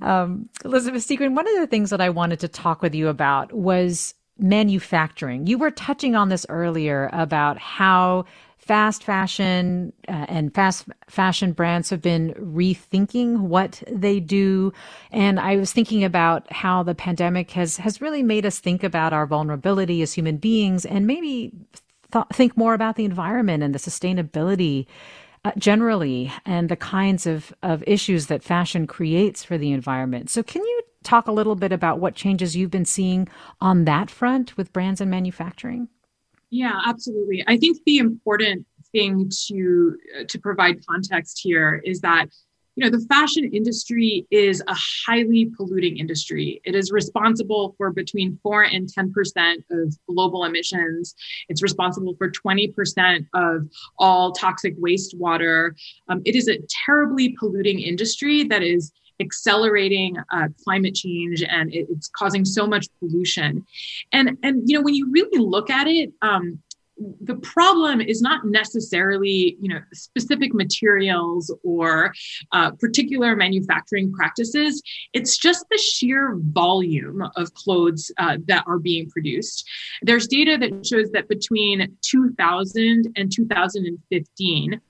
Um, 0.02 0.50
Elizabeth 0.66 1.08
Segran, 1.08 1.36
one 1.36 1.48
of 1.48 1.56
the 1.60 1.68
things 1.68 1.92
that 1.92 2.02
I 2.02 2.10
wanted 2.10 2.40
to 2.40 2.48
talk 2.48 2.82
with 2.82 2.96
you 2.96 3.08
about 3.08 3.54
was 3.54 4.16
manufacturing. 4.40 5.46
You 5.46 5.60
were 5.60 5.72
touching 5.72 6.16
on 6.16 6.30
this 6.30 6.46
earlier 6.50 7.10
about 7.14 7.58
how 7.60 8.26
fast 8.68 9.04
fashion 9.04 9.94
uh, 10.08 10.26
and 10.28 10.54
fast 10.54 10.86
fashion 11.08 11.54
brands 11.54 11.90
have 11.90 12.02
been 12.02 12.34
rethinking 12.34 13.40
what 13.40 13.82
they 13.90 14.20
do 14.20 14.74
and 15.12 15.40
i 15.40 15.56
was 15.56 15.72
thinking 15.72 16.04
about 16.04 16.52
how 16.52 16.84
the 16.84 16.94
pandemic 16.94 17.52
has 17.52 17.78
has 17.78 18.02
really 18.02 18.22
made 18.22 18.46
us 18.46 18.60
think 18.60 18.84
about 18.84 19.14
our 19.14 19.26
vulnerability 19.26 20.02
as 20.02 20.14
human 20.14 20.38
beings 20.38 20.86
and 20.86 21.08
maybe 21.08 21.52
th- 22.12 22.26
think 22.34 22.58
more 22.58 22.74
about 22.74 22.96
the 22.96 23.06
environment 23.06 23.64
and 23.64 23.74
the 23.74 23.80
sustainability 23.80 24.86
uh, 25.46 25.52
generally 25.58 26.32
and 26.46 26.70
the 26.70 26.76
kinds 26.76 27.26
of, 27.26 27.54
of 27.64 27.84
issues 27.88 28.28
that 28.28 28.44
fashion 28.44 28.88
creates 28.88 29.44
for 29.44 29.58
the 29.58 29.72
environment. 29.72 30.30
So, 30.30 30.44
can 30.44 30.64
you 30.64 30.82
talk 31.04 31.28
a 31.28 31.32
little 31.32 31.56
bit 31.56 31.72
about 31.72 32.00
what 32.00 32.16
changes 32.16 32.56
you've 32.56 32.72
been 32.72 32.86
seeing 32.86 33.30
on 33.62 33.86
that 33.86 34.10
front 34.10 34.58
with 34.58 34.74
brands 34.74 35.00
and 35.00 35.10
manufacturing? 35.10 35.88
Yeah, 36.50 36.80
absolutely. 36.86 37.44
I 37.48 37.58
think 37.58 37.78
the 37.86 37.98
important 37.98 38.66
thing 38.94 39.30
to 39.48 39.98
uh, 40.18 40.24
to 40.30 40.40
provide 40.40 40.86
context 40.86 41.42
here 41.44 41.82
is 41.84 42.00
that 42.02 42.28
you 42.76 42.86
know 42.86 42.96
the 42.96 43.06
fashion 43.08 43.50
industry 43.54 44.26
is 44.32 44.62
a 44.68 44.76
highly 45.06 45.52
polluting 45.58 45.98
industry. 45.98 46.62
It 46.64 46.74
is 46.74 46.92
responsible 46.92 47.76
for 47.78 47.92
between 47.92 48.40
4 48.44 48.64
and 48.64 48.88
10% 48.88 49.64
of 49.72 49.98
global 50.08 50.46
emissions. 50.46 51.16
It's 51.50 51.62
responsible 51.62 52.16
for 52.18 52.30
20% 52.32 53.28
of 53.34 53.68
all 54.00 54.32
toxic 54.32 54.80
wastewater. 54.80 55.72
Um, 56.08 56.22
it 56.24 56.36
is 56.36 56.48
a 56.48 56.60
terribly 56.86 57.36
polluting 57.38 57.80
industry 57.80 58.44
that 58.46 58.64
is 58.64 58.94
accelerating 59.20 60.18
uh, 60.32 60.48
climate 60.64 60.96
change 60.96 61.44
and 61.44 61.74
it, 61.74 61.88
it's 61.90 62.10
causing 62.10 62.46
so 62.46 62.68
much 62.68 62.88
pollution. 63.00 63.66
And 64.12 64.38
and 64.44 64.64
you 64.66 64.78
know 64.78 64.84
when 64.84 64.96
you 64.96 65.10
really 65.12 65.40
look 65.40 65.70
at 65.70 65.88
it 65.88 66.12
um, 66.22 66.60
the 67.22 67.36
problem 67.36 68.02
is 68.02 68.22
not 68.22 68.46
necessarily 68.46 69.58
you 69.62 69.70
know 69.70 69.80
specific 69.94 70.54
materials 70.54 71.54
or 71.64 72.14
uh, 72.52 72.72
particular 72.72 73.36
manufacturing 73.36 74.12
practices. 74.12 74.82
It's 75.14 75.38
just 75.38 75.66
the 75.70 75.78
sheer 75.78 76.38
volume 76.38 77.24
of 77.36 77.54
clothes 77.54 78.12
uh, 78.18 78.38
that 78.48 78.64
are 78.68 78.80
being 78.80 79.10
produced. 79.10 79.68
There's 80.02 80.28
data 80.28 80.58
that 80.60 80.86
shows 80.86 81.12
that 81.12 81.28
between 81.28 81.98
2000 82.02 83.14
and 83.16 83.32
2015 83.32 84.82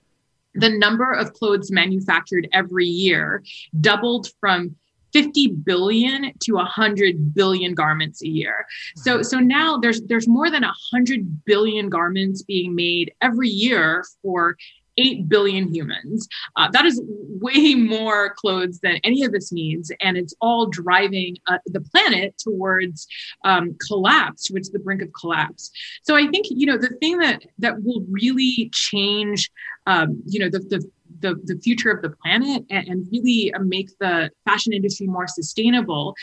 the 0.58 0.70
number 0.70 1.12
of 1.12 1.34
clothes 1.34 1.72
manufactured 1.72 2.48
every 2.52 2.86
year 2.86 3.44
doubled 3.80 4.30
from 4.40 4.76
50 5.14 5.48
billion 5.48 6.34
to 6.42 6.54
100 6.54 7.34
billion 7.34 7.74
garments 7.74 8.22
a 8.22 8.28
year. 8.28 8.66
So 8.96 9.22
so 9.22 9.40
now 9.40 9.78
there's 9.78 10.02
there's 10.02 10.28
more 10.28 10.52
than 10.52 10.64
100 10.64 11.46
billion 11.46 11.90
garments 11.90 12.44
being 12.44 12.76
made 12.76 13.14
every 13.22 13.50
year 13.50 14.04
for 14.22 14.58
8 14.98 15.30
billion 15.30 15.74
humans. 15.74 16.28
Uh, 16.56 16.70
that 16.72 16.86
is 16.86 17.02
way 17.06 17.76
more 17.76 18.34
clothes 18.34 18.80
than 18.80 19.00
any 19.04 19.24
of 19.24 19.34
us 19.34 19.52
needs. 19.52 19.92
And 20.02 20.18
it's 20.18 20.34
all 20.42 20.68
driving 20.68 21.38
uh, 21.48 21.60
the 21.68 21.82
planet 21.82 22.38
towards 22.38 23.08
um, 23.44 23.76
collapse, 23.88 24.48
towards 24.48 24.70
the 24.70 24.80
brink 24.80 25.02
of 25.02 25.10
collapse. 25.14 25.72
So 26.04 26.16
I 26.16 26.28
think, 26.28 26.48
you 26.50 26.66
know, 26.66 26.78
the 26.78 26.96
thing 27.00 27.18
that, 27.20 27.44
that 27.60 27.82
will 27.84 28.04
really 28.10 28.70
change, 28.74 29.52
um, 29.86 30.22
you 30.26 30.40
know, 30.40 30.50
the, 30.50 30.60
the, 30.60 30.92
the, 31.20 31.36
the 31.44 31.60
future 31.62 31.90
of 31.90 32.02
the 32.02 32.10
planet 32.10 32.64
and, 32.70 32.88
and 32.88 33.08
really 33.12 33.54
make 33.62 33.90
the 34.00 34.30
fashion 34.46 34.74
industry 34.74 35.08
more 35.08 35.28
sustainable 35.28 36.16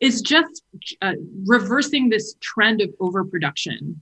is 0.00 0.22
just 0.22 0.62
uh, 1.02 1.12
reversing 1.44 2.08
this 2.08 2.34
trend 2.40 2.80
of 2.80 2.90
overproduction 3.00 4.00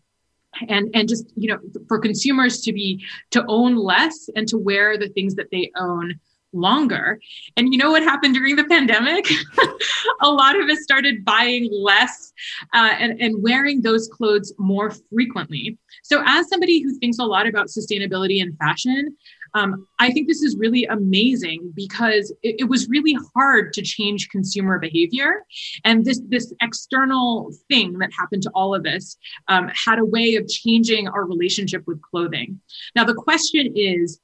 and 0.68 0.90
and 0.94 1.08
just 1.08 1.30
you 1.36 1.48
know 1.48 1.58
for 1.88 1.98
consumers 1.98 2.60
to 2.62 2.72
be 2.72 3.04
to 3.30 3.44
own 3.48 3.76
less 3.76 4.28
and 4.36 4.48
to 4.48 4.58
wear 4.58 4.98
the 4.98 5.08
things 5.08 5.34
that 5.36 5.50
they 5.50 5.70
own 5.76 6.18
longer. 6.52 7.20
And 7.56 7.72
you 7.72 7.78
know 7.78 7.90
what 7.90 8.02
happened 8.02 8.34
during 8.34 8.56
the 8.56 8.64
pandemic? 8.64 9.26
A 10.22 10.30
lot 10.30 10.58
of 10.58 10.68
us 10.68 10.82
started 10.82 11.24
buying 11.24 11.68
less 11.70 12.32
uh, 12.74 12.94
and, 12.98 13.20
and 13.20 13.42
wearing 13.42 13.82
those 13.82 14.08
clothes 14.08 14.52
more 14.58 14.90
frequently. 15.12 15.76
So 16.02 16.22
as 16.24 16.48
somebody 16.48 16.80
who 16.80 16.98
thinks 16.98 17.18
a 17.18 17.24
lot 17.24 17.46
about 17.46 17.68
sustainability 17.68 18.40
and 18.40 18.56
fashion 18.56 19.16
um, 19.54 19.86
I 19.98 20.10
think 20.12 20.28
this 20.28 20.42
is 20.42 20.56
really 20.56 20.84
amazing 20.86 21.72
because 21.74 22.30
it, 22.42 22.56
it, 22.60 22.64
was 22.64 22.88
really 22.88 23.16
hard 23.34 23.72
to 23.74 23.82
change 23.82 24.28
consumer 24.28 24.78
behavior, 24.78 25.44
and 25.84 26.04
this 26.04 26.20
this 26.28 26.52
external 26.60 27.50
thing 27.68 27.98
that 27.98 28.10
happened 28.18 28.42
to 28.42 28.50
all 28.54 28.74
of 28.74 28.86
us 28.86 29.16
um, 29.48 29.70
had 29.74 29.98
a 29.98 30.04
way 30.04 30.34
of 30.34 30.48
changing 30.48 31.08
our 31.08 31.24
relationship 31.24 31.82
with 31.86 32.00
clothing. 32.02 32.60
Now 32.94 33.04
the 33.04 33.14
question 33.14 33.72
is, 33.76 34.20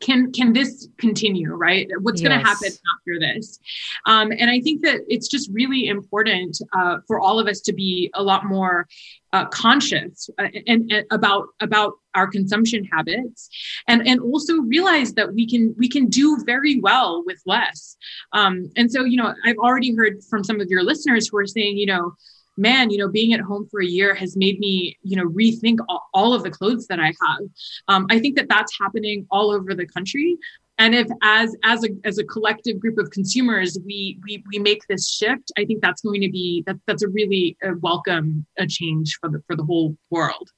can 0.00 0.32
can 0.32 0.52
this 0.52 0.88
continue 0.98 1.52
right? 1.54 1.88
What's 2.00 2.20
yes. 2.20 2.28
going 2.28 2.40
to 2.40 2.46
happen 2.46 2.68
after 2.68 3.18
this? 3.20 3.58
Um, 4.06 4.32
and 4.32 4.50
i 4.50 4.60
think 4.60 4.82
that 4.82 5.00
it's 5.08 5.28
just 5.28 5.50
really 5.52 5.88
important 5.88 6.60
uh, 6.76 6.98
for 7.06 7.18
all 7.20 7.38
of 7.38 7.46
us 7.46 7.60
to 7.60 7.72
be 7.72 8.10
a 8.14 8.22
lot 8.22 8.44
more 8.44 8.86
uh, 9.32 9.44
conscious 9.46 10.30
uh, 10.38 10.48
and, 10.66 10.90
and, 10.90 11.04
about 11.10 11.48
about 11.60 11.92
our 12.14 12.26
consumption 12.26 12.84
habits 12.84 13.48
and 13.86 14.06
and 14.06 14.20
also 14.20 14.54
realize 14.62 15.12
that 15.14 15.34
we 15.34 15.46
can 15.46 15.74
we 15.76 15.88
can 15.88 16.06
do 16.06 16.38
very 16.46 16.80
well 16.80 17.22
with 17.26 17.40
less. 17.46 17.96
Um, 18.32 18.70
and 18.76 18.90
so 18.90 19.04
you 19.04 19.16
know 19.16 19.34
i've 19.44 19.58
already 19.58 19.94
heard 19.94 20.22
from 20.30 20.42
some 20.44 20.60
of 20.60 20.68
your 20.68 20.82
listeners 20.82 21.28
who 21.28 21.38
are 21.38 21.46
saying 21.46 21.76
you 21.76 21.86
know 21.86 22.14
man, 22.58 22.90
you 22.90 22.98
know, 22.98 23.08
being 23.08 23.32
at 23.32 23.40
home 23.40 23.66
for 23.70 23.80
a 23.80 23.86
year 23.86 24.14
has 24.14 24.36
made 24.36 24.58
me, 24.58 24.98
you 25.02 25.16
know, 25.16 25.28
rethink 25.28 25.78
all, 25.88 26.08
all 26.12 26.34
of 26.34 26.42
the 26.42 26.50
clothes 26.50 26.86
that 26.88 27.00
I 27.00 27.06
have. 27.06 27.48
Um, 27.86 28.06
I 28.10 28.18
think 28.18 28.36
that 28.36 28.48
that's 28.48 28.76
happening 28.78 29.26
all 29.30 29.50
over 29.50 29.74
the 29.74 29.86
country. 29.86 30.36
And 30.80 30.94
if 30.94 31.08
as 31.22 31.56
as 31.64 31.84
a 31.84 31.88
as 32.04 32.18
a 32.18 32.24
collective 32.24 32.78
group 32.78 32.98
of 32.98 33.10
consumers 33.10 33.76
we 33.84 34.20
we 34.24 34.44
we 34.48 34.58
make 34.60 34.86
this 34.88 35.10
shift, 35.10 35.50
I 35.56 35.64
think 35.64 35.82
that's 35.82 36.02
going 36.02 36.20
to 36.20 36.30
be 36.30 36.62
that 36.66 36.76
that's 36.86 37.02
a 37.02 37.08
really 37.08 37.56
a 37.64 37.74
welcome 37.80 38.46
a 38.58 38.66
change 38.66 39.18
for 39.20 39.28
the 39.28 39.42
for 39.46 39.56
the 39.56 39.64
whole 39.64 39.96
world. 40.10 40.50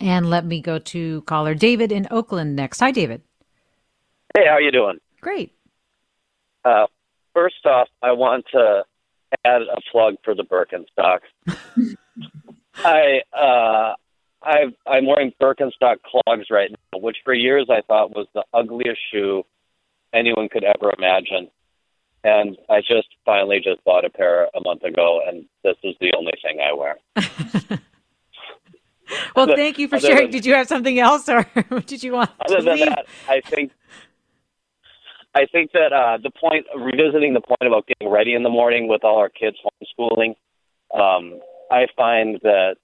And 0.00 0.28
let 0.28 0.44
me 0.44 0.60
go 0.60 0.78
to 0.78 1.22
caller 1.22 1.54
David 1.54 1.92
in 1.92 2.08
Oakland 2.10 2.56
next. 2.56 2.80
Hi, 2.80 2.90
David. 2.90 3.22
Hey, 4.36 4.46
how 4.46 4.54
are 4.54 4.60
you 4.60 4.72
doing? 4.72 4.98
Great. 5.20 5.54
Uh, 6.64 6.86
first 7.34 7.64
off, 7.66 7.88
I 8.02 8.12
want 8.12 8.46
to 8.52 8.84
add 9.44 9.62
a 9.62 9.80
plug 9.90 10.16
for 10.24 10.34
the 10.34 10.44
Birkenstocks. 10.44 11.28
I 12.74 13.20
uh, 13.36 13.94
I've, 14.42 14.74
I'm 14.86 15.06
wearing 15.06 15.32
Birkenstock 15.40 15.96
clogs 16.02 16.46
right 16.50 16.70
now, 16.70 17.00
which 17.00 17.18
for 17.24 17.34
years 17.34 17.66
I 17.70 17.82
thought 17.82 18.16
was 18.16 18.26
the 18.34 18.44
ugliest 18.54 19.00
shoe 19.12 19.44
anyone 20.12 20.48
could 20.48 20.64
ever 20.64 20.92
imagine. 20.96 21.50
And 22.22 22.56
I 22.68 22.80
just 22.80 23.08
finally 23.24 23.60
just 23.62 23.82
bought 23.84 24.04
a 24.04 24.10
pair 24.10 24.44
a 24.54 24.60
month 24.62 24.82
ago, 24.82 25.20
and 25.26 25.46
this 25.64 25.76
is 25.82 25.94
the 26.00 26.12
only 26.16 26.34
thing 26.42 26.58
I 26.60 26.72
wear. 26.74 26.98
well, 29.34 29.46
thank 29.46 29.78
you 29.78 29.88
for 29.88 29.98
sharing. 29.98 30.24
Than, 30.24 30.30
did 30.30 30.44
you 30.44 30.52
have 30.54 30.68
something 30.68 30.98
else, 30.98 31.30
or 31.30 31.46
did 31.86 32.02
you 32.02 32.12
want? 32.12 32.30
Other 32.44 32.60
than 32.60 32.76
leave? 32.76 32.86
that, 32.86 33.06
I 33.26 33.40
think 33.40 33.72
I 35.34 35.46
think 35.46 35.72
that 35.72 35.92
uh, 35.92 36.18
the 36.22 36.30
point, 36.30 36.66
revisiting 36.76 37.34
the 37.34 37.40
point 37.40 37.66
about 37.66 37.86
getting 37.86 38.10
ready 38.10 38.34
in 38.34 38.42
the 38.42 38.50
morning 38.50 38.88
with 38.88 39.04
all 39.04 39.18
our 39.18 39.28
kids 39.28 39.56
homeschooling, 39.62 40.34
um, 40.92 41.40
I 41.70 41.86
find 41.96 42.40
that, 42.42 42.76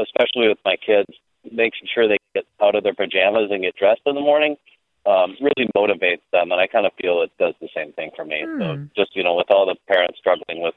especially 0.00 0.48
with 0.48 0.58
my 0.64 0.76
kids, 0.76 1.08
making 1.44 1.88
sure 1.92 2.06
they 2.06 2.18
get 2.34 2.44
out 2.62 2.76
of 2.76 2.84
their 2.84 2.94
pajamas 2.94 3.50
and 3.50 3.62
get 3.62 3.74
dressed 3.74 4.02
in 4.06 4.14
the 4.14 4.20
morning 4.20 4.56
um, 5.08 5.36
really 5.40 5.70
motivates 5.74 6.26
them. 6.32 6.52
And 6.52 6.60
I 6.60 6.66
kind 6.66 6.86
of 6.86 6.92
feel 7.00 7.22
it 7.22 7.32
does 7.38 7.54
the 7.60 7.68
same 7.74 7.92
thing 7.92 8.10
for 8.14 8.24
me. 8.24 8.44
Hmm. 8.44 8.60
So 8.60 8.66
just, 8.96 9.16
you 9.16 9.24
know, 9.24 9.34
with 9.34 9.50
all 9.50 9.66
the 9.66 9.76
parents 9.86 10.18
struggling 10.18 10.62
with 10.62 10.74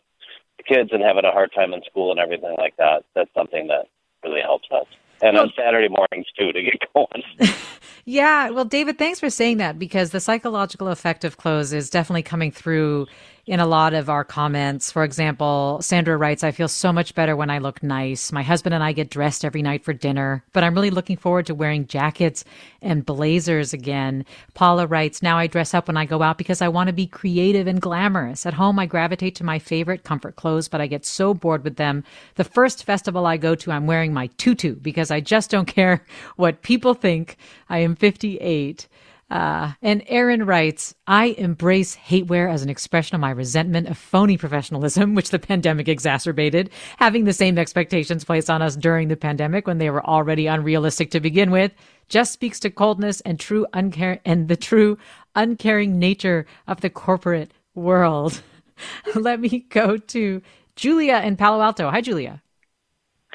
the 0.57 0.63
kids 0.63 0.89
and 0.93 1.03
having 1.03 1.26
a 1.26 1.32
hard 1.32 1.51
time 1.53 1.74
in 1.74 1.82
school 1.84 2.11
and 2.11 2.19
everything 2.19 2.55
like 2.57 2.78
that, 2.78 3.03
that's 3.15 3.34
something 3.36 3.67
that 3.67 3.88
really 4.24 4.41
helps 4.41 4.67
us. 4.72 4.88
And 5.22 5.36
Well- 5.36 5.43
on 5.43 5.53
Saturday 5.57 5.88
mornings, 5.89 6.28
too, 6.38 6.51
to 6.51 6.61
get 6.61 6.74
going. 6.93 7.24
Yeah, 8.03 8.49
well, 8.49 8.65
David, 8.65 8.97
thanks 8.97 9.19
for 9.19 9.30
saying 9.30 9.57
that 9.57 9.78
because 9.78 10.09
the 10.09 10.19
psychological 10.19 10.88
effect 10.88 11.24
of 11.24 11.38
clothes 11.38 11.72
is 11.72 11.88
definitely 11.91 12.24
coming 12.24 12.51
through 12.51 13.05
in 13.46 13.60
a 13.60 13.66
lot 13.66 13.94
of 13.94 14.10
our 14.10 14.24
comments. 14.24 14.92
For 14.92 15.04
example, 15.04 15.80
Sandra 15.82 16.16
writes, 16.18 16.44
I 16.44 16.52
feel 16.52 16.68
so 16.68 16.94
much 16.94 17.16
better 17.16 17.36
when 17.36 17.50
I 17.50 17.58
look 17.58 17.82
nice. 17.82 18.32
My 18.32 18.44
husband 18.44 18.76
and 18.76 18.84
I 18.84 18.92
get 18.92 19.10
dressed 19.10 19.44
every 19.44 19.62
night 19.62 19.84
for 19.84 19.94
dinner, 19.94 20.44
but 20.54 20.64
I'm 20.64 20.76
really 20.76 20.89
looking 20.92 21.18
forward 21.18 21.48
to 21.48 21.56
wearing 21.56 21.88
jackets 21.88 22.44
and 22.82 23.06
blazers 23.06 23.74
again. 23.74 24.26
Paula 24.54 24.88
writes, 24.88 25.22
Now 25.22 25.38
I 25.38 25.48
dress 25.48 25.74
up 25.74 25.88
when 25.88 25.98
I 25.98 26.06
go 26.06 26.22
out 26.22 26.38
because 26.38 26.62
I 26.62 26.68
want 26.68 26.88
to 26.88 26.94
be 26.94 27.08
creative 27.08 27.68
and 27.68 27.82
glamorous. 27.82 28.46
At 28.46 28.54
home, 28.54 28.78
I 28.80 28.86
gravitate 28.86 29.36
to 29.36 29.44
my 29.44 29.60
favorite 29.60 30.04
comfort 30.04 30.36
clothes, 30.36 30.68
but 30.68 30.82
I 30.82 30.88
get 30.88 31.06
so 31.06 31.34
bored 31.34 31.64
with 31.64 31.78
them. 31.78 32.04
The 32.36 32.44
first 32.44 32.84
festival 32.84 33.26
I 33.26 33.38
go 33.38 33.56
to, 33.56 33.72
I'm 33.72 33.88
wearing 33.88 34.14
my 34.14 34.28
tutu 34.38 34.76
because 34.76 35.12
I 35.12 35.20
just 35.20 35.50
don't 35.50 35.66
care 35.72 36.06
what 36.36 36.62
people 36.62 36.94
think. 36.94 37.38
I 37.70 37.80
am 37.80 37.96
58. 37.96 38.88
Uh, 39.32 39.71
and 39.82 40.03
Aaron 40.07 40.45
writes, 40.45 40.93
I 41.07 41.27
embrace 41.38 41.95
hatewear 41.95 42.51
as 42.51 42.63
an 42.63 42.69
expression 42.69 43.15
of 43.15 43.21
my 43.21 43.29
resentment 43.32 43.88
of 43.88 43.97
phony 43.97 44.38
professionalism, 44.38 45.15
which 45.15 45.29
the 45.29 45.39
pandemic 45.39 45.88
exacerbated. 45.88 46.69
Having 46.97 47.23
the 47.23 47.34
same 47.34 47.57
expectations 47.57 48.25
placed 48.25 48.49
on 48.49 48.61
us 48.61 48.75
during 48.75 49.07
the 49.07 49.15
pandemic 49.15 49.67
when 49.67 49.77
they 49.77 49.89
were 49.89 50.05
already 50.05 50.47
unrealistic 50.47 51.11
to 51.11 51.21
begin 51.21 51.49
with 51.49 51.71
just 52.09 52.34
speaks 52.34 52.59
to 52.59 52.69
coldness 52.69 53.21
and 53.21 53.39
true 53.39 53.65
uncare 53.73 54.19
and 54.25 54.49
the 54.49 54.57
true 54.57 54.97
uncaring 55.34 55.97
nature 55.97 56.45
of 56.67 56.82
the 56.82 56.89
corporate 56.89 57.53
world. 57.73 58.41
Let 59.15 59.39
me 59.39 59.65
go 59.69 59.95
to 59.95 60.41
Julia 60.75 61.21
in 61.23 61.38
Palo 61.38 61.61
Alto. 61.61 61.89
Hi, 61.89 62.01
Julia. 62.01 62.41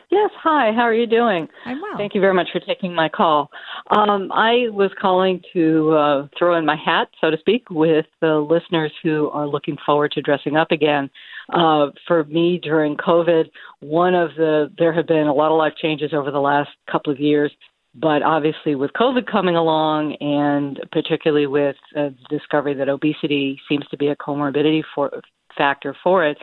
Yes, 0.09 0.31
hi. 0.37 0.71
How 0.73 0.83
are 0.83 0.95
you 0.95 1.07
doing? 1.07 1.49
I'm 1.65 1.83
well. 1.83 1.97
Thank 1.97 2.15
you 2.15 2.21
very 2.21 2.33
much 2.35 2.49
for 2.53 2.61
taking 2.61 2.95
my 2.95 3.09
call. 3.09 3.51
Um, 3.91 4.31
I 4.33 4.69
was 4.71 4.93
calling 5.01 5.43
to 5.53 5.91
uh, 5.93 6.29
throw 6.39 6.57
in 6.57 6.65
my 6.65 6.77
hat, 6.77 7.09
so 7.21 7.31
to 7.31 7.37
speak, 7.39 7.65
with 7.71 8.07
the 8.21 8.37
listeners 8.37 8.93
who 9.03 9.31
are 9.31 9.49
looking 9.49 9.77
forward 9.85 10.13
to 10.13 10.23
dressing 10.23 10.57
up 10.57 10.71
again. 10.71 11.11
Uh, 11.53 11.89
for 12.07 12.23
me, 12.25 12.61
during 12.63 12.97
COVID, 12.97 13.47
one 13.81 14.15
of 14.15 14.31
the 14.37 14.71
there 14.79 14.93
have 14.93 15.09
been 15.09 15.27
a 15.27 15.35
lot 15.35 15.51
of 15.51 15.59
life 15.59 15.75
changes 15.81 16.13
over 16.13 16.31
the 16.31 16.41
last 16.41 16.71
couple 16.91 17.13
of 17.13 17.19
years. 17.19 17.51
But 17.99 18.23
obviously, 18.23 18.75
with 18.75 18.93
COVID 18.93 19.27
coming 19.31 19.57
along, 19.57 20.17
and 20.21 20.79
particularly 20.93 21.47
with 21.47 21.77
uh, 21.97 22.11
the 22.11 22.39
discovery 22.39 22.75
that 22.75 22.91
obesity 22.91 23.59
seems 23.69 23.87
to 23.89 23.97
be 23.97 24.09
a 24.09 24.17
comorbidity 24.17 24.83
for, 24.95 25.11
factor 25.57 25.97
for 26.05 26.25
it, 26.27 26.37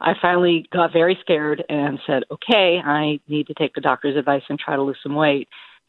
I 0.00 0.14
finally 0.20 0.66
got 0.72 0.92
very 0.92 1.18
scared 1.20 1.62
and 1.68 1.98
said, 2.06 2.22
okay, 2.30 2.80
I 2.84 3.20
need 3.28 3.46
to 3.48 3.54
take 3.54 3.74
the 3.74 3.80
doctor's 3.80 4.16
advice 4.16 4.42
and 4.48 4.58
try 4.58 4.76
to 4.76 4.82
lose 4.82 4.98
some 5.02 5.14
weight. 5.14 5.48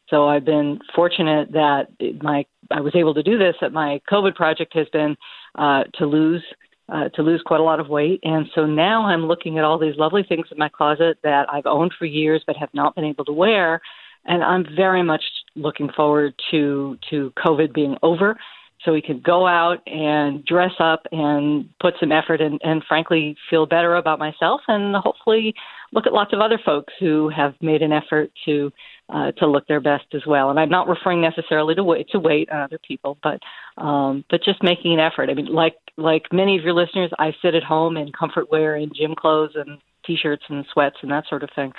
So 0.10 0.28
I've 0.28 0.44
been 0.44 0.80
fortunate 0.94 1.54
that 1.54 1.88
my 2.22 2.46
I 2.70 2.82
was 2.82 2.94
able 2.96 3.14
to 3.14 3.24
do 3.24 3.38
this. 3.38 3.56
That 3.62 3.72
my 3.72 4.02
COVID 4.12 4.36
project 4.36 4.74
has 4.76 4.88
been 4.92 5.16
uh, 5.58 5.86
to 5.96 6.06
lose 6.06 6.44
uh, 6.90 7.08
to 7.10 7.22
lose 7.22 7.42
quite 7.46 7.62
a 7.62 7.64
lot 7.64 7.80
of 7.80 7.88
weight, 7.88 8.20
and 8.24 8.48
so 8.54 8.66
now 8.66 9.06
I'm 9.06 9.26
looking 9.26 9.58
at 9.58 9.64
all 9.64 9.80
these 9.80 9.96
lovely 9.96 10.24
things 10.24 10.48
in 10.52 10.58
my 10.58 10.68
closet 10.68 11.18
that 11.24 11.46
I've 11.50 11.66
owned 11.66 11.94
for 11.98 12.04
years 12.06 12.44
but 12.46 12.58
have 12.58 12.74
not 12.74 12.96
been 12.96 13.06
able 13.06 13.24
to 13.26 13.32
wear, 13.32 13.80
and 14.26 14.44
I'm 14.44 14.66
very 14.76 15.02
much 15.02 15.24
looking 15.56 15.90
forward 15.96 16.34
to 16.52 16.98
to 17.10 17.32
COVID 17.38 17.74
being 17.74 17.96
over 18.04 18.38
so 18.84 18.94
we 18.94 19.02
could 19.02 19.24
go 19.24 19.48
out 19.48 19.80
and 19.88 20.44
dress 20.46 20.74
up 20.80 21.06
and 21.12 21.70
put 21.80 21.94
some 22.00 22.12
effort 22.12 22.42
and, 22.42 22.60
and 22.64 22.84
frankly 22.88 23.36
feel 23.50 23.66
better 23.66 23.96
about 23.96 24.20
myself 24.20 24.62
and 24.68 24.96
hopefully 24.96 25.54
look 25.92 26.08
at 26.08 26.14
lots 26.14 26.34
of 26.34 26.40
other 26.40 26.60
folks 26.64 26.94
who 27.00 27.30
have 27.30 27.54
made 27.62 27.82
an 27.82 27.92
effort 27.92 28.32
to 28.46 28.72
uh, 29.10 29.32
to 29.34 29.46
look 29.46 29.68
their 29.68 29.82
best 29.82 30.06
as 30.14 30.22
well. 30.26 30.50
And 30.50 30.60
I'm 30.60 30.70
not 30.70 30.88
referring 30.88 31.22
necessarily 31.22 31.76
to 31.76 31.84
weight 31.84 32.08
to 32.12 32.20
weight 32.20 32.50
on 32.50 32.62
other 32.62 32.80
people, 32.88 33.18
but 33.22 33.40
um, 33.78 34.24
but 34.30 34.44
just 34.44 34.64
making 34.64 34.94
an 34.94 35.00
effort. 35.00 35.30
I 35.30 35.34
mean, 35.34 35.48
like 35.48 35.76
like 35.98 36.24
many 36.32 36.58
of 36.58 36.64
your 36.64 36.74
listeners, 36.74 37.12
I 37.20 37.34
sit 37.42 37.56
at 37.56 37.64
home 37.64 37.98
in 37.98 38.12
comfort 38.12 38.50
wear 38.52 38.76
and 38.76 38.92
gym 38.96 39.16
clothes 39.16 39.52
and 39.56 39.80
t-shirts 40.06 40.44
and 40.50 40.66
sweats 40.74 40.96
and 41.02 41.12
that 41.12 41.26
sort 41.28 41.44
of 41.44 41.50
thing. 41.56 41.74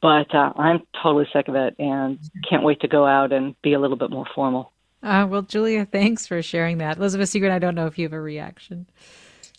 But 0.00 0.34
uh, 0.34 0.52
I'm 0.56 0.82
totally 1.02 1.26
sick 1.32 1.48
of 1.48 1.56
it 1.56 1.74
and 1.78 2.18
can't 2.48 2.62
wait 2.62 2.80
to 2.80 2.88
go 2.88 3.06
out 3.06 3.32
and 3.32 3.54
be 3.62 3.74
a 3.74 3.80
little 3.80 3.98
bit 3.98 4.10
more 4.10 4.26
formal. 4.34 4.72
Uh, 5.02 5.26
well, 5.30 5.42
Julia, 5.42 5.86
thanks 5.86 6.26
for 6.26 6.42
sharing 6.42 6.78
that. 6.78 6.98
Elizabeth 6.98 7.30
Segran, 7.30 7.52
I 7.52 7.58
don't 7.58 7.74
know 7.74 7.86
if 7.86 7.98
you 7.98 8.04
have 8.06 8.12
a 8.12 8.20
reaction. 8.20 8.86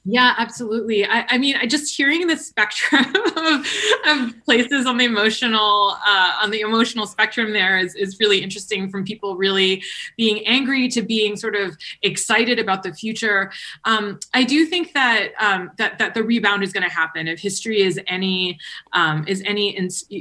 Yeah, 0.10 0.36
absolutely. 0.38 1.05
I, 1.05 1.26
I 1.28 1.38
mean, 1.38 1.58
I 1.58 1.66
just 1.66 1.93
hearing 1.93 2.28
the 2.28 2.38
spectrum 2.38 3.03
of, 3.36 3.68
of 4.08 4.45
places 4.45 4.86
on 4.86 4.97
the 4.97 5.03
emotional 5.03 5.97
uh, 6.08 6.32
on 6.41 6.49
the 6.49 6.62
emotional 6.62 7.05
spectrum 7.05 7.51
there 7.51 7.78
is, 7.78 7.93
is 7.95 8.18
really 8.18 8.41
interesting. 8.41 8.89
From 8.89 9.03
people 9.03 9.36
really 9.36 9.84
being 10.16 10.47
angry 10.47 10.88
to 10.89 11.01
being 11.01 11.36
sort 11.36 11.58
of 11.58 11.78
excited 12.03 12.58
about 12.58 12.84
the 12.84 12.93
future. 12.93 13.51
Um, 13.84 14.18
I 14.34 14.45
do 14.45 14.66
think 14.66 14.93
that 14.93 15.32
um, 15.41 15.72
that 15.78 15.99
that 15.99 16.14
the 16.14 16.24
rebound 16.24 16.64
is 16.64 16.72
going 16.72 16.88
to 16.88 16.93
happen. 16.93 17.28
If 17.28 17.41
history 17.41 17.82
is 17.82 17.99
any 18.08 18.58
um, 18.93 19.26
is 19.28 19.43
any 19.45 19.78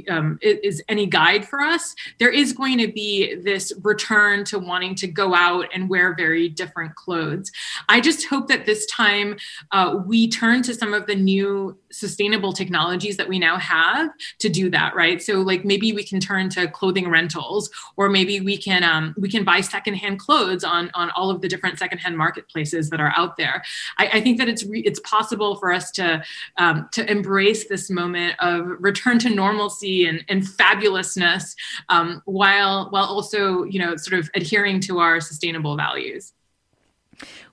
um, 0.09 0.37
is 0.41 0.83
any 0.89 1.05
guide 1.05 1.47
for 1.47 1.61
us, 1.61 1.95
there 2.19 2.31
is 2.31 2.51
going 2.51 2.77
to 2.79 2.91
be 2.91 3.35
this 3.35 3.71
return 3.83 4.43
to 4.45 4.59
wanting 4.59 4.95
to 4.95 5.07
go 5.07 5.33
out 5.33 5.67
and 5.73 5.87
wear 5.89 6.13
very 6.13 6.49
different 6.49 6.93
clothes. 6.95 7.53
I 7.87 8.01
just 8.01 8.27
hope 8.27 8.49
that 8.49 8.65
this 8.65 8.85
time 8.87 9.37
uh, 9.71 9.76
we 10.05 10.29
turn 10.29 10.61
to 10.63 10.73
some 10.73 10.93
of 10.93 11.07
the 11.07 11.15
new 11.15 11.77
sustainable 11.91 12.51
technologies 12.51 13.17
that 13.17 13.27
we 13.27 13.39
now 13.39 13.57
have 13.57 14.09
to 14.39 14.49
do 14.49 14.69
that 14.69 14.95
right? 14.95 15.21
So 15.21 15.39
like 15.41 15.63
maybe 15.63 15.93
we 15.93 16.03
can 16.03 16.19
turn 16.19 16.49
to 16.49 16.67
clothing 16.67 17.09
rentals 17.09 17.69
or 17.95 18.09
maybe 18.09 18.39
we 18.39 18.57
can 18.57 18.83
um, 18.83 19.13
we 19.17 19.29
can 19.29 19.43
buy 19.43 19.61
secondhand 19.61 20.19
clothes 20.19 20.63
on 20.63 20.89
on 20.93 21.09
all 21.11 21.29
of 21.29 21.41
the 21.41 21.47
different 21.47 21.79
secondhand 21.79 22.17
marketplaces 22.17 22.89
that 22.89 22.99
are 22.99 23.13
out 23.15 23.37
there. 23.37 23.63
I, 23.97 24.07
I 24.13 24.21
think 24.21 24.37
that 24.39 24.49
it's 24.49 24.65
re- 24.65 24.81
it's 24.81 24.99
possible 25.01 25.55
for 25.55 25.71
us 25.71 25.91
to 25.91 26.23
um, 26.57 26.89
to 26.93 27.09
embrace 27.09 27.67
this 27.67 27.89
moment 27.89 28.35
of 28.39 28.65
return 28.79 29.19
to 29.19 29.29
normalcy 29.29 30.07
and, 30.07 30.23
and 30.29 30.43
fabulousness 30.43 31.55
um, 31.89 32.21
while 32.25 32.89
while 32.89 33.05
also 33.05 33.63
you 33.63 33.79
know 33.79 33.95
sort 33.95 34.19
of 34.19 34.29
adhering 34.35 34.79
to 34.81 34.99
our 34.99 35.19
sustainable 35.19 35.75
values 35.75 36.33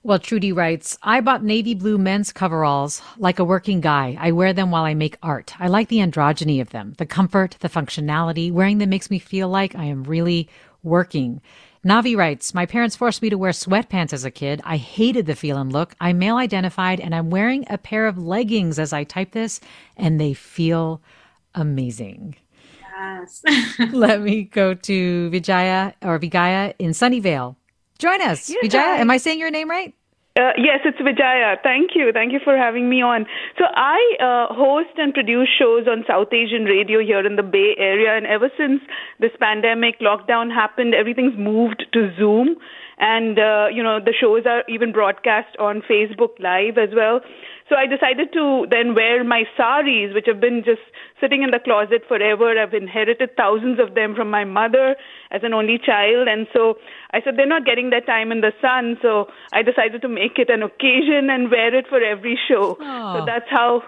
Well, 0.03 0.19
Trudy 0.19 0.51
writes, 0.51 0.97
I 1.01 1.21
bought 1.21 1.43
navy 1.43 1.73
blue 1.73 1.97
men's 1.97 2.31
coveralls 2.31 3.01
like 3.17 3.39
a 3.39 3.43
working 3.43 3.81
guy. 3.81 4.17
I 4.19 4.31
wear 4.31 4.53
them 4.53 4.71
while 4.71 4.83
I 4.83 4.93
make 4.93 5.17
art. 5.23 5.53
I 5.59 5.67
like 5.67 5.87
the 5.87 5.97
androgyny 5.97 6.61
of 6.61 6.69
them, 6.69 6.93
the 6.97 7.05
comfort, 7.05 7.57
the 7.59 7.69
functionality. 7.69 8.51
Wearing 8.51 8.77
them 8.77 8.89
makes 8.89 9.09
me 9.09 9.19
feel 9.19 9.49
like 9.49 9.75
I 9.75 9.85
am 9.85 10.03
really 10.03 10.47
working. 10.83 11.41
Navi 11.85 12.17
writes, 12.17 12.53
My 12.53 12.65
parents 12.65 12.95
forced 12.95 13.21
me 13.21 13.29
to 13.29 13.37
wear 13.37 13.51
sweatpants 13.51 14.13
as 14.13 14.25
a 14.25 14.31
kid. 14.31 14.61
I 14.63 14.77
hated 14.77 15.27
the 15.27 15.35
feel 15.35 15.57
and 15.57 15.71
look. 15.71 15.95
I'm 15.99 16.17
male 16.17 16.37
identified 16.37 16.99
and 16.99 17.13
I'm 17.13 17.29
wearing 17.29 17.65
a 17.69 17.77
pair 17.77 18.07
of 18.07 18.17
leggings 18.17 18.79
as 18.79 18.91
I 18.91 19.03
type 19.03 19.31
this, 19.31 19.59
and 19.95 20.19
they 20.19 20.33
feel 20.33 21.01
amazing. 21.53 22.37
Yes. 22.97 23.43
Let 23.91 24.21
me 24.21 24.43
go 24.43 24.73
to 24.73 25.29
Vijaya 25.29 25.93
or 26.01 26.19
Vigaya 26.19 26.73
in 26.79 26.91
Sunnyvale. 26.91 27.55
Join 27.99 28.21
us. 28.21 28.49
Yes, 28.49 28.59
Vijaya, 28.61 28.99
am 28.99 29.09
I 29.09 29.17
saying 29.17 29.39
your 29.39 29.51
name 29.51 29.69
right? 29.69 29.93
Uh, 30.37 30.51
yes, 30.57 30.79
it's 30.83 30.97
Vijaya. 30.97 31.55
Thank 31.63 31.91
you. 31.95 32.11
Thank 32.11 32.33
you 32.33 32.39
for 32.43 32.57
having 32.57 32.89
me 32.89 33.01
on. 33.01 33.25
So, 33.57 33.63
I 33.73 33.99
uh, 34.19 34.53
host 34.53 34.91
and 34.97 35.13
produce 35.13 35.47
shows 35.57 35.87
on 35.87 36.03
South 36.05 36.27
Asian 36.33 36.65
radio 36.65 36.99
here 36.99 37.25
in 37.25 37.37
the 37.37 37.43
Bay 37.43 37.73
Area. 37.77 38.17
And 38.17 38.25
ever 38.25 38.49
since 38.57 38.81
this 39.19 39.31
pandemic 39.39 40.01
lockdown 40.01 40.53
happened, 40.53 40.93
everything's 40.93 41.37
moved 41.37 41.85
to 41.93 42.11
Zoom. 42.19 42.57
and 42.97 43.37
uh, 43.37 43.67
you 43.71 43.83
know 43.83 43.99
the 43.99 44.13
shows 44.13 44.43
are 44.45 44.63
even 44.69 44.91
broadcast 44.91 45.55
on 45.59 45.81
Facebook 45.81 46.39
Live 46.39 46.77
as 46.77 46.89
well. 46.95 47.19
So 47.67 47.75
I 47.75 47.87
decided 47.87 48.31
to 48.33 48.67
then 48.69 48.93
wear 48.93 49.23
my 49.23 49.43
saris, 49.57 50.13
which 50.13 50.25
have 50.27 50.39
been 50.39 50.63
just 50.63 50.85
sitting 51.25 51.41
in 51.41 51.49
the 51.49 51.59
closet 51.59 52.03
forever. 52.07 52.53
I've 52.53 52.73
inherited 52.73 53.35
thousands 53.35 53.79
of 53.79 53.95
them 53.95 54.13
from 54.13 54.29
my 54.29 54.43
mother 54.43 54.95
as 55.31 55.41
an 55.43 55.53
only 55.53 55.79
child. 55.83 56.27
And 56.27 56.45
so 56.53 56.77
I 57.11 57.21
said, 57.23 57.35
they're 57.35 57.47
not 57.47 57.65
getting 57.65 57.89
their 57.89 58.01
time 58.01 58.31
in 58.31 58.41
the 58.41 58.53
sun. 58.61 58.97
So 59.01 59.27
I 59.51 59.63
decided 59.63 60.03
to 60.03 60.07
make 60.07 60.37
it 60.37 60.49
an 60.51 60.61
occasion 60.61 61.29
and 61.31 61.49
wear 61.49 61.73
it 61.73 61.87
for 61.89 62.01
every 62.01 62.37
show. 62.47 62.77
Oh. 62.79 63.19
So 63.19 63.25
that's 63.25 63.49
how 63.49 63.81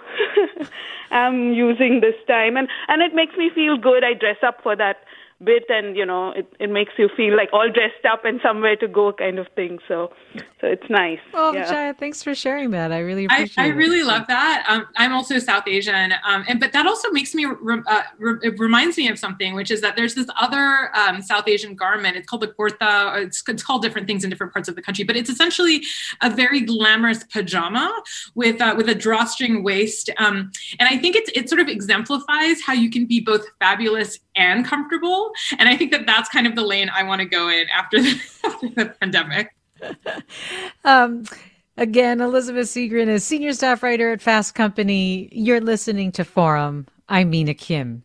I'm 1.11 1.53
using 1.53 2.01
this 2.01 2.15
time. 2.27 2.57
And, 2.57 2.67
and 2.87 3.03
it 3.03 3.13
makes 3.13 3.35
me 3.37 3.51
feel 3.53 3.77
good. 3.77 4.03
I 4.03 4.13
dress 4.13 4.37
up 4.41 4.63
for 4.63 4.75
that 4.75 4.97
bit 5.43 5.65
and 5.69 5.95
you 5.95 6.05
know 6.05 6.31
it, 6.31 6.51
it 6.59 6.69
makes 6.69 6.91
you 6.97 7.09
feel 7.15 7.35
like 7.37 7.49
all 7.53 7.69
dressed 7.71 8.03
up 8.11 8.25
and 8.25 8.39
somewhere 8.41 8.75
to 8.75 8.87
go 8.87 9.13
kind 9.13 9.37
of 9.37 9.47
thing 9.55 9.77
so 9.87 10.11
so 10.59 10.65
it's 10.67 10.89
nice 10.89 11.19
Well, 11.31 11.53
yeah. 11.53 11.65
Vijaya, 11.65 11.93
thanks 11.93 12.23
for 12.23 12.33
sharing 12.33 12.71
that. 12.71 12.91
I 12.91 12.99
really 12.99 13.27
I, 13.29 13.35
appreciate 13.35 13.63
I 13.63 13.67
it. 13.67 13.73
really 13.73 14.01
love 14.01 14.25
that. 14.27 14.65
Um, 14.67 14.87
I'm 14.95 15.13
also 15.13 15.37
South 15.37 15.67
Asian, 15.67 16.13
um, 16.25 16.43
and 16.47 16.59
but 16.59 16.71
that 16.73 16.87
also 16.87 17.11
makes 17.11 17.35
me 17.35 17.45
re- 17.45 17.83
uh, 17.85 18.01
re- 18.17 18.39
it 18.41 18.57
reminds 18.57 18.97
me 18.97 19.07
of 19.09 19.19
something, 19.19 19.53
which 19.53 19.69
is 19.69 19.81
that 19.81 19.95
there's 19.95 20.15
this 20.15 20.27
other 20.39 20.89
um, 20.95 21.21
South 21.21 21.47
Asian 21.47 21.75
garment. 21.75 22.17
It's 22.17 22.27
called 22.27 22.41
the 22.41 22.47
kurta. 22.47 23.23
It's, 23.23 23.43
it's 23.47 23.61
called 23.61 23.83
different 23.83 24.07
things 24.07 24.23
in 24.23 24.31
different 24.31 24.53
parts 24.53 24.67
of 24.67 24.75
the 24.75 24.81
country, 24.81 25.03
but 25.03 25.15
it's 25.15 25.29
essentially 25.29 25.83
a 26.21 26.29
very 26.31 26.61
glamorous 26.61 27.23
pajama 27.25 27.91
with 28.33 28.59
uh, 28.59 28.73
with 28.75 28.89
a 28.89 28.95
drawstring 28.95 29.63
waist, 29.63 30.09
um, 30.17 30.51
and 30.79 30.89
I 30.89 30.97
think 30.97 31.15
it's 31.15 31.29
it 31.35 31.49
sort 31.49 31.61
of 31.61 31.67
exemplifies 31.67 32.61
how 32.61 32.73
you 32.73 32.89
can 32.89 33.05
be 33.05 33.19
both 33.19 33.45
fabulous 33.59 34.17
and 34.37 34.65
comfortable. 34.65 35.31
And 35.57 35.67
I 35.67 35.75
think 35.75 35.91
that 35.91 36.05
that's 36.05 36.29
kind 36.29 36.47
of 36.47 36.55
the 36.55 36.63
lane 36.63 36.89
I 36.89 37.03
want 37.03 37.19
to 37.19 37.25
go 37.25 37.49
in 37.49 37.67
after 37.69 38.01
the, 38.01 38.21
after 38.45 38.69
the 38.69 38.85
pandemic. 38.99 39.53
Um, 40.85 41.25
again, 41.75 42.21
Elizabeth 42.21 42.67
Segran 42.67 43.07
is 43.07 43.23
senior 43.23 43.53
staff 43.53 43.83
writer 43.83 44.11
at 44.11 44.21
Fast 44.21 44.55
Company. 44.55 45.29
You're 45.31 45.61
listening 45.61 46.11
to 46.13 46.23
Forum. 46.23 46.87
I'm 47.09 47.29
Mina 47.29 47.53
Kim. 47.53 48.03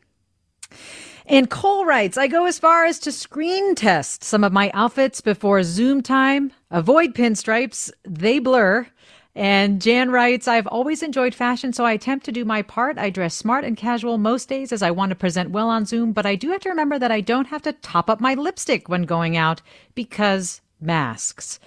And 1.26 1.49
Cole 1.49 1.87
writes, 1.87 2.18
I 2.18 2.26
go 2.26 2.47
as 2.47 2.59
far 2.59 2.85
as 2.85 2.99
to 3.01 3.12
screen 3.12 3.74
test 3.74 4.24
some 4.24 4.45
of 4.45 4.53
my 4.53 4.70
outfits 4.74 5.20
before 5.20 5.62
Zoom 5.62 6.03
time. 6.03 6.53
Avoid 6.70 7.14
pinstripes, 7.14 7.91
they 8.05 8.39
blur. 8.39 8.87
And 9.35 9.80
Jan 9.80 10.11
writes, 10.11 10.47
I've 10.47 10.66
always 10.66 11.03
enjoyed 11.03 11.35
fashion, 11.35 11.72
so 11.72 11.85
I 11.85 11.93
attempt 11.93 12.26
to 12.26 12.33
do 12.33 12.45
my 12.45 12.61
part. 12.61 12.99
I 12.99 13.09
dress 13.09 13.35
smart 13.35 13.64
and 13.64 13.76
casual 13.76 14.18
most 14.18 14.49
days 14.49 14.72
as 14.72 14.83
I 14.83 14.91
want 14.91 15.11
to 15.11 15.16
present 15.16 15.51
well 15.51 15.70
on 15.70 15.87
Zoom, 15.87 16.12
but 16.12 16.26
I 16.26 16.35
do 16.35 16.51
have 16.51 16.61
to 16.62 16.68
remember 16.68 16.99
that 16.99 17.11
I 17.11 17.22
don't 17.22 17.47
have 17.47 17.62
to 17.62 17.72
top 17.72 18.11
up 18.11 18.20
my 18.20 18.35
lipstick 18.35 18.89
when 18.89 19.03
going 19.05 19.37
out 19.37 19.62
because 19.95 20.61
masks. 20.80 21.61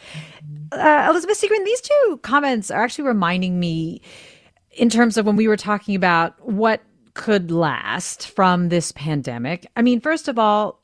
Uh, 0.72 1.07
Elizabeth 1.09 1.41
Segran, 1.41 1.66
these 1.66 1.82
two 1.82 2.20
comments 2.22 2.70
are 2.70 2.84
actually 2.84 3.07
reminding 3.07 3.59
me 3.59 4.01
in 4.72 4.89
terms 4.89 5.18
of 5.18 5.26
when 5.26 5.36
we 5.36 5.47
were 5.47 5.57
talking 5.57 5.95
about 5.95 6.36
what 6.47 6.82
could 7.16 7.49
last 7.49 8.28
from 8.28 8.70
this 8.70 8.91
pandemic. 8.91 9.66
I 9.76 9.82
mean, 9.82 10.01
first 10.01 10.28
of 10.28 10.38
all, 10.38 10.82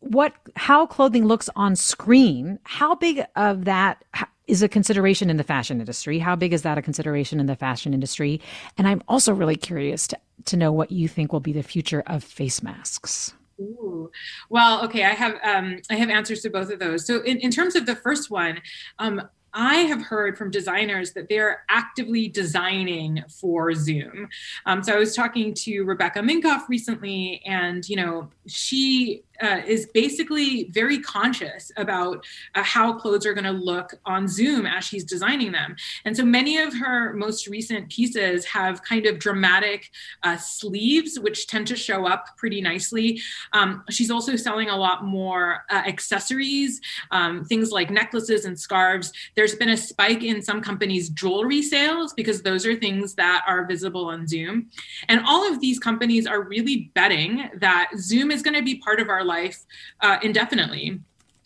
what 0.00 0.34
how 0.56 0.86
clothing 0.86 1.26
looks 1.26 1.50
on 1.56 1.76
screen, 1.76 2.58
how 2.64 2.94
big 2.94 3.24
of 3.36 3.64
that 3.64 4.04
is 4.50 4.62
a 4.62 4.68
consideration 4.68 5.30
in 5.30 5.36
the 5.36 5.44
fashion 5.44 5.80
industry? 5.80 6.18
How 6.18 6.36
big 6.36 6.52
is 6.52 6.62
that 6.62 6.76
a 6.76 6.82
consideration 6.82 7.40
in 7.40 7.46
the 7.46 7.56
fashion 7.56 7.94
industry? 7.94 8.40
And 8.76 8.88
I'm 8.88 9.02
also 9.08 9.32
really 9.32 9.56
curious 9.56 10.06
to, 10.08 10.18
to 10.46 10.56
know 10.56 10.72
what 10.72 10.90
you 10.90 11.08
think 11.08 11.32
will 11.32 11.40
be 11.40 11.52
the 11.52 11.62
future 11.62 12.02
of 12.06 12.24
face 12.24 12.62
masks. 12.62 13.32
Ooh. 13.60 14.10
Well, 14.48 14.84
okay, 14.84 15.04
I 15.04 15.10
have 15.10 15.34
um, 15.44 15.80
I 15.90 15.96
have 15.96 16.08
answers 16.08 16.40
to 16.42 16.50
both 16.50 16.70
of 16.70 16.78
those. 16.78 17.06
So, 17.06 17.20
in, 17.22 17.38
in 17.38 17.50
terms 17.50 17.76
of 17.76 17.84
the 17.84 17.94
first 17.94 18.30
one, 18.30 18.60
um, 18.98 19.22
I 19.52 19.76
have 19.78 20.02
heard 20.02 20.38
from 20.38 20.50
designers 20.50 21.12
that 21.12 21.28
they're 21.28 21.64
actively 21.68 22.28
designing 22.28 23.22
for 23.40 23.72
Zoom. 23.74 24.28
Um, 24.66 24.82
so 24.82 24.94
I 24.94 24.96
was 24.96 25.14
talking 25.14 25.54
to 25.54 25.82
Rebecca 25.82 26.20
Minkoff 26.20 26.68
recently, 26.68 27.42
and 27.44 27.88
you 27.88 27.96
know 27.96 28.30
she 28.46 29.24
uh, 29.42 29.62
is 29.66 29.86
basically 29.94 30.70
very 30.70 30.98
conscious 31.00 31.72
about 31.76 32.24
uh, 32.54 32.62
how 32.62 32.92
clothes 32.92 33.26
are 33.26 33.34
going 33.34 33.44
to 33.44 33.50
look 33.50 33.94
on 34.04 34.28
Zoom 34.28 34.66
as 34.66 34.84
she's 34.84 35.04
designing 35.04 35.52
them. 35.52 35.76
And 36.04 36.16
so 36.16 36.24
many 36.24 36.58
of 36.58 36.74
her 36.74 37.12
most 37.14 37.46
recent 37.46 37.90
pieces 37.90 38.44
have 38.46 38.82
kind 38.82 39.06
of 39.06 39.18
dramatic 39.18 39.90
uh, 40.22 40.36
sleeves, 40.36 41.18
which 41.18 41.46
tend 41.46 41.66
to 41.68 41.76
show 41.76 42.06
up 42.06 42.36
pretty 42.36 42.60
nicely. 42.60 43.20
Um, 43.52 43.84
she's 43.90 44.10
also 44.10 44.36
selling 44.36 44.68
a 44.68 44.76
lot 44.76 45.04
more 45.04 45.64
uh, 45.70 45.82
accessories, 45.86 46.80
um, 47.10 47.44
things 47.44 47.70
like 47.70 47.90
necklaces 47.90 48.44
and 48.44 48.58
scarves. 48.58 49.12
There's 49.36 49.54
been 49.54 49.70
a 49.70 49.76
spike 49.76 50.22
in 50.22 50.42
some 50.42 50.60
companies' 50.60 51.08
jewelry 51.10 51.62
sales 51.62 52.12
because 52.12 52.42
those 52.42 52.66
are 52.66 52.76
things 52.76 53.14
that 53.14 53.44
are 53.46 53.64
visible 53.66 54.06
on 54.06 54.26
Zoom. 54.26 54.68
And 55.08 55.20
all 55.26 55.50
of 55.50 55.60
these 55.60 55.78
companies 55.78 56.26
are 56.26 56.42
really 56.42 56.90
betting 56.94 57.48
that 57.56 57.90
Zoom 57.96 58.30
is 58.30 58.42
going 58.42 58.54
to 58.54 58.62
be 58.62 58.76
part 58.76 59.00
of 59.00 59.08
our 59.08 59.24
life 59.36 59.58
uh, 60.00 60.18
indefinitely. 60.22 61.00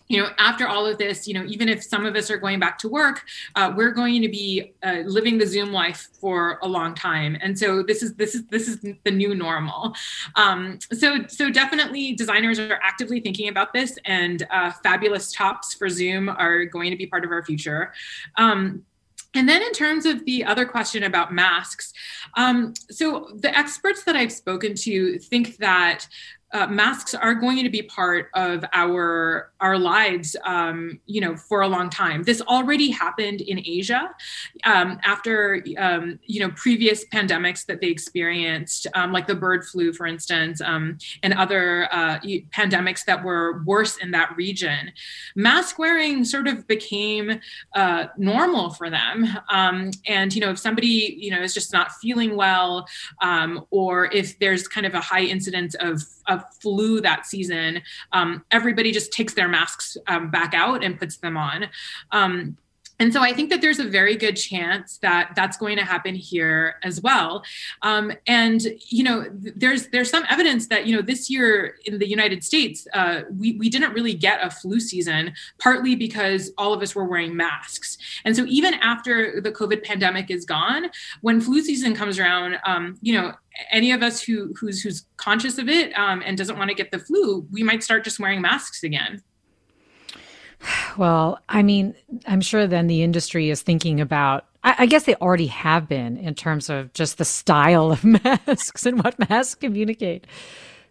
You 0.08 0.20
know 0.20 0.28
after 0.38 0.68
all 0.68 0.84
of 0.86 0.98
this 0.98 1.26
you 1.26 1.34
know 1.36 1.44
even 1.54 1.66
if 1.74 1.82
some 1.82 2.04
of 2.04 2.14
us 2.14 2.30
are 2.30 2.36
going 2.36 2.60
back 2.60 2.76
to 2.80 2.88
work 2.90 3.16
uh, 3.56 3.72
we're 3.74 3.94
going 4.02 4.20
to 4.20 4.28
be 4.28 4.74
uh, 4.82 5.00
living 5.06 5.38
the 5.38 5.46
zoom 5.46 5.70
life 5.72 6.08
for 6.20 6.58
a 6.62 6.68
long 6.68 6.94
time. 6.94 7.38
And 7.40 7.58
so 7.58 7.82
this 7.82 8.02
is 8.02 8.10
this 8.14 8.34
is 8.34 8.42
this 8.54 8.68
is 8.68 8.76
the 9.06 9.10
new 9.22 9.34
normal. 9.34 9.94
Um, 10.36 10.78
so 10.92 11.08
so 11.28 11.50
definitely 11.62 12.04
designers 12.24 12.58
are 12.58 12.78
actively 12.90 13.20
thinking 13.20 13.48
about 13.48 13.72
this 13.72 13.90
and 14.04 14.46
uh, 14.50 14.70
fabulous 14.86 15.32
tops 15.32 15.72
for 15.78 15.88
zoom 15.88 16.28
are 16.28 16.66
going 16.76 16.90
to 16.90 16.98
be 17.02 17.06
part 17.06 17.24
of 17.24 17.30
our 17.30 17.42
future. 17.42 17.92
Um, 18.36 18.84
and 19.34 19.48
then, 19.48 19.62
in 19.62 19.72
terms 19.72 20.06
of 20.06 20.24
the 20.24 20.44
other 20.44 20.64
question 20.64 21.02
about 21.02 21.32
masks, 21.32 21.92
um, 22.36 22.72
so 22.90 23.30
the 23.34 23.56
experts 23.56 24.04
that 24.04 24.14
I've 24.14 24.32
spoken 24.32 24.74
to 24.76 25.18
think 25.18 25.56
that 25.56 26.06
uh, 26.54 26.68
masks 26.68 27.14
are 27.14 27.34
going 27.34 27.64
to 27.64 27.68
be 27.68 27.82
part 27.82 28.30
of 28.34 28.64
our 28.72 29.50
our 29.60 29.76
lives, 29.76 30.36
um, 30.44 31.00
you 31.06 31.20
know, 31.20 31.36
for 31.36 31.62
a 31.62 31.68
long 31.68 31.90
time. 31.90 32.22
This 32.22 32.40
already 32.42 32.90
happened 32.90 33.40
in 33.40 33.58
Asia 33.58 34.10
um, 34.64 35.00
after 35.04 35.64
um, 35.76 36.20
you 36.24 36.38
know 36.40 36.50
previous 36.50 37.04
pandemics 37.06 37.66
that 37.66 37.80
they 37.80 37.88
experienced, 37.88 38.86
um, 38.94 39.12
like 39.12 39.26
the 39.26 39.34
bird 39.34 39.64
flu, 39.64 39.92
for 39.92 40.06
instance, 40.06 40.60
um, 40.60 40.96
and 41.24 41.34
other 41.34 41.88
uh, 41.92 42.20
pandemics 42.20 43.04
that 43.04 43.24
were 43.24 43.62
worse 43.64 43.96
in 43.96 44.12
that 44.12 44.36
region. 44.36 44.92
Mask 45.34 45.76
wearing 45.76 46.24
sort 46.24 46.46
of 46.46 46.68
became 46.68 47.40
uh, 47.74 48.06
normal 48.16 48.70
for 48.70 48.90
them, 48.90 49.26
um, 49.50 49.90
and 50.06 50.32
you 50.32 50.40
know, 50.40 50.50
if 50.50 50.58
somebody 50.60 51.16
you 51.18 51.32
know 51.32 51.42
is 51.42 51.52
just 51.52 51.72
not 51.72 51.90
feeling 51.96 52.36
well, 52.36 52.86
or 53.70 54.06
if 54.12 54.38
there's 54.38 54.68
kind 54.68 54.86
of 54.86 54.94
a 54.94 55.00
high 55.00 55.24
incidence 55.24 55.74
of 55.80 56.00
of 56.26 56.44
flu 56.60 57.00
that 57.00 57.26
season, 57.26 57.82
um, 58.12 58.44
everybody 58.50 58.92
just 58.92 59.12
takes 59.12 59.34
their 59.34 59.48
masks 59.48 59.96
um, 60.06 60.30
back 60.30 60.54
out 60.54 60.82
and 60.82 60.98
puts 60.98 61.16
them 61.18 61.36
on. 61.36 61.66
Um, 62.10 62.56
and 62.98 63.12
so 63.12 63.22
I 63.22 63.32
think 63.32 63.50
that 63.50 63.60
there's 63.60 63.80
a 63.80 63.88
very 63.88 64.16
good 64.16 64.36
chance 64.36 64.98
that 64.98 65.32
that's 65.34 65.56
going 65.56 65.76
to 65.76 65.84
happen 65.84 66.14
here 66.14 66.76
as 66.82 67.00
well. 67.00 67.42
Um, 67.82 68.12
and 68.26 68.62
you 68.88 69.02
know, 69.02 69.26
there's 69.32 69.88
there's 69.88 70.10
some 70.10 70.24
evidence 70.30 70.68
that 70.68 70.86
you 70.86 70.94
know 70.94 71.02
this 71.02 71.28
year 71.28 71.76
in 71.86 71.98
the 71.98 72.08
United 72.08 72.44
States, 72.44 72.86
uh, 72.94 73.22
we 73.36 73.52
we 73.52 73.68
didn't 73.68 73.92
really 73.92 74.14
get 74.14 74.44
a 74.44 74.50
flu 74.50 74.78
season, 74.78 75.32
partly 75.58 75.96
because 75.96 76.52
all 76.56 76.72
of 76.72 76.82
us 76.82 76.94
were 76.94 77.04
wearing 77.04 77.36
masks. 77.36 77.98
And 78.24 78.36
so 78.36 78.44
even 78.46 78.74
after 78.74 79.40
the 79.40 79.50
COVID 79.50 79.82
pandemic 79.82 80.30
is 80.30 80.44
gone, 80.44 80.90
when 81.20 81.40
flu 81.40 81.62
season 81.62 81.94
comes 81.94 82.18
around, 82.18 82.58
um, 82.64 82.98
you 83.02 83.14
know, 83.14 83.34
any 83.70 83.90
of 83.92 84.02
us 84.02 84.22
who 84.22 84.54
who's 84.54 84.82
who's 84.82 85.06
conscious 85.16 85.58
of 85.58 85.68
it 85.68 85.92
um, 85.98 86.22
and 86.24 86.38
doesn't 86.38 86.58
want 86.58 86.68
to 86.68 86.74
get 86.74 86.92
the 86.92 86.98
flu, 86.98 87.46
we 87.50 87.62
might 87.62 87.82
start 87.82 88.04
just 88.04 88.20
wearing 88.20 88.40
masks 88.40 88.84
again. 88.84 89.22
Well, 90.96 91.38
I 91.48 91.62
mean, 91.62 91.94
I'm 92.26 92.40
sure 92.40 92.66
then 92.66 92.86
the 92.86 93.02
industry 93.02 93.50
is 93.50 93.62
thinking 93.62 94.00
about, 94.00 94.46
I, 94.62 94.86
guess 94.86 95.04
they 95.04 95.14
already 95.16 95.48
have 95.48 95.88
been 95.88 96.16
in 96.16 96.34
terms 96.34 96.70
of 96.70 96.92
just 96.94 97.18
the 97.18 97.24
style 97.24 97.92
of 97.92 98.04
masks 98.24 98.86
and 98.86 99.02
what 99.02 99.18
masks 99.28 99.54
communicate. 99.54 100.26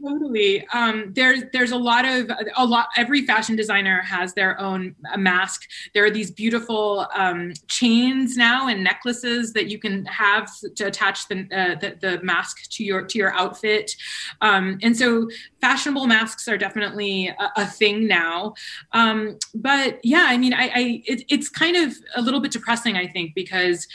Totally. 0.04 0.68
Um, 0.74 1.14
there's 1.16 1.44
there's 1.54 1.72
a 1.72 1.78
lot 1.78 2.04
of 2.04 2.30
a 2.58 2.66
lot. 2.66 2.90
Every 2.98 3.26
fashion 3.26 3.56
designer 3.56 4.02
has 4.02 4.34
their 4.34 4.60
own 4.60 4.96
mask. 5.18 5.62
There 5.94 6.04
are 6.04 6.12
these 6.12 6.30
beautiful 6.30 7.08
um, 7.16 7.54
chains 7.68 8.36
now 8.36 8.68
and 8.68 8.84
necklaces 8.84 9.54
that 9.54 9.68
you 9.68 9.80
can 9.80 10.04
have 10.08 10.52
to 10.76 10.84
attach 10.88 11.30
the 11.30 11.48
uh, 11.56 11.80
the, 11.80 11.98
the, 12.02 12.22
mask 12.22 12.70
to 12.72 12.84
your 12.84 13.04
to 13.04 13.18
your 13.18 13.34
outfit. 13.34 13.96
Um, 14.42 14.78
and 14.84 14.98
so 14.98 15.30
fashionable 15.62 16.08
masks 16.08 16.50
are 16.50 16.58
definitely 16.58 17.30
a, 17.30 17.52
a 17.56 17.66
thing 17.66 18.06
now. 18.06 18.56
Um, 18.92 19.38
but 19.56 20.02
yeah, 20.04 20.26
I 20.28 20.38
mean, 20.38 20.54
I, 20.54 20.64
I 20.64 21.04
it, 21.06 21.24
it's 21.30 21.48
kind 21.48 21.78
of 21.78 21.94
a 22.14 22.22
little 22.22 22.42
bit 22.42 22.52
depressing, 22.52 22.98
I 22.98 23.08
think, 23.08 23.36
because 23.36 23.88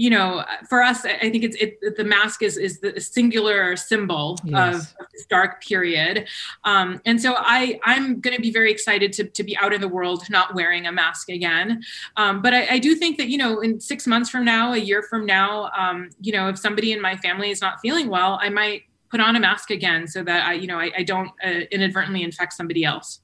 you 0.00 0.08
know, 0.08 0.46
for 0.66 0.82
us, 0.82 1.04
I 1.04 1.28
think 1.28 1.44
it's 1.44 1.56
it, 1.56 1.78
the 1.94 2.04
mask 2.04 2.42
is 2.42 2.56
is 2.56 2.80
the 2.80 2.98
singular 2.98 3.76
symbol 3.76 4.38
yes. 4.44 4.74
of, 4.74 4.80
of, 4.98 5.06
this 5.12 5.26
dark 5.26 5.62
period, 5.62 6.26
um, 6.64 7.02
and 7.04 7.20
so 7.20 7.34
I 7.36 7.78
I'm 7.84 8.18
going 8.18 8.34
to 8.34 8.40
be 8.40 8.50
very 8.50 8.70
excited 8.70 9.12
to 9.12 9.24
to 9.24 9.44
be 9.44 9.54
out 9.58 9.74
in 9.74 9.82
the 9.82 9.88
world 9.88 10.24
not 10.30 10.54
wearing 10.54 10.86
a 10.86 10.92
mask 10.92 11.28
again. 11.28 11.82
Um, 12.16 12.40
but 12.40 12.54
I, 12.54 12.66
I, 12.76 12.78
do 12.78 12.94
think 12.94 13.18
that 13.18 13.28
you 13.28 13.36
know, 13.36 13.60
in 13.60 13.78
six 13.78 14.06
months 14.06 14.30
from 14.30 14.42
now, 14.42 14.72
a 14.72 14.78
year 14.78 15.02
from 15.02 15.26
now, 15.26 15.70
um, 15.76 16.08
you 16.22 16.32
know, 16.32 16.48
if 16.48 16.58
somebody 16.58 16.92
in 16.92 17.02
my 17.02 17.16
family 17.16 17.50
is 17.50 17.60
not 17.60 17.78
feeling 17.82 18.08
well, 18.08 18.38
I 18.40 18.48
might 18.48 18.84
put 19.10 19.20
on 19.20 19.36
a 19.36 19.40
mask 19.40 19.70
again 19.70 20.08
so 20.08 20.24
that 20.24 20.46
I 20.46 20.54
you 20.54 20.66
know 20.66 20.78
I, 20.78 20.90
I 20.96 21.02
don't 21.02 21.30
uh, 21.44 21.66
inadvertently 21.70 22.22
infect 22.22 22.54
somebody 22.54 22.84
else. 22.84 23.20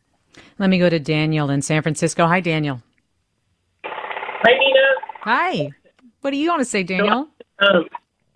Let 0.59 0.69
me 0.69 0.79
go 0.79 0.91
to 0.91 0.99
Daniel 0.99 1.49
in 1.49 1.63
San 1.63 1.81
Francisco. 1.81 2.27
Hi, 2.27 2.41
Daniel. 2.41 2.83
Hi, 3.83 4.59
Nina. 4.59 4.89
Hi. 5.23 5.71
What 6.27 6.33
do 6.33 6.39
you 6.39 6.49
want 6.49 6.59
to 6.59 6.65
say, 6.65 6.83
Daniel? 6.83 7.29
So, 7.61 7.67
um, 7.69 7.85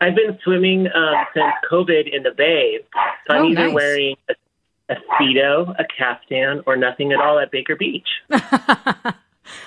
I've 0.00 0.14
been 0.14 0.38
swimming 0.44 0.86
um, 0.94 1.14
since 1.34 1.52
COVID 1.68 2.14
in 2.14 2.22
the 2.22 2.30
Bay. 2.30 2.78
So 3.26 3.34
I'm 3.34 3.42
oh, 3.42 3.48
either 3.48 3.64
nice. 3.64 3.74
wearing 3.74 4.16
a, 4.28 4.34
a 4.90 4.96
Speedo, 5.10 5.74
a 5.76 5.84
caftan, 5.98 6.62
or 6.66 6.76
nothing 6.76 7.10
at 7.10 7.18
all 7.18 7.40
at 7.40 7.50
Baker 7.50 7.74
Beach. 7.74 8.06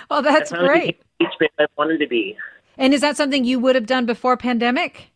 well, 0.09 0.21
that's 0.21 0.53
great. 0.53 1.01
Beach 1.19 1.33
babe 1.37 1.49
I 1.59 1.65
wanted 1.77 1.97
to 1.97 2.07
be. 2.07 2.37
And 2.77 2.93
is 2.93 3.01
that 3.01 3.17
something 3.17 3.43
you 3.43 3.59
would 3.59 3.75
have 3.75 3.87
done 3.87 4.05
before 4.05 4.37
pandemic? 4.37 5.11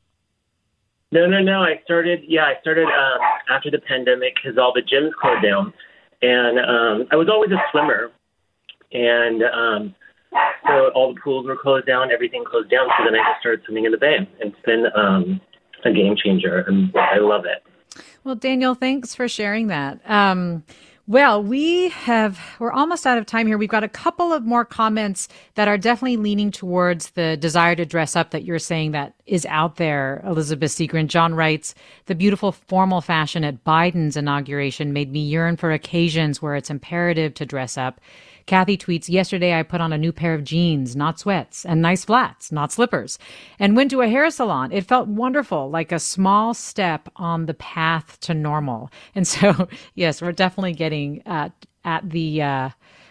No, 1.14 1.28
no, 1.28 1.42
no. 1.42 1.64
I 1.64 1.80
started, 1.86 2.26
yeah, 2.28 2.44
I 2.44 2.60
started 2.60 2.88
um, 2.88 3.20
after 3.50 3.72
the 3.72 3.80
pandemic 3.80 4.36
because 4.36 4.58
all 4.58 4.74
the 4.74 4.82
gyms 4.82 5.14
closed 5.14 5.44
down. 5.44 5.74
And 6.22 6.60
um, 6.60 7.08
I 7.10 7.16
was 7.16 7.30
always 7.30 7.52
a 7.52 7.64
swimmer. 7.72 8.12
And 8.92 9.44
um, 9.44 9.96
so 10.68 10.90
all 10.94 11.14
the 11.14 11.20
pools 11.22 11.46
were 11.46 11.58
closed 11.58 11.88
down, 11.88 12.12
everything 12.12 12.44
closed 12.46 12.70
down. 12.70 12.88
So 12.98 13.06
then 13.06 13.16
I 13.16 13.24
just 13.32 13.40
started 13.40 13.62
swimming 13.66 13.86
in 13.86 13.92
the 13.92 13.98
bay. 13.98 14.28
It's 14.40 14.56
been 14.66 14.86
um, 14.96 15.42
a 15.86 15.92
game 15.92 16.16
changer, 16.16 16.60
and 16.68 16.96
I 16.96 17.20
love 17.20 17.46
it. 17.46 17.64
Well, 18.24 18.36
Daniel, 18.36 18.76
thanks 18.76 19.16
for 19.16 19.28
sharing 19.28 19.68
that. 19.68 20.00
Um, 20.10 20.64
well, 21.10 21.42
we 21.42 21.88
have, 21.90 22.38
we're 22.60 22.74
almost 22.74 23.08
out 23.08 23.18
of 23.18 23.26
time 23.26 23.48
here. 23.48 23.58
We've 23.58 23.70
got 23.70 23.86
a 23.86 23.88
couple 23.88 24.34
of 24.34 24.44
more 24.44 24.66
comments 24.66 25.30
that 25.56 25.70
are 25.70 25.78
definitely 25.78 26.18
leaning 26.18 26.52
towards 26.52 27.12
the 27.12 27.38
desire 27.38 27.76
to 27.78 27.86
dress 27.86 28.18
up 28.18 28.32
that 28.32 28.44
you're 28.44 28.60
saying 28.60 28.92
that 28.92 29.14
is 29.26 29.46
out 29.46 29.78
there, 29.78 30.22
Elizabeth 30.28 30.72
Segran. 30.72 31.08
John 31.08 31.34
writes, 31.34 31.74
the 32.08 32.16
beautiful 32.16 32.52
formal 32.52 33.00
fashion 33.00 33.46
at 33.46 33.64
Biden's 33.64 34.18
inauguration 34.18 34.92
made 34.92 35.10
me 35.10 35.22
yearn 35.22 35.56
for 35.56 35.72
occasions 35.72 36.42
where 36.42 36.56
it's 36.56 36.70
imperative 36.70 37.34
to 37.36 37.46
dress 37.46 37.78
up. 37.78 38.02
Kathy 38.48 38.78
tweets, 38.78 39.10
Yesterday 39.10 39.54
I 39.54 39.62
put 39.62 39.82
on 39.82 39.94
a 39.94 39.98
new 39.98 40.12
pair 40.12 40.34
of 40.34 40.44
jeans, 40.44 40.96
not 40.96 41.20
sweats, 41.20 41.66
and 41.66 41.82
nice 41.82 42.06
flats, 42.06 42.52
not 42.52 42.72
slippers, 42.72 43.20
and 43.60 43.76
went 43.76 43.92
to 43.92 44.02
a 44.02 44.08
hair 44.08 44.30
salon. 44.32 44.72
It 44.72 44.86
felt 44.86 45.08
wonderful, 45.08 45.70
like 45.70 45.92
a 45.92 46.00
small 46.00 46.54
step 46.54 47.10
on 47.18 47.46
the 47.46 47.54
path 47.54 48.20
to 48.22 48.34
normal. 48.34 48.90
And 49.14 49.28
so, 49.28 49.68
yes, 49.96 50.22
we're 50.22 50.32
definitely 50.32 50.74
getting 50.74 51.22
at, 51.28 51.52
at 51.84 52.10
the, 52.10 52.42
uh, 52.42 52.70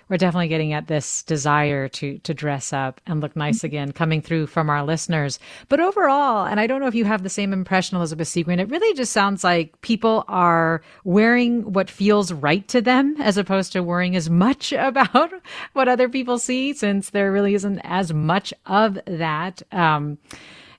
we're 0.08 0.16
definitely 0.16 0.48
getting 0.48 0.72
at 0.72 0.86
this 0.86 1.22
desire 1.24 1.88
to 1.88 2.18
to 2.18 2.34
dress 2.34 2.72
up 2.72 3.00
and 3.06 3.20
look 3.20 3.34
nice 3.36 3.58
mm-hmm. 3.58 3.66
again 3.66 3.92
coming 3.92 4.20
through 4.20 4.46
from 4.46 4.70
our 4.70 4.84
listeners. 4.84 5.38
But 5.68 5.80
overall, 5.80 6.46
and 6.46 6.60
I 6.60 6.66
don't 6.66 6.80
know 6.80 6.86
if 6.86 6.94
you 6.94 7.04
have 7.04 7.22
the 7.22 7.28
same 7.28 7.52
impression, 7.52 7.96
Elizabeth 7.96 8.28
Segran, 8.28 8.60
it 8.60 8.68
really 8.68 8.94
just 8.94 9.12
sounds 9.12 9.42
like 9.42 9.80
people 9.80 10.24
are 10.28 10.82
wearing 11.04 11.72
what 11.72 11.90
feels 11.90 12.32
right 12.32 12.66
to 12.68 12.80
them 12.80 13.16
as 13.20 13.36
opposed 13.36 13.72
to 13.72 13.82
worrying 13.82 14.16
as 14.16 14.30
much 14.30 14.72
about 14.78 15.32
what 15.72 15.88
other 15.88 16.08
people 16.08 16.38
see, 16.38 16.72
since 16.72 17.10
there 17.10 17.32
really 17.32 17.54
isn't 17.54 17.80
as 17.80 18.12
much 18.12 18.52
of 18.66 18.98
that. 19.06 19.62
Um, 19.72 20.18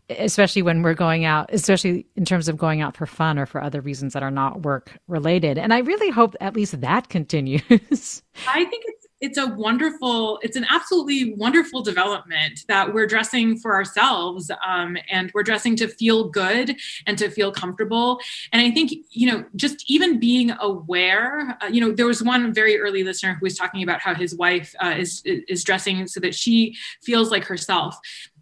especially 0.09 0.61
when 0.61 0.84
we're 0.84 0.93
going 0.93 1.25
out, 1.25 1.49
especially 1.51 2.05
in 2.15 2.25
terms 2.25 2.47
of 2.47 2.57
going 2.57 2.82
out 2.82 2.95
for 2.95 3.05
fun 3.05 3.38
or 3.38 3.45
for 3.45 3.61
other 3.61 3.82
reasons 3.82 4.13
that 4.13 4.23
are 4.23 4.32
not 4.32 4.61
work 4.61 4.97
related. 5.07 5.57
And 5.57 5.73
I 5.73 5.80
really 5.80 6.09
hope 6.09 6.36
at 6.39 6.55
least 6.55 6.80
that 6.82 7.09
continues. 7.09 8.23
I 8.47 8.65
think 8.65 8.84
it's 8.88 9.07
it's 9.20 9.38
a 9.38 9.47
wonderful 9.47 10.39
it's 10.43 10.55
an 10.55 10.65
absolutely 10.70 11.34
wonderful 11.34 11.82
development 11.82 12.63
that 12.68 12.93
we're 12.93 13.07
dressing 13.07 13.57
for 13.57 13.74
ourselves 13.74 14.51
um, 14.65 14.97
and 15.09 15.32
we're 15.34 15.43
dressing 15.43 15.76
to 15.76 15.88
feel 15.88 16.30
good 16.30 16.76
and 17.05 17.18
to 17.18 17.30
feel 17.30 17.51
comfortable. 17.51 18.20
And 18.51 18.61
i 18.61 18.72
think 18.72 18.93
you 19.11 19.32
know 19.32 19.43
just 19.55 19.89
even 19.89 20.20
being 20.20 20.51
aware 20.59 21.57
uh, 21.61 21.68
you 21.68 21.82
know 21.82 21.91
there 21.91 22.05
was 22.05 22.22
one 22.22 22.53
very 22.53 22.80
early 22.80 23.03
listener 23.03 23.34
who 23.34 23.45
was 23.45 23.57
talking 23.57 23.84
about 23.84 23.99
how 23.99 24.13
his 24.13 24.36
wife 24.36 24.76
uh, 24.84 24.95
is 24.97 25.22
is 25.26 25.63
dressing 25.63 26.07
so 26.07 26.20
that 26.20 26.36
she 26.36 26.76
feels 27.01 27.32
like 27.32 27.45
herself 27.45 27.99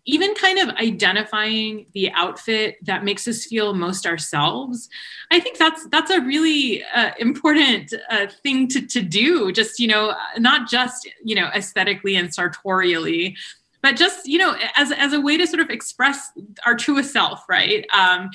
even 0.07 0.35
kind 0.35 0.59
of 0.59 0.69
identifying 0.75 1.85
the 1.93 2.11
outfit 2.11 2.77
that 2.83 3.03
makes 3.03 3.27
us 3.27 3.45
feel 3.45 3.73
most 3.73 4.05
ourselves 4.05 4.89
i 5.31 5.39
think 5.39 5.57
that's 5.57 5.87
that's 5.87 6.11
a 6.11 6.21
really 6.21 6.83
uh, 6.93 7.11
important 7.19 7.93
uh, 8.09 8.27
thing 8.43 8.67
to, 8.67 8.85
to 8.87 9.01
do. 9.01 9.51
Just 9.51 9.79
you 9.79 9.87
know 9.87 10.13
not 10.37 10.69
just 10.69 11.09
you 11.23 11.35
know 11.35 11.49
aesthetically 11.55 12.15
and 12.15 12.33
sartorially 12.33 13.35
but 13.81 13.95
just 13.95 14.27
you 14.27 14.37
know 14.37 14.55
as, 14.75 14.91
as 14.91 15.13
a 15.13 15.21
way 15.21 15.37
to 15.37 15.47
sort 15.47 15.59
of 15.59 15.69
express 15.69 16.31
our 16.65 16.75
truest 16.75 17.11
self 17.11 17.43
right? 17.49 17.85
Um, 17.93 18.29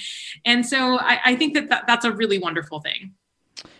and 0.44 0.64
so 0.66 0.98
I, 0.98 1.20
I 1.24 1.36
think 1.36 1.54
that, 1.54 1.68
that 1.70 1.86
that's 1.86 2.04
a 2.04 2.12
really 2.12 2.38
wonderful 2.38 2.80
thing. 2.80 3.14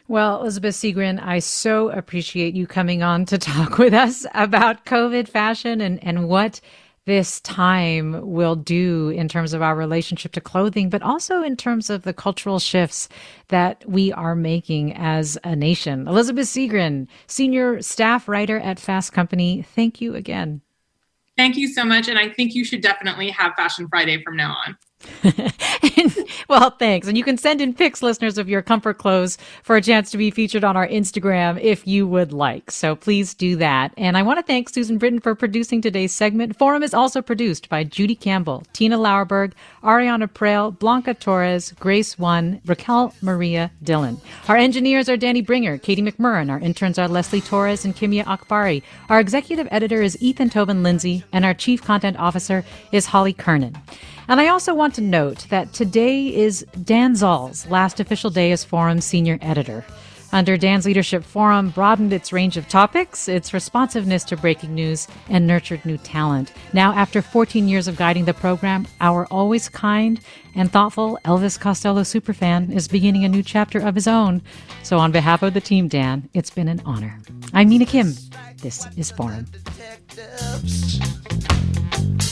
Well, 0.09 0.41
Elizabeth 0.41 0.74
Segran, 0.74 1.22
I 1.22 1.38
so 1.38 1.91
appreciate 1.91 2.55
you 2.55 2.66
coming 2.66 3.03
on 3.03 3.24
to 3.26 3.38
talk 3.53 3.78
with 3.78 3.95
us 3.95 4.26
about 4.34 4.84
COVID 4.84 5.28
fashion 5.28 5.80
and, 5.80 6.03
and 6.03 6.28
what 6.28 6.61
this 7.07 7.41
time 7.41 8.21
will 8.23 8.57
do 8.57 9.09
in 9.09 9.29
terms 9.29 9.53
of 9.53 9.63
our 9.63 9.75
relationship 9.75 10.33
to 10.33 10.41
clothing, 10.41 10.91
but 10.91 11.03
also 11.03 11.43
in 11.43 11.57
terms 11.57 11.91
of 11.91 12.03
the 12.03 12.13
cultural 12.13 12.59
shifts 12.59 13.09
that 13.49 13.83
we 13.89 14.13
are 14.13 14.35
making 14.35 14.95
as 14.95 15.39
a 15.43 15.57
nation. 15.57 16.07
Elizabeth 16.07 16.47
Segran, 16.47 17.09
senior 17.27 17.81
staff 17.83 18.29
writer 18.29 18.59
at 18.59 18.79
Fast 18.79 19.13
Company, 19.13 19.63
thank 19.63 20.01
you 20.01 20.15
again. 20.15 20.61
Thank 21.37 21.57
you 21.57 21.69
so 21.69 21.85
much. 21.85 22.09
And 22.09 22.19
I 22.19 22.29
think 22.29 22.55
you 22.55 22.65
should 22.65 22.83
definitely 22.83 23.31
have 23.31 23.55
Fashion 23.57 23.89
Friday 23.89 24.23
from 24.23 24.37
now 24.37 24.57
on. 24.67 24.77
well, 26.49 26.71
thanks. 26.71 27.09
And 27.09 27.17
you 27.17 27.25
can 27.25 27.39
send 27.39 27.61
in 27.61 27.75
pics, 27.75 28.03
listeners, 28.03 28.39
of 28.39 28.49
your 28.49 28.63
comfort 28.63 28.99
clothes 28.99 29.39
for 29.63 29.77
a 29.77 29.83
chance 29.83 30.11
to 30.11 30.19
be 30.19 30.31
featured 30.31 30.65
on 30.65 30.77
our 30.77 30.87
Instagram 30.87 31.61
if 31.61 31.87
you 31.87 32.07
would 32.07 32.33
like. 32.33 32.71
So 32.71 32.95
please 32.95 33.35
do 33.35 33.57
that. 33.57 33.93
And 33.97 34.17
I 34.17 34.23
want 34.23 34.39
to 34.39 34.43
thank 34.43 34.69
Susan 34.69 34.99
Britton 34.99 35.21
for 35.21 35.35
producing 35.35 35.81
today's 35.81 36.13
segment. 36.13 36.57
Forum 36.57 36.83
is 36.83 36.95
also 36.95 37.23
produced 37.23 37.69
by 37.69 37.85
Judy 37.85 38.15
Campbell, 38.15 38.65
Tina 38.73 38.99
Lauerberg, 38.99 39.53
Ariana 39.83 40.29
Proehl, 40.29 40.79
Blanca 40.79 41.15
Torres, 41.15 41.73
Grace 41.79 42.19
One, 42.19 42.61
Raquel 42.67 43.15
Maria 43.23 43.71
Dillon. 43.83 44.21
Our 44.49 44.57
engineers 44.57 45.09
are 45.09 45.17
Danny 45.17 45.41
Bringer, 45.41 45.79
Katie 45.79 46.03
McMurran. 46.03 46.51
Our 46.51 46.61
interns 46.61 46.99
are 46.99 47.09
Leslie 47.09 47.41
Torres 47.41 47.85
and 47.85 47.97
Kimia 47.97 48.25
Akbari. 48.25 48.83
Our 49.09 49.21
executive 49.21 49.69
editor 49.71 50.03
is 50.03 50.21
Ethan 50.23 50.51
Tobin 50.51 50.83
Lindsay, 50.83 51.25
and 51.33 51.45
our 51.45 51.55
chief 51.55 51.83
content 51.83 52.19
officer 52.19 52.65
is 52.93 53.07
Holly 53.07 53.33
Kernan. 53.33 53.77
And 54.31 54.41
I 54.41 54.47
also 54.47 54.74
want 54.74 54.95
to 54.95 55.01
note 55.01 55.49
that 55.49 55.72
today 55.72 56.33
is 56.33 56.64
Dan 56.85 57.16
Zoll's 57.16 57.66
last 57.66 57.99
official 57.99 58.31
day 58.31 58.53
as 58.53 58.62
Forum 58.62 59.01
senior 59.01 59.41
editor. 59.43 59.85
Under 60.31 60.57
Dan's 60.57 60.87
leadership, 60.87 61.24
Forum 61.24 61.70
broadened 61.70 62.12
its 62.12 62.33
range 62.33 62.57
of 62.57 62.68
topics, 62.68 63.26
its 63.26 63.53
responsiveness 63.53 64.22
to 64.22 64.37
breaking 64.37 64.72
news, 64.72 65.09
and 65.28 65.49
nurtured 65.49 65.85
new 65.85 65.99
talent. 65.99 66.53
Now, 66.72 66.93
after 66.93 67.20
14 67.20 67.66
years 67.66 67.89
of 67.89 67.97
guiding 67.97 68.24
the 68.24 68.33
program, 68.33 68.87
our 69.01 69.26
always 69.33 69.68
kind 69.68 70.20
and 70.55 70.70
thoughtful 70.70 71.18
Elvis 71.24 71.59
Costello 71.59 72.03
superfan 72.03 72.72
is 72.72 72.87
beginning 72.87 73.24
a 73.24 73.28
new 73.28 73.43
chapter 73.43 73.81
of 73.81 73.97
his 73.97 74.07
own. 74.07 74.43
So, 74.85 74.99
on 74.99 75.11
behalf 75.11 75.43
of 75.43 75.55
the 75.55 75.61
team, 75.61 75.89
Dan, 75.89 76.28
it's 76.35 76.51
been 76.51 76.68
an 76.68 76.81
honor. 76.87 77.18
I'm 77.53 77.68
Mina 77.68 77.85
Kim. 77.85 78.14
This 78.59 78.87
is 78.97 79.11
Forum. 79.11 79.47